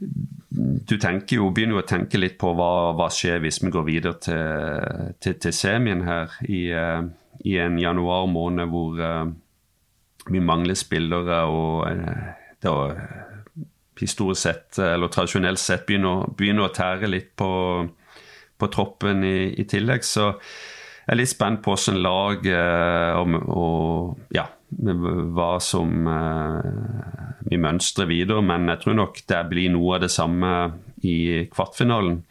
du 0.03 0.97
tenker 0.99 1.37
jo, 1.37 1.51
begynner 1.55 1.77
jo 1.77 1.83
å 1.83 1.89
tenke 1.89 2.19
litt 2.19 2.39
på 2.41 2.55
hva, 2.59 2.93
hva 2.97 3.11
skjer 3.13 3.43
hvis 3.45 3.61
vi 3.63 3.71
går 3.75 3.85
videre 3.87 4.17
til, 4.25 5.13
til, 5.23 5.37
til 5.45 5.55
semien 5.55 6.03
her 6.09 6.33
i 6.49 6.63
i 7.45 7.57
en 7.59 7.79
januar 7.81 8.29
måned 8.31 8.71
hvor 8.71 9.01
uh, 9.01 9.31
vi 10.31 10.43
mangler 10.43 10.79
spillere 10.79 11.43
og 11.51 11.89
uh, 11.91 12.29
da 12.63 12.75
historisk 13.99 14.41
sett, 14.43 14.79
eller 14.79 15.11
tradisjonelt 15.13 15.61
sett, 15.61 15.85
begynner, 15.87 16.29
begynner 16.39 16.67
å 16.67 16.75
tære 16.75 17.11
litt 17.11 17.33
på, 17.39 17.51
på 18.59 18.69
troppen 18.73 19.23
i, 19.27 19.53
i, 19.59 19.67
tillegg. 19.69 20.07
Så 20.07 20.31
jeg 20.31 21.13
er 21.13 21.19
litt 21.19 21.31
spent 21.31 21.61
på 21.63 21.75
hvordan 21.75 22.01
lag 22.03 22.49
og, 23.21 23.37
og, 23.53 24.25
ja, 24.35 24.47
hva 24.73 25.51
som 25.63 26.09
vi 27.47 27.61
mønstrer 27.63 28.11
videre. 28.11 28.43
Men 28.47 28.71
jeg 28.73 28.83
tror 28.83 28.99
nok 29.03 29.23
det 29.29 29.43
blir 29.53 29.71
noe 29.75 29.99
av 29.99 30.07
det 30.07 30.11
samme 30.15 30.53
i 31.07 31.45
kvartfinalen. 31.53 32.23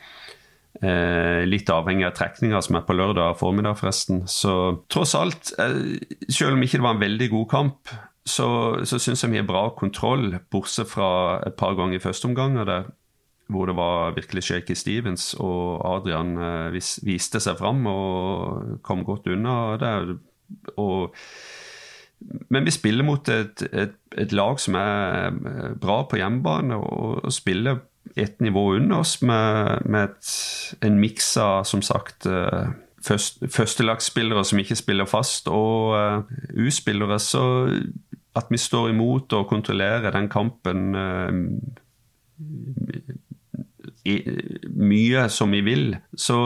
Eh, 0.82 1.44
litt 1.46 1.70
avhengig 1.70 2.08
av 2.08 2.16
trekninga 2.18 2.62
som 2.66 2.80
er 2.80 2.86
på 2.88 2.96
lørdag 2.98 3.36
formiddag, 3.38 3.78
forresten. 3.78 4.24
Så 4.26 4.84
tross 4.90 5.14
alt, 5.18 5.52
eh, 5.62 6.00
selv 6.26 6.56
om 6.56 6.64
ikke 6.64 6.80
det 6.80 6.88
var 6.88 6.96
en 6.98 7.04
veldig 7.04 7.30
god 7.30 7.50
kamp, 7.52 7.94
så, 8.26 8.48
så 8.86 8.98
syns 9.02 9.22
jeg 9.24 9.34
vi 9.34 9.42
har 9.42 9.50
bra 9.50 9.68
kontroll, 9.78 10.40
bortsett 10.54 10.90
fra 10.90 11.42
et 11.46 11.56
par 11.58 11.78
ganger 11.78 11.98
i 11.98 12.04
første 12.04 12.30
omgang 12.30 12.58
hvor 13.52 13.68
det 13.68 13.76
var 13.76 14.16
virkelig 14.16 14.46
shaky 14.48 14.76
Stevens, 14.80 15.34
og 15.40 15.82
Adrian 15.86 16.36
eh, 16.38 16.72
vis, 16.76 16.96
viste 17.06 17.42
seg 17.44 17.60
fram 17.60 17.86
og 17.90 18.80
kom 18.86 19.04
godt 19.08 19.30
unna 19.32 19.78
der. 19.82 20.16
Og, 20.80 21.16
men 22.52 22.68
vi 22.68 22.74
spiller 22.74 23.08
mot 23.08 23.32
et, 23.32 23.64
et, 23.72 23.96
et, 24.18 24.36
lag 24.36 24.60
som 24.62 24.78
er 24.80 25.32
eh, 25.32 25.72
bra 25.82 26.02
på 26.08 26.22
hjemmebane, 26.22 26.80
og, 26.80 27.26
og 27.26 27.36
spiller 27.36 27.84
et 28.16 28.42
nivå 28.42 28.74
under 28.76 29.02
oss, 29.04 29.22
med, 29.22 29.86
med 29.86 30.10
et, 30.10 30.32
en 30.86 31.00
miks 31.00 31.34
av 31.40 31.64
som 31.70 31.84
sagt 31.86 32.28
uh, 32.28 32.74
først, 33.06 33.44
førstelagsspillere 33.52 34.44
som 34.48 34.60
ikke 34.62 34.80
spiller 34.80 35.10
fast, 35.10 35.48
og 35.52 35.96
uh, 35.96 36.66
U-spillere. 36.66 37.20
Så 37.20 37.44
at 38.36 38.48
vi 38.52 38.60
står 38.60 38.92
imot 38.94 39.34
og 39.36 39.48
kontrollerer 39.50 40.12
den 40.16 40.30
kampen 40.32 40.96
uh, 40.96 41.32
i, 44.06 44.18
mye 44.72 45.28
som 45.30 45.52
vi 45.54 45.62
vil, 45.66 45.86
så 46.18 46.38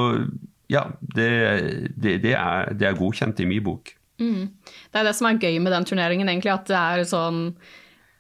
ja, 0.72 0.88
det, 1.00 1.30
det, 1.96 2.20
det, 2.24 2.34
er, 2.34 2.74
det 2.74 2.88
er, 2.90 2.98
godkjent 2.98 3.40
i 3.40 3.48
min 3.48 3.64
bok. 3.64 3.94
Mm. 4.20 4.48
Det 4.92 5.00
er 5.00 5.08
det 5.08 5.16
som 5.16 5.28
er 5.30 5.40
gøy 5.40 5.60
med 5.62 5.76
den 5.76 5.88
turneringen, 5.88 6.30
egentlig, 6.32 6.54
at 6.54 6.68
det 6.70 6.80
er 6.80 7.08
sånn 7.08 7.42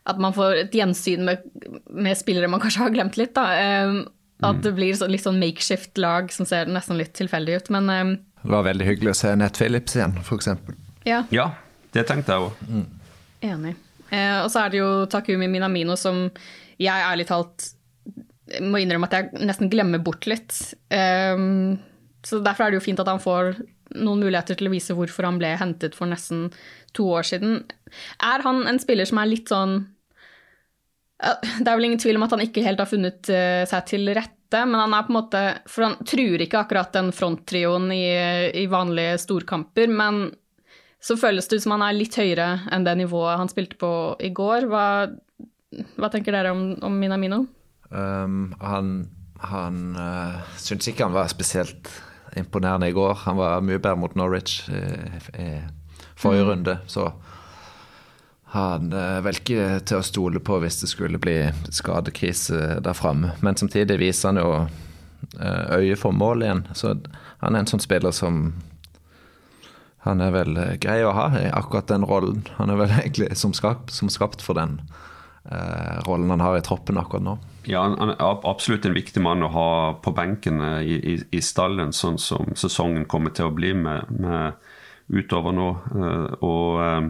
at 0.06 0.20
man 0.22 0.36
får 0.36 0.60
et 0.66 0.76
gjensyn 0.76 1.26
med, 1.26 1.46
med, 1.90 2.18
spillere 2.18 2.50
man 2.52 2.62
kanskje 2.64 2.84
har 2.84 2.94
glemt 2.94 3.18
litt. 3.18 3.34
da. 3.38 3.46
Um, 3.88 4.04
at 4.44 4.60
det 4.66 4.74
blir 4.76 4.94
så, 4.98 5.08
litt 5.10 5.24
sånn 5.24 5.40
makeshift-lag 5.40 6.28
som 6.34 6.48
ser 6.48 6.70
nesten 6.70 7.00
litt 7.00 7.14
tilfeldig 7.16 7.62
ut, 7.62 7.70
men 7.74 7.90
um, 7.90 8.12
Det 8.42 8.52
var 8.52 8.66
veldig 8.68 8.88
hyggelig 8.90 9.14
å 9.14 9.20
se 9.22 9.32
Nett 9.40 9.58
Phillips 9.58 9.96
igjen, 9.96 10.18
f.eks. 10.22 10.52
Ja. 11.08 11.24
ja, 11.34 11.48
det 11.96 12.04
tenkte 12.10 12.36
jeg 12.36 12.50
òg. 12.50 12.66
Mm. 12.68 12.84
Enig. 13.48 13.74
Uh, 14.12 14.44
og 14.44 14.50
så 14.54 14.66
er 14.66 14.74
det 14.74 14.82
jo 14.82 14.90
Takumi 15.10 15.48
Minamino 15.50 15.96
som 15.98 16.28
jeg 16.76 17.08
ærlig 17.08 17.30
talt 17.30 17.72
må 18.62 18.78
innrømme 18.82 19.08
at 19.10 19.16
jeg 19.18 19.48
nesten 19.48 19.72
glemmer 19.74 20.04
bort 20.04 20.28
litt. 20.30 20.54
Um, 20.92 21.80
så 22.26 22.42
derfor 22.46 22.68
er 22.68 22.74
det 22.74 22.82
jo 22.82 22.86
fint 22.86 23.02
at 23.02 23.10
han 23.10 23.24
får 23.24 23.56
noen 23.96 24.22
muligheter 24.22 24.58
til 24.60 24.70
å 24.70 24.74
vise 24.74 24.96
hvorfor 24.98 25.28
han 25.28 25.40
ble 25.40 25.56
hentet 25.58 25.96
for 25.98 26.10
nesten 26.10 26.50
to 26.98 27.08
år 27.16 27.26
siden. 27.28 27.64
Er 28.24 28.44
han 28.46 28.66
en 28.70 28.82
spiller 28.82 29.08
som 29.10 29.22
er 29.22 29.32
litt 29.32 29.52
sånn 29.52 29.80
Det 31.16 31.64
er 31.64 31.76
vel 31.78 31.88
ingen 31.88 32.02
tvil 32.02 32.20
om 32.20 32.26
at 32.26 32.34
han 32.36 32.44
ikke 32.44 32.64
helt 32.66 32.82
har 32.82 32.90
funnet 32.90 33.30
uh, 33.32 33.64
seg 33.70 33.86
til 33.92 34.10
rette, 34.12 34.62
men 34.68 34.78
han 34.78 34.94
er 34.96 35.06
på 35.06 35.12
en 35.12 35.18
måte 35.18 35.44
For 35.72 35.88
han 35.88 35.96
truer 36.08 36.44
ikke 36.44 36.60
akkurat 36.62 36.92
den 36.96 37.12
fronttrioen 37.16 37.88
i, 37.96 38.06
i 38.64 38.66
vanlige 38.72 39.18
storkamper, 39.24 39.92
men 39.92 40.28
så 41.06 41.18
føles 41.20 41.48
det 41.48 41.60
ut 41.60 41.66
som 41.66 41.76
han 41.76 41.86
er 41.86 41.98
litt 41.98 42.16
høyere 42.18 42.50
enn 42.74 42.86
det 42.86 42.96
nivået 42.98 43.38
han 43.38 43.52
spilte 43.52 43.78
på 43.80 43.92
i 44.26 44.32
går. 44.36 44.66
Hva, 44.72 44.86
hva 46.00 46.10
tenker 46.14 46.34
dere 46.34 46.54
om, 46.56 46.64
om 46.86 46.96
Minamino? 46.98 47.44
Um, 47.94 48.56
han 48.64 48.96
han 49.46 49.96
uh, 50.00 50.42
syntes 50.58 50.90
ikke 50.90 51.06
han 51.06 51.16
var 51.16 51.30
spesielt 51.32 51.90
imponerende 52.40 52.90
i 52.90 52.96
går. 52.96 53.14
Han 53.26 53.38
var 53.40 53.64
mye 53.64 53.80
bedre 53.80 54.00
mot 54.00 54.16
Norwich 54.16 54.66
i, 54.70 54.82
i 55.40 55.50
forrige 56.16 56.44
mm. 56.44 56.50
runde. 56.50 56.78
Så 56.88 57.10
han 58.56 58.94
er 58.96 59.24
vel 59.26 59.36
ikke 59.36 59.80
til 59.84 60.00
å 60.00 60.06
stole 60.06 60.40
på 60.40 60.62
hvis 60.64 60.78
det 60.80 60.88
skulle 60.88 61.20
bli 61.20 61.42
skadekrise 61.76 62.78
der 62.84 62.96
framme. 62.96 63.34
Men 63.44 63.58
samtidig 63.60 63.98
viser 64.00 64.32
han 64.32 64.40
jo 64.40 64.52
uh, 64.64 65.66
øye 65.76 65.98
for 66.00 66.16
mål 66.16 66.46
igjen. 66.46 66.62
Så 66.72 66.94
han 67.42 67.56
er 67.56 67.64
en 67.64 67.68
sånn 67.68 67.84
spiller 67.84 68.16
som 68.16 68.54
han 70.06 70.22
er 70.22 70.32
vel 70.32 70.56
grei 70.80 71.02
å 71.04 71.16
ha 71.18 71.26
i 71.36 71.50
akkurat 71.50 71.90
den 71.90 72.06
rollen. 72.08 72.46
Han 72.60 72.72
er 72.72 72.80
vel 72.80 72.94
egentlig 73.02 73.34
som 73.36 73.52
skapt, 73.58 73.92
som 73.92 74.12
skapt 74.14 74.46
for 74.46 74.56
den 74.56 74.78
uh, 75.52 76.00
rollen 76.08 76.32
han 76.32 76.46
har 76.46 76.56
i 76.56 76.64
troppen 76.64 77.02
akkurat 77.02 77.26
nå. 77.28 77.36
Ja, 77.68 77.84
han 77.84 78.14
er 78.14 78.48
absolutt 78.48 78.88
en 78.88 78.96
viktig 78.96 79.26
mann 79.26 79.44
å 79.44 79.52
ha 79.52 79.70
på 80.00 80.14
benken 80.14 80.62
eh, 80.62 80.80
i, 80.86 80.96
i, 81.16 81.20
i 81.34 81.40
stallen, 81.42 81.90
sånn 81.98 82.20
som 82.22 82.52
sesongen 82.54 83.08
kommer 83.10 83.34
til 83.34 83.50
å 83.50 83.56
bli 83.58 83.72
med, 83.74 84.12
med 84.22 84.54
utover 85.10 85.56
nå. 85.58 85.70
Og 86.46 87.10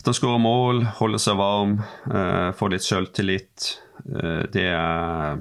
at 0.00 0.08
han 0.08 0.16
skårer 0.16 0.42
mål, 0.42 0.82
holder 0.98 1.22
seg 1.22 1.38
varm, 1.40 1.78
uh, 2.08 2.50
får 2.56 2.74
litt 2.74 2.86
selvtillit, 2.86 3.70
det 4.00 4.62
er 4.64 5.40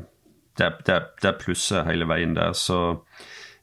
det, 0.60 0.96
er 1.24 1.38
plusset 1.40 1.86
hele 1.88 2.04
veien 2.10 2.34
der. 2.36 2.52
Så 2.52 3.06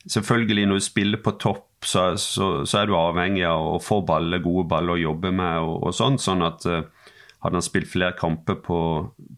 selvfølgelig, 0.09 0.65
når 0.71 0.81
du 0.81 0.85
spiller 0.87 1.21
på 1.21 1.35
topp, 1.37 1.85
så, 1.85 2.07
så, 2.17 2.47
så 2.65 2.79
er 2.81 2.89
du 2.89 2.95
avhengig 2.97 3.45
av 3.45 3.75
å 3.75 3.83
få 3.85 4.01
baller, 4.09 4.41
gode 4.41 4.65
baller 4.71 4.95
å 4.95 5.03
jobbe 5.03 5.35
med 5.37 5.59
og, 5.61 5.75
og 5.85 5.95
sånn. 5.99 6.17
Sånn 6.17 6.47
at 6.49 6.65
hadde 7.47 7.61
han 7.61 7.65
spilt 7.65 7.91
flere 7.91 8.17
kamper 8.19 8.59
på, 8.65 8.81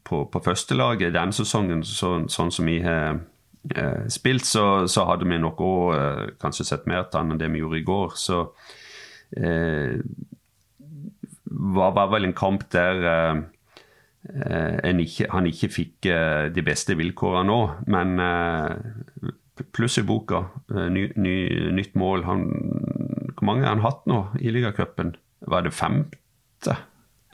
på, 0.04 0.22
på 0.32 0.40
førstelaget 0.44 1.12
denne 1.16 1.36
sesongen, 1.36 1.82
så, 1.84 2.14
sånn 2.32 2.52
som 2.54 2.68
vi 2.68 2.78
har 2.84 3.20
eh, 3.74 4.06
spilt, 4.12 4.46
så, 4.48 4.86
så, 4.88 5.04
hadde 5.10 5.28
vi 5.28 5.40
nok 5.42 5.60
òg 5.64 5.94
eh, 5.96 6.24
kanskje 6.40 6.68
sett 6.70 6.88
mer 6.88 7.08
til 7.08 7.20
han 7.20 7.34
enn 7.34 7.42
det 7.42 7.50
vi 7.52 7.62
gjorde 7.62 7.80
i 7.80 7.86
går. 7.88 8.16
Så 8.16 8.40
eh, 9.36 9.98
var, 11.50 11.94
var 11.96 12.10
vel 12.12 12.28
en 12.28 12.36
kamp 12.36 12.66
der 12.74 13.04
eh, 13.12 13.40
eh 14.28 15.02
ikke, 15.04 15.28
han 15.32 15.46
ikke 15.46 15.70
fikk 15.72 16.08
eh, 16.10 16.48
de 16.52 16.64
beste 16.64 16.96
vilkårene 16.98 17.48
nå, 17.48 17.60
men 17.86 18.18
pluss 19.74 19.98
i 19.98 20.04
boka. 20.06 20.44
Ny, 20.70 21.08
ny, 21.18 21.36
nytt 21.74 21.96
mål. 21.98 22.22
Han, 22.28 22.44
hvor 23.34 23.46
mange 23.48 23.66
har 23.66 23.74
han 23.74 23.82
hatt 23.82 24.04
nå 24.06 24.28
i 24.38 24.52
ligacupen? 24.54 25.16
Var 25.50 25.66
det 25.66 25.74
femte? 25.74 26.76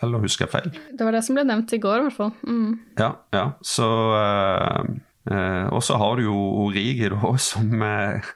Eller 0.03 0.25
husker 0.25 0.47
jeg 0.47 0.53
feil? 0.53 0.71
Det 0.97 1.07
var 1.07 1.17
det 1.17 1.25
som 1.27 1.37
ble 1.39 1.45
nevnt 1.49 1.73
i 1.77 1.81
går, 1.83 2.01
i 2.01 2.07
hvert 2.07 2.17
fall. 2.17 2.33
Mm. 2.49 2.79
Ja, 3.01 3.11
ja. 3.35 3.45
Så 3.65 3.89
eh, 4.19 5.67
Og 5.73 5.83
så 5.85 5.99
har 6.01 6.17
du 6.17 6.27
jo 6.27 6.39
Origi, 6.65 7.09
da, 7.13 7.35
som 7.51 7.85
uh, 7.85 8.33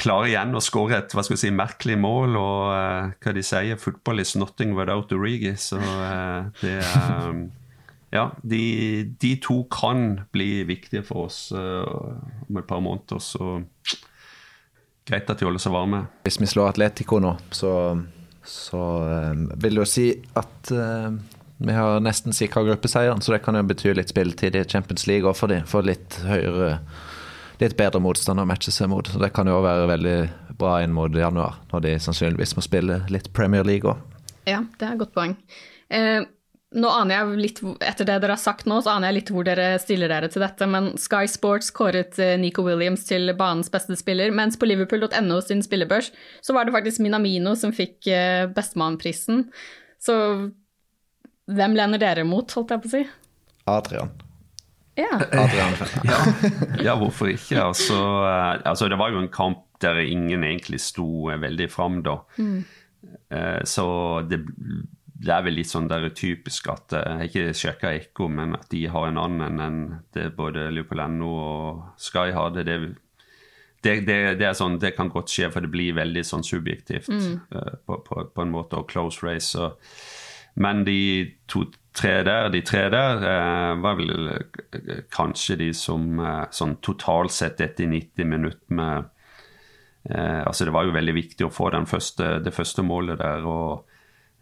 klarer 0.00 0.32
igjen 0.32 0.56
å 0.56 0.62
skåre 0.64 0.98
et 0.98 1.14
hva 1.14 1.24
skal 1.24 1.36
vi 1.36 1.42
si, 1.44 1.52
merkelig 1.54 1.98
mål. 2.00 2.38
Og 2.40 3.18
hva 3.24 3.34
de 3.36 3.44
sier 3.44 3.76
'football 3.80 4.20
is 4.20 4.34
nothing 4.36 4.74
without 4.78 5.12
Origi'. 5.12 5.56
Så 5.56 5.80
det 6.62 6.78
er 6.80 7.28
um, 7.28 7.50
Ja, 8.14 8.28
de, 8.46 9.10
de, 9.18 9.34
to 9.42 9.64
kan 9.74 10.20
bli 10.30 10.62
viktige 10.62 11.02
for 11.02 11.26
oss 11.26 11.50
om 11.50 12.58
et 12.60 12.66
par 12.66 12.78
måneder. 12.78 13.18
Så 13.18 13.64
greit 15.04 15.30
at 15.30 15.40
de 15.40 15.48
holder 15.48 15.58
seg 15.58 15.74
varme. 15.74 16.04
Hvis 16.22 16.38
vi 16.38 16.46
slår 16.46 16.76
Atletico 16.76 17.18
nå, 17.18 17.34
så 17.50 17.72
så 18.44 18.80
vil 19.56 19.80
jo 19.80 19.86
si 19.88 20.10
at 20.36 20.70
uh, 20.76 21.08
vi 21.64 21.72
har 21.72 22.02
nesten 22.04 22.34
sikra 22.36 22.64
gruppeseieren, 22.66 23.22
så 23.24 23.34
det 23.34 23.42
kan 23.44 23.56
jo 23.56 23.64
bety 23.66 23.94
litt 23.96 24.12
spilletid 24.12 24.56
i 24.58 24.64
Champions 24.68 25.06
League 25.08 25.28
òg 25.28 25.38
for 25.38 25.52
dem. 25.52 25.64
For 25.68 25.86
litt 25.86 26.18
høyere 26.26 26.78
Litt 27.60 27.76
bedre 27.78 28.00
motstand 28.02 28.42
å 28.42 28.46
matche 28.48 28.72
seg 28.74 28.90
mot. 28.90 29.06
Så 29.06 29.20
det 29.22 29.32
kan 29.36 29.48
jo 29.50 29.60
være 29.64 29.88
veldig 29.90 30.16
bra 30.58 30.78
inn 30.84 30.94
mot 30.94 31.14
januar, 31.14 31.60
når 31.72 31.86
de 31.86 31.96
sannsynligvis 32.02 32.56
må 32.58 32.64
spille 32.64 33.02
litt 33.12 33.32
Premier 33.36 33.66
League 33.66 33.90
òg. 33.90 34.00
Ja, 34.48 34.64
det 34.78 34.86
er 34.86 34.94
et 34.94 35.00
godt 35.00 35.14
poeng. 35.14 35.36
Eh, 35.94 36.24
nå 36.74 36.90
aner 36.90 37.14
jeg 37.14 37.38
litt, 37.38 37.60
Etter 37.86 38.08
det 38.08 38.16
dere 38.24 38.34
har 38.34 38.40
sagt 38.40 38.66
nå, 38.68 38.80
så 38.82 38.96
aner 38.96 39.10
jeg 39.12 39.20
litt 39.20 39.32
hvor 39.34 39.46
dere 39.46 39.68
stiller 39.82 40.10
dere 40.10 40.28
til 40.32 40.42
dette, 40.42 40.66
men 40.70 40.90
Sky 41.00 41.28
Sports 41.30 41.70
kåret 41.74 42.18
eh, 42.22 42.34
Nico 42.40 42.64
Williams 42.66 43.06
til 43.08 43.30
banens 43.38 43.70
beste 43.72 43.96
spiller, 43.98 44.34
mens 44.34 44.58
på 44.58 44.68
liverpool.no 44.68 45.38
sin 45.44 45.62
spillebørs 45.64 46.10
så 46.44 46.56
var 46.56 46.66
det 46.66 46.74
faktisk 46.74 47.02
Minamino 47.04 47.54
som 47.58 47.72
fikk 47.74 48.10
eh, 48.10 48.44
bestemannprisen. 48.54 49.46
Så 50.02 50.18
hvem 51.46 51.78
lener 51.78 52.02
dere 52.02 52.26
mot, 52.26 52.50
holdt 52.56 52.74
jeg 52.74 52.82
på 52.82 52.90
å 52.90 52.94
si? 52.96 53.04
Adrian. 53.70 54.10
Ja. 54.94 55.18
Ja. 56.04 56.18
ja, 56.82 56.96
hvorfor 56.98 57.32
ikke? 57.32 57.58
Altså, 57.62 57.98
eh, 57.98 58.62
altså, 58.64 58.88
det 58.88 58.98
var 59.00 59.10
jo 59.14 59.22
en 59.22 59.32
kamp 59.32 59.64
der 59.82 59.98
ingen 60.00 60.44
egentlig 60.46 60.80
sto 60.80 61.28
veldig 61.28 61.70
fram, 61.72 62.02
da. 62.06 62.20
Mm. 62.38 62.64
Så 63.68 63.84
det 64.30 64.38
det 65.24 65.32
er 65.32 65.44
vel 65.46 65.56
litt 65.58 65.70
sånn 65.70 65.88
der 65.90 66.08
typisk 66.16 66.68
at 66.72 66.94
eh, 66.96 67.04
Jeg 67.04 67.16
har 67.16 67.30
ikke 67.30 67.58
sjekka 67.60 67.92
Ekko, 68.00 68.28
men 68.32 68.56
at 68.58 68.68
de 68.72 68.84
har 68.90 69.08
en 69.08 69.20
annen 69.20 69.62
enn 69.62 69.80
det 70.16 70.30
både 70.36 70.68
Liverpool.no 70.74 71.30
og 71.30 71.82
Sky 72.00 72.34
hadde. 72.34 72.64
Det, 72.66 72.78
det, 73.84 73.94
det, 74.08 74.18
det, 74.40 74.52
sånn, 74.58 74.80
det 74.82 74.94
kan 74.98 75.12
godt 75.12 75.32
skje, 75.32 75.50
for 75.54 75.64
det 75.64 75.72
blir 75.72 75.96
veldig 75.96 76.24
sånn 76.26 76.44
subjektivt 76.46 77.12
mm. 77.12 77.32
uh, 77.54 77.72
på, 77.86 78.00
på, 78.06 78.26
på, 78.34 78.44
en 78.44 78.52
måte, 78.52 78.80
og 78.80 78.88
close 78.90 79.24
race. 79.24 79.52
Så. 79.54 79.70
Men 80.60 80.84
de 80.88 80.98
to-tre 81.94 82.24
der, 82.26 82.48
de 82.50 82.60
tre 82.66 82.88
der, 82.90 83.22
eh, 83.30 83.72
var 83.78 83.98
vel 84.00 84.10
uh, 84.34 84.94
kanskje 85.14 85.56
de 85.60 85.72
som 85.78 86.18
sånn 86.50 86.76
totalt 86.82 87.32
sett 87.32 87.60
etter 87.62 87.86
90 87.90 88.30
minutter 88.30 88.80
med 88.80 89.10
Altså, 90.04 90.66
det 90.66 90.72
var 90.74 90.84
jo 90.84 90.92
veldig 90.92 91.12
viktig 91.16 91.46
å 91.46 91.48
få 91.48 91.70
første, 91.88 92.26
det 92.44 92.50
første 92.52 92.82
målet 92.84 93.16
der. 93.22 93.46
og 93.48 93.86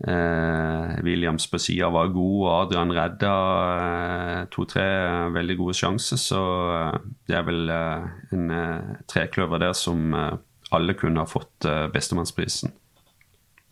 Eh, 0.09 1.05
Williams 1.05 1.51
på 1.51 1.59
sida 1.59 1.87
var 1.95 2.11
god, 2.11 2.39
og 2.43 2.53
Adrian 2.57 2.93
redda 2.95 3.33
eh, 3.79 4.39
to-tre 4.51 4.87
veldig 5.31 5.57
gode 5.61 5.77
sjanser. 5.79 6.19
Så 6.19 6.41
eh, 6.75 6.97
det 7.31 7.37
er 7.39 7.45
vel 7.47 7.71
eh, 7.71 8.09
en 8.35 8.51
eh, 8.51 8.97
trekløver 9.11 9.63
der 9.63 9.77
som 9.79 10.15
eh, 10.15 10.33
alle 10.75 10.97
kunne 10.99 11.23
ha 11.23 11.29
fått 11.29 11.67
bestemannsprisen. 11.93 12.73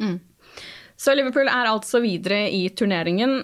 Mm. 0.04 0.18
Så 1.00 1.14
Liverpool 1.16 1.48
er 1.48 1.70
altså 1.70 2.02
videre 2.04 2.42
i 2.52 2.66
turneringen. 2.76 3.38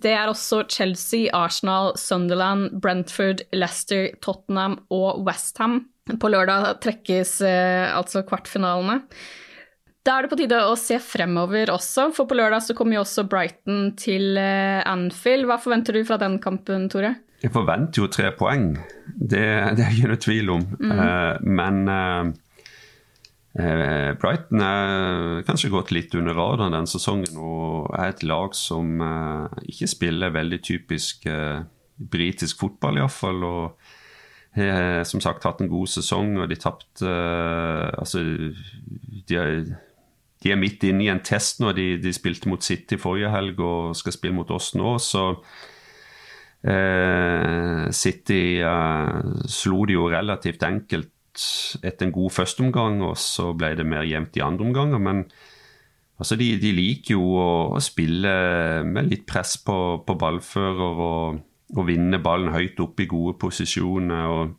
Det 0.00 0.14
er 0.16 0.30
også 0.30 0.62
Chelsea, 0.72 1.26
Arsenal, 1.36 1.90
Sunderland, 2.00 2.70
Brentford, 2.80 3.42
Leicester, 3.52 4.06
Tottenham 4.24 4.78
og 4.88 5.20
Westham. 5.26 5.82
På 6.16 6.30
lørdag 6.32 6.78
trekkes 6.80 7.34
altså 7.44 8.24
kvartfinalene. 8.24 9.02
Da 10.00 10.16
er 10.16 10.24
det 10.24 10.30
på 10.32 10.38
tide 10.40 10.58
å 10.64 10.76
se 10.80 10.96
fremover 11.04 11.70
også, 11.74 12.08
for 12.16 12.28
på 12.28 12.36
lørdag 12.38 12.64
så 12.64 12.76
kommer 12.76 12.96
jo 12.96 13.02
også 13.04 13.26
Brighton 13.28 13.90
til 14.00 14.38
eh, 14.40 14.80
Anfield. 14.88 15.44
Hva 15.48 15.58
forventer 15.60 15.98
du 15.98 16.06
fra 16.08 16.16
den 16.20 16.38
kampen, 16.40 16.88
Tore? 16.92 17.18
Jeg 17.40 17.52
forventer 17.52 18.02
jo 18.02 18.08
tre 18.12 18.30
poeng, 18.36 18.72
det, 19.16 19.44
det 19.76 19.84
er 19.84 19.92
ikke 19.96 20.10
noe 20.10 20.20
tvil 20.20 20.50
om. 20.56 20.64
Mm. 20.80 20.90
Uh, 20.92 21.52
men 21.60 21.78
uh, 21.88 22.32
Brighton 23.54 24.62
er 24.62 25.40
kanskje 25.42 25.72
gått 25.72 25.90
litt 25.90 26.14
under 26.14 26.36
radaren 26.38 26.76
den 26.76 26.86
sesongen 26.86 27.34
og 27.42 27.88
er 27.98 28.12
et 28.12 28.22
lag 28.22 28.54
som 28.54 29.00
eh, 29.02 29.64
ikke 29.72 29.88
spiller 29.90 30.30
veldig 30.36 30.60
typisk 30.62 31.26
britisk 32.00 32.60
fotball, 32.62 33.00
iallfall. 33.00 33.44
Og 33.44 33.90
har 34.56 35.04
som 35.06 35.22
sagt 35.22 35.44
hatt 35.46 35.60
en 35.62 35.70
god 35.70 35.90
sesong, 35.92 36.36
og 36.40 36.48
de 36.50 36.58
tapte 36.58 37.10
Altså, 38.00 38.22
de 39.28 39.36
er, 39.36 39.64
de 40.42 40.52
er 40.52 40.58
midt 40.58 40.84
inne 40.88 41.06
i 41.06 41.12
en 41.12 41.22
test 41.22 41.60
nå. 41.60 41.72
De, 41.76 41.92
de, 42.02 42.12
spilte 42.16 42.50
mot 42.50 42.62
City 42.62 42.98
forrige 42.98 43.30
helg 43.30 43.60
og 43.60 43.96
skal 43.98 44.16
spille 44.16 44.36
mot 44.36 44.50
oss 44.50 44.72
nå. 44.78 44.96
Så 44.98 45.24
eh, 46.66 47.86
City 47.94 48.42
eh, 48.64 49.32
slo 49.46 49.84
de 49.86 49.98
jo 49.98 50.10
relativt 50.10 50.66
enkelt 50.66 51.12
etter 51.82 52.06
en 52.06 52.14
god 52.14 52.34
førsteomgang, 52.34 53.00
og 53.06 53.16
så 53.20 53.52
ble 53.56 53.74
det 53.78 53.86
mer 53.86 54.06
jevnt 54.08 54.38
i 54.38 54.44
andre 54.44 54.66
omganger. 54.66 55.02
Men 55.02 55.24
altså, 56.18 56.38
de, 56.40 56.52
de, 56.62 56.72
liker 56.76 57.16
jo 57.16 57.26
å, 57.40 57.50
å, 57.76 57.82
spille 57.84 58.32
med 58.86 59.10
litt 59.12 59.26
press 59.28 59.56
på, 59.64 59.76
på 60.06 60.18
ballfører 60.20 61.04
og, 61.06 61.42
og, 61.76 61.84
vinne 61.88 62.22
ballen 62.22 62.54
høyt 62.54 62.80
oppe 62.82 63.06
i 63.06 63.10
gode 63.10 63.38
posisjoner. 63.40 64.26
og 64.26 64.56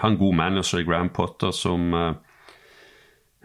ha 0.00 0.08
en 0.08 0.18
god 0.20 0.36
manager 0.36 0.80
i 0.80 0.86
Grand 0.88 1.12
Potter 1.14 1.52
som 1.56 1.92
eh, 1.96 2.14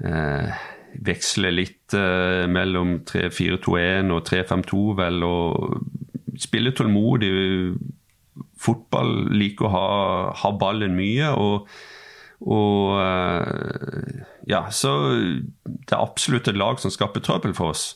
eh, 0.08 0.64
veksle 1.06 1.52
litt 1.52 1.96
eh, 1.98 2.46
mellom 2.52 3.00
3-4-2-1 3.08 4.14
og 4.16 4.24
3-5-2, 4.30 4.84
vel, 5.02 5.26
og 5.28 6.40
spiller 6.40 6.76
tålmodig. 6.76 7.32
Fotball 8.60 9.30
liker 9.36 9.68
å 9.68 9.74
ha, 9.74 9.90
ha 10.44 10.54
ballen 10.60 10.96
mye. 10.98 11.34
og 11.34 11.70
og 12.46 13.02
eh, 13.02 14.24
ja, 14.46 14.68
så 14.70 14.94
det 15.66 15.94
er 15.96 16.02
absolutt 16.02 16.50
et 16.52 16.60
lag 16.60 16.78
som 16.82 16.94
skaper 16.94 17.24
trøbbel 17.26 17.56
for 17.58 17.74
oss. 17.74 17.88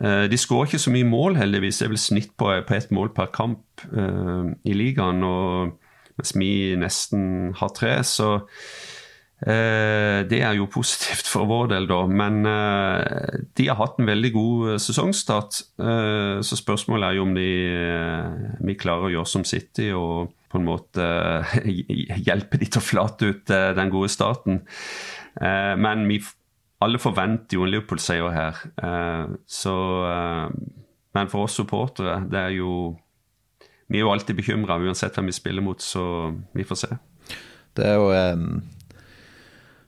Eh, 0.00 0.24
de 0.30 0.38
skårer 0.38 0.70
ikke 0.70 0.84
så 0.84 0.94
mye 0.94 1.08
mål, 1.08 1.36
heldigvis. 1.40 1.82
Det 1.82 1.88
er 1.88 1.94
vel 1.96 2.00
snitt 2.00 2.32
på, 2.38 2.52
på 2.68 2.78
ett 2.78 2.94
mål 2.94 3.12
per 3.16 3.32
kamp 3.34 3.84
uh, 3.90 4.54
i 4.64 4.76
ligaen. 4.76 5.24
Og, 5.26 5.76
mens 6.16 6.34
vi 6.38 6.52
nesten 6.78 7.52
har 7.58 7.72
tre. 7.74 7.96
Så 8.06 8.36
uh, 8.38 10.18
det 10.30 10.40
er 10.40 10.54
jo 10.56 10.70
positivt 10.78 11.26
for 11.28 11.50
vår 11.50 11.72
del, 11.74 11.90
da. 11.90 12.04
Men 12.06 12.46
uh, 12.46 13.42
de 13.58 13.66
har 13.66 13.80
hatt 13.82 13.98
en 13.98 14.08
veldig 14.08 14.32
god 14.36 14.78
sesongstart. 14.78 15.64
så 16.42 16.56
spørsmålet 16.56 17.08
er 17.08 17.18
jo 17.18 17.26
om 17.26 17.34
de, 17.34 17.50
vi 18.62 18.78
klarer 18.78 19.10
å 19.10 19.12
gjøre 19.16 19.32
som 19.34 19.44
City 19.44 19.90
og 19.90 20.30
på 20.52 20.60
en 20.60 20.68
måte 20.68 21.06
hjelpe 22.28 22.60
de 22.60 22.68
til 22.68 22.80
å 22.80 22.84
flate 22.84 23.32
ut 23.32 23.52
den 23.78 23.92
gode 23.92 24.12
starten. 24.12 24.60
men 25.40 26.04
vi 26.08 26.20
alle 26.82 27.00
forventer 27.00 27.56
jo 27.56 27.64
en 27.64 27.70
Liverpool-seier 27.72 28.34
her. 28.34 28.58
så 29.46 29.74
Men 31.14 31.30
for 31.32 31.46
oss 31.46 31.56
supportere, 31.56 32.18
det 32.28 32.40
er 32.40 32.54
jo 32.58 32.72
vi 33.92 34.00
er 34.00 34.06
jo 34.06 34.12
alltid 34.12 34.38
bekymra 34.38 34.78
uansett 34.80 35.16
hvem 35.18 35.28
vi 35.28 35.34
spiller 35.36 35.64
mot, 35.64 35.80
så 35.80 36.32
vi 36.56 36.64
får 36.64 36.78
se. 36.80 36.96
Det 37.76 37.84
er 37.84 37.98
jo 38.00 38.08
um, 38.08 38.62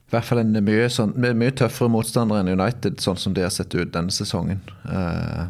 i 0.05 0.13
hvert 0.13 0.29
fall 0.29 0.43
en 0.43 0.59
mye, 0.61 0.89
sånn, 0.93 1.15
mye, 1.17 1.55
tøffere 1.57 1.93
motstander 1.93 2.43
enn 2.43 2.53
United, 2.53 3.01
sånn 3.01 3.17
som 3.21 3.37
de 3.37 3.47
har 3.47 3.53
sett 3.55 3.73
ut 3.73 3.95
denne 3.95 4.13
sesongen. 4.13 4.61
Uh, 4.85 5.49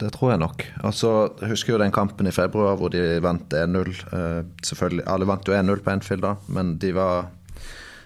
det 0.00 0.10
tror 0.16 0.32
jeg 0.32 0.42
nok. 0.42 0.64
Altså, 0.82 1.12
jeg 1.40 1.52
husker 1.52 1.74
jo 1.74 1.80
den 1.82 1.94
kampen 1.94 2.26
i 2.26 2.34
februar 2.34 2.76
hvor 2.80 2.90
de 2.90 3.02
vant 3.22 3.54
1-0. 3.54 3.94
Uh, 4.10 4.42
selvfølgelig, 4.64 5.06
Alle 5.10 5.28
vant 5.30 5.48
jo 5.48 5.54
1-0 5.54 5.84
på 5.84 5.94
Enfield, 5.94 6.26
da, 6.26 6.34
men 6.56 6.74
de 6.82 6.90
var 6.96 7.30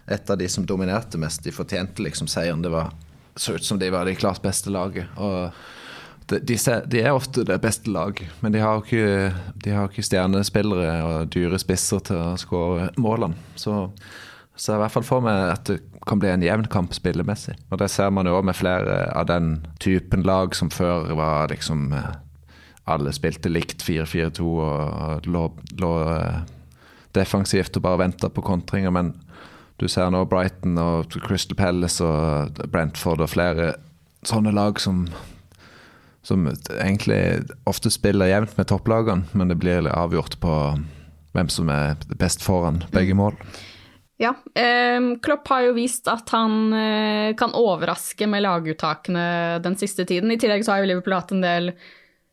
et 0.08 0.30
av 0.30 0.38
de 0.40 0.48
som 0.48 0.66
dominerte 0.68 1.20
mest. 1.20 1.44
De 1.44 1.54
fortjente 1.54 2.04
liksom 2.04 2.28
seieren. 2.30 2.62
Det 2.64 2.72
var, 2.72 2.92
så 3.36 3.56
ut 3.56 3.64
som 3.64 3.80
de 3.80 3.90
var 3.92 4.08
det 4.08 4.18
klart 4.20 4.44
beste 4.44 4.72
laget. 4.72 5.08
og 5.16 5.52
de, 6.28 6.56
de, 6.86 7.00
er 7.00 7.14
ofte 7.16 7.40
det 7.48 7.56
beste 7.62 7.88
lag, 7.88 8.18
men 8.40 8.52
de 8.52 8.60
har 8.60 8.82
ikke, 8.82 9.32
de 9.64 9.72
har 9.72 9.88
ikke 9.88 10.04
stjernespillere 10.04 10.90
og 11.06 11.30
dyre 11.32 11.56
spisser 11.60 12.02
til 12.04 12.20
å 12.20 12.34
skåre 12.40 12.90
målene. 13.00 13.38
Så, 13.56 13.86
så 14.58 14.74
i 14.74 14.80
hvert 14.82 14.94
fall 14.94 15.06
for 15.06 15.22
meg 15.22 15.52
at 15.52 15.68
det 15.70 15.78
kan 16.08 16.18
bli 16.18 16.30
en 16.32 16.42
jevn 16.42 16.66
kamp 16.72 16.94
spillemessig. 16.96 17.54
Og 17.70 17.78
det 17.78 17.90
ser 17.92 18.10
man 18.14 18.26
jo 18.26 18.34
òg 18.38 18.48
med 18.48 18.58
flere 18.58 19.04
av 19.14 19.28
den 19.30 19.60
typen 19.82 20.24
lag 20.26 20.56
som 20.56 20.72
før 20.72 21.12
var 21.18 21.52
liksom 21.52 21.92
eh, 21.94 22.16
Alle 22.88 23.12
spilte 23.12 23.50
likt 23.52 23.84
4-4-2 23.84 24.44
og 24.64 25.26
lå, 25.28 25.42
lå 25.78 25.90
eh, 26.08 26.38
defensivt 27.12 27.76
og 27.76 27.84
bare 27.84 28.00
venta 28.00 28.30
på 28.32 28.42
kontringer. 28.42 28.90
Men 28.90 29.12
du 29.78 29.86
ser 29.92 30.08
nå 30.10 30.24
Brighton 30.24 30.78
og 30.80 31.12
Crystal 31.26 31.58
Palace 31.58 32.04
og 32.04 32.62
Brentford 32.72 33.20
og 33.20 33.34
flere 33.34 33.74
sånne 34.26 34.54
lag 34.56 34.80
som 34.82 35.06
som 36.28 36.44
egentlig 36.76 37.46
ofte 37.64 37.88
spiller 37.90 38.28
jevnt 38.28 38.56
med 38.58 38.68
topplagene, 38.68 39.24
men 39.32 39.48
det 39.48 39.56
blir 39.62 39.86
avgjort 39.88 40.34
på 40.42 40.54
hvem 41.32 41.48
som 41.52 41.70
er 41.72 41.96
best 42.20 42.42
foran 42.44 42.82
begge 42.92 43.16
mål. 43.16 43.38
Ja, 44.18 44.32
eh, 44.58 44.98
Klopp 45.22 45.46
har 45.48 45.62
jo 45.68 45.76
vist 45.76 46.08
at 46.10 46.30
han 46.34 46.72
eh, 46.74 47.36
kan 47.38 47.54
overraske 47.54 48.26
med 48.26 48.42
laguttakene 48.42 49.60
den 49.62 49.78
siste 49.78 50.06
tiden. 50.08 50.32
I 50.34 50.38
tillegg 50.42 50.66
så 50.66 50.74
har 50.74 50.82
jo 50.82 50.90
Liverpool 50.90 51.14
hatt 51.14 51.34
en 51.36 51.44
del 51.44 51.72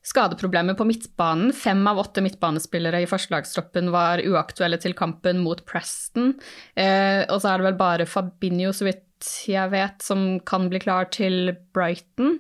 skadeproblemer 0.06 0.78
på 0.78 0.86
midtbanen. 0.86 1.52
Fem 1.54 1.82
av 1.90 2.02
åtte 2.02 2.22
midtbanespillere 2.26 3.02
i 3.02 3.10
førstelagstroppen 3.10 3.92
var 3.94 4.22
uaktuelle 4.26 4.80
til 4.82 4.98
kampen 4.98 5.42
mot 5.46 5.62
Preston. 5.70 6.34
Eh, 6.74 7.22
og 7.30 7.38
så 7.42 7.52
er 7.52 7.62
det 7.62 7.70
vel 7.70 7.80
bare 7.80 8.10
Fabinho, 8.10 8.74
så 8.74 8.90
vidt 8.90 9.04
jeg 9.46 9.72
vet, 9.72 10.02
som 10.04 10.40
kan 10.46 10.68
bli 10.70 10.82
klar 10.84 11.08
til 11.14 11.54
Brighton. 11.74 12.40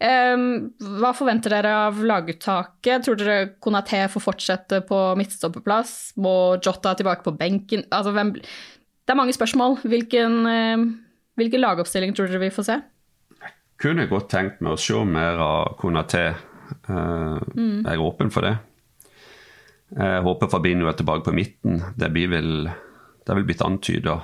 Um, 0.00 0.70
hva 1.00 1.10
forventer 1.12 1.52
dere 1.52 1.72
av 1.88 1.98
laguttaket? 2.06 3.04
Tror 3.04 3.18
dere 3.20 3.50
Konaté 3.60 4.00
får 4.08 4.24
fortsette 4.24 4.82
på 4.88 4.98
midtstoppeplass? 5.20 6.14
Må 6.24 6.34
Jota 6.62 6.94
tilbake 6.96 7.26
på 7.26 7.36
benken? 7.38 7.86
Altså, 7.90 8.14
hvem... 8.16 8.34
Det 9.04 9.14
er 9.14 9.18
mange 9.18 9.34
spørsmål. 9.34 9.78
Hvilken, 9.84 10.36
uh, 10.46 10.86
hvilken 11.40 11.62
lagoppstilling 11.62 12.14
tror 12.16 12.30
dere 12.30 12.42
vi 12.44 12.52
får 12.54 12.68
se? 12.68 12.78
Jeg 13.40 13.54
kunne 13.80 14.08
godt 14.10 14.30
tenkt 14.32 14.60
meg 14.60 14.76
å 14.76 14.80
se 14.80 15.04
mer 15.08 15.40
av 15.44 15.76
Konaté. 15.80 16.26
Uh, 16.88 17.40
mm. 17.54 17.80
Jeg 17.86 17.94
er 17.94 18.04
åpen 18.04 18.32
for 18.34 18.46
det. 18.46 18.56
Jeg 19.90 20.22
håper 20.22 20.50
Fabinho 20.52 20.86
er 20.86 20.98
tilbake 20.98 21.26
på 21.26 21.34
midten. 21.34 21.80
Det, 21.98 22.12
blir 22.14 22.30
vel, 22.30 22.68
det 22.70 23.32
er 23.32 23.40
vel 23.40 23.48
blitt 23.48 23.64
antyda. 23.66 24.20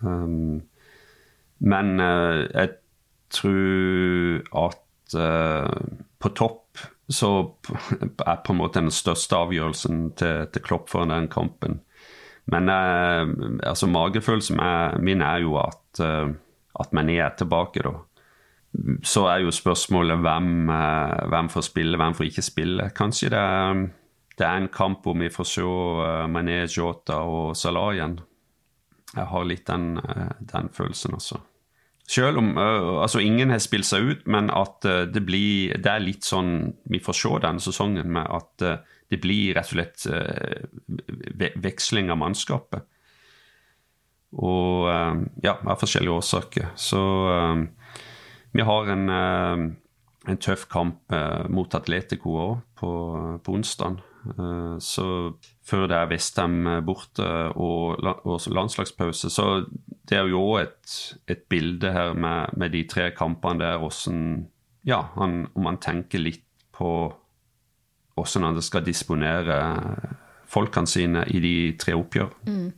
Um, 0.00 0.62
men 1.60 1.90
jeg 2.00 2.70
tror 3.36 4.38
at 4.56 4.86
på 6.20 6.30
topp 6.38 6.80
så 7.10 7.30
er 8.26 8.40
på 8.44 8.54
en 8.54 8.60
måte 8.60 8.80
den 8.80 8.92
største 8.94 9.36
avgjørelsen 9.36 10.02
til, 10.18 10.46
til 10.54 10.64
Klopp 10.64 10.90
foran 10.92 11.12
den 11.12 11.28
kampen. 11.32 11.80
Men 12.50 12.68
eh, 12.68 13.26
altså 13.68 13.88
magefølelsen 13.90 14.60
min 15.04 15.22
er 15.22 15.42
jo 15.44 15.56
at, 15.60 16.00
uh, 16.00 16.30
at 16.80 16.94
Mané 16.96 17.18
er 17.20 17.34
tilbake, 17.38 17.82
da. 17.84 17.98
Så 19.02 19.24
er 19.26 19.42
jo 19.42 19.50
spørsmålet 19.50 20.20
hvem, 20.22 20.70
hvem 21.28 21.48
får 21.50 21.64
spille, 21.66 21.98
hvem 21.98 22.14
får 22.14 22.28
ikke 22.28 22.44
spille. 22.46 22.90
Kanskje 22.94 23.32
det 23.34 23.46
det 24.38 24.46
er 24.46 24.56
en 24.56 24.70
kamp 24.72 25.02
hvor 25.04 25.18
vi 25.20 25.28
får 25.28 25.44
se 25.44 25.62
Mané, 26.32 26.62
Jota 26.64 27.18
og 27.28 27.50
Salah 27.58 27.90
igjen. 27.92 28.14
Jeg 29.12 29.26
har 29.28 29.44
litt 29.44 29.66
den, 29.68 29.98
den 30.40 30.70
følelsen, 30.72 31.18
altså. 31.18 31.42
Selv 32.08 32.40
om 32.40 32.54
altså 32.56 33.20
ingen 33.20 33.52
har 33.52 33.60
spilt 33.60 33.84
seg 33.90 34.06
ut, 34.06 34.22
men 34.24 34.48
at 34.48 34.86
det 35.12 35.20
blir 35.26 35.76
Det 35.76 35.92
er 35.92 36.00
litt 36.00 36.24
sånn 36.24 36.72
vi 36.88 37.02
får 37.04 37.18
se 37.18 37.34
denne 37.44 37.60
sesongen, 37.60 38.08
med 38.16 38.32
at 38.32 38.64
det 39.10 39.20
blir 39.22 39.54
rett 39.56 39.70
og 39.70 39.76
slett 39.76 40.06
uh, 40.10 41.52
veksling 41.60 42.12
av 42.12 42.20
mannskapet. 42.20 42.86
Og 44.30 44.86
ja, 45.42 45.56
av 45.58 45.80
forskjellige 45.80 46.14
årsaker. 46.20 46.68
Så 46.78 47.00
vi 48.54 48.62
har 48.62 48.90
en, 48.92 49.10
en 49.10 50.38
tøff 50.38 50.68
kamp 50.70 51.10
mot 51.50 51.74
Atletico 51.74 52.36
òg 52.38 52.52
på, 52.78 52.92
på 53.42 53.56
onsdag. 53.58 53.98
Så 54.86 55.06
før 55.66 55.90
det 55.90 55.98
er 55.98 56.12
Vestheim 56.12 56.60
borte 56.86 57.26
og, 57.58 58.06
og 58.06 58.46
landslagspause, 58.54 59.32
så 59.34 59.48
det 60.10 60.18
er 60.18 60.26
jo 60.30 60.42
òg 60.42 60.64
et, 60.64 60.94
et, 61.30 61.42
bilde 61.50 61.92
her 61.94 62.14
med, 62.18 62.56
med, 62.58 62.72
de 62.74 62.82
tre 62.90 63.10
kampene 63.14 63.62
der, 63.62 63.78
hvordan 63.78 64.48
Ja, 64.86 65.04
han, 65.14 65.44
om 65.54 65.66
han 65.68 65.78
tenker 65.78 66.22
litt 66.22 66.46
på 66.72 67.12
hvordan 68.22 68.50
han 68.50 68.64
skal 68.64 68.84
disponere 68.86 69.58
folkene 70.50 70.90
sine 70.90 71.24
i 71.30 71.40
de 71.42 71.54
tre 71.80 71.94
oppgjør. 71.98 72.32
Mm. 72.48 72.70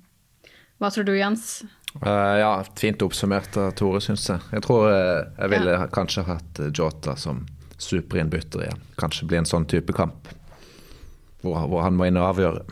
Hva 0.83 0.91
tror 0.91 1.07
du, 1.07 1.15
Jens? 1.17 1.63
Uh, 2.01 2.39
ja, 2.41 2.53
fint 2.79 3.03
oppsummert 3.05 3.57
av 3.61 3.75
Tore, 3.79 4.01
syns 4.03 4.25
jeg. 4.31 4.41
Jeg 4.51 4.65
tror 4.65 4.89
uh, 4.89 5.25
jeg 5.39 5.53
ville 5.53 5.75
ja. 5.77 5.89
kanskje 5.93 6.25
hatt 6.27 6.63
eh, 6.63 6.73
Jota 6.75 7.15
som 7.21 7.45
superinnbytter 7.83 8.65
igjen. 8.65 8.81
Kanskje 9.01 9.29
bli 9.31 9.41
en 9.41 9.49
sånn 9.49 9.69
type 9.69 9.95
kamp 9.97 10.31
hvor, 11.43 11.67
hvor 11.69 11.85
han 11.85 11.99
må 11.99 12.09
inn 12.09 12.19
og 12.21 12.31
avgjøre. 12.33 12.65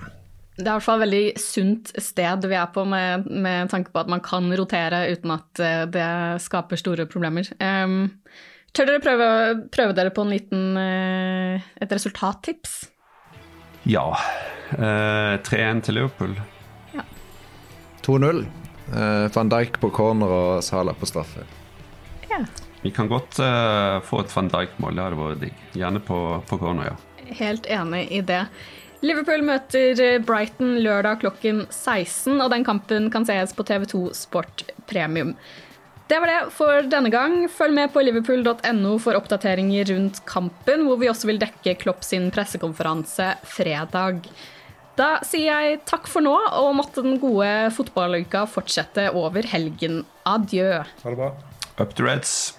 Det 0.60 0.66
er 0.66 0.68
i 0.68 0.74
hvert 0.74 0.84
fall 0.84 1.00
et 1.00 1.06
veldig 1.06 1.24
sunt 1.40 1.92
sted 2.02 2.44
vi 2.50 2.56
er 2.58 2.68
på, 2.74 2.84
med, 2.88 3.28
med, 3.30 3.70
tanke 3.72 3.92
på 3.94 4.02
at 4.02 4.10
man 4.12 4.22
kan 4.24 4.50
rotere 4.58 5.06
uten 5.14 5.32
at 5.32 5.62
det 5.94 6.10
skaper 6.44 6.78
store 6.78 7.06
problemer. 7.08 7.48
Um, 7.62 8.10
tør 8.76 8.92
dere 8.92 9.02
prøve, 9.04 9.28
prøve, 9.74 9.96
dere 9.98 10.14
på 10.14 10.24
en 10.26 10.32
liten, 10.34 10.64
uh, 10.78 11.68
et 11.80 11.92
resultattips? 11.92 12.80
Ja. 13.88 14.06
Eh, 14.70 15.36
3-1 15.42 15.80
til 15.86 15.94
Liverpool. 15.94 16.34
Ja. 16.94 17.04
2-0. 18.02 18.44
Eh, 18.94 19.26
Van 19.34 19.48
Dijk 19.48 19.80
på 19.80 19.90
corner 19.90 20.34
og 20.34 20.64
Sala 20.64 20.94
på 20.94 21.08
straffe. 21.08 21.46
Ja. 22.30 22.44
Vi 22.82 22.90
kan 22.90 23.08
godt 23.08 23.38
eh, 23.38 24.00
få 24.04 24.22
et 24.24 24.36
Van 24.36 24.50
Dijk-mål, 24.50 24.96
det 24.96 25.06
hadde 25.06 25.20
vært 25.20 25.42
digg. 25.44 25.64
Gjerne 25.76 26.02
på, 26.04 26.18
på 26.48 26.60
corner, 26.60 26.92
ja. 26.92 27.24
Helt 27.40 27.66
enig 27.70 28.06
i 28.10 28.22
det. 28.26 28.44
Liverpool 29.04 29.44
møter 29.46 30.00
eh, 30.04 30.20
Brighton 30.22 30.78
lørdag 30.84 31.22
klokken 31.24 31.64
16, 31.68 32.38
og 32.40 32.50
den 32.52 32.66
kampen 32.66 33.10
kan 33.12 33.26
sees 33.28 33.54
på 33.56 33.66
TV2 33.68 34.10
Sport 34.16 34.64
Premium. 34.90 35.34
Det 36.10 36.18
var 36.18 36.26
det 36.26 36.38
for 36.50 36.86
denne 36.90 37.10
gang. 37.12 37.44
Følg 37.46 37.76
med 37.76 37.92
på 37.94 38.02
liverpool.no 38.02 38.96
for 38.98 39.14
oppdateringer 39.14 39.92
rundt 39.92 40.16
kampen, 40.26 40.82
hvor 40.88 40.98
vi 40.98 41.06
også 41.06 41.28
vil 41.28 41.38
dekke 41.38 41.76
Klopp 41.78 42.02
sin 42.02 42.32
pressekonferanse 42.34 43.36
fredag. 43.46 44.24
Da 44.98 45.20
sier 45.22 45.54
jeg 45.54 45.84
takk 45.86 46.08
for 46.10 46.26
nå, 46.26 46.32
og 46.34 46.72
måtte 46.74 47.04
den 47.06 47.20
gode 47.22 47.70
fotballuka 47.76 48.42
fortsette 48.50 49.06
over 49.14 49.46
helgen. 49.52 50.02
Adjø. 50.26 50.80
Ha 51.04 51.12
det 51.14 51.20
bra. 51.20 51.30
Up 51.78 51.94
the 51.94 52.02
Reds. 52.02 52.56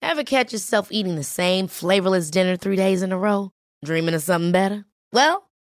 Ever 0.00 0.24
catch 0.24 0.54
yourself 0.54 0.88
eating 0.90 1.16
the 1.16 1.22
same 1.22 1.68
flavorless 1.68 2.30
dinner 2.30 2.56
three 2.56 2.76
days 2.76 3.02
in 3.02 3.12
a 3.12 3.18
row? 3.18 3.50
Dreaming 3.84 4.14
of 4.14 4.22
something 4.22 4.52
better? 4.52 4.86
Well, 5.12 5.49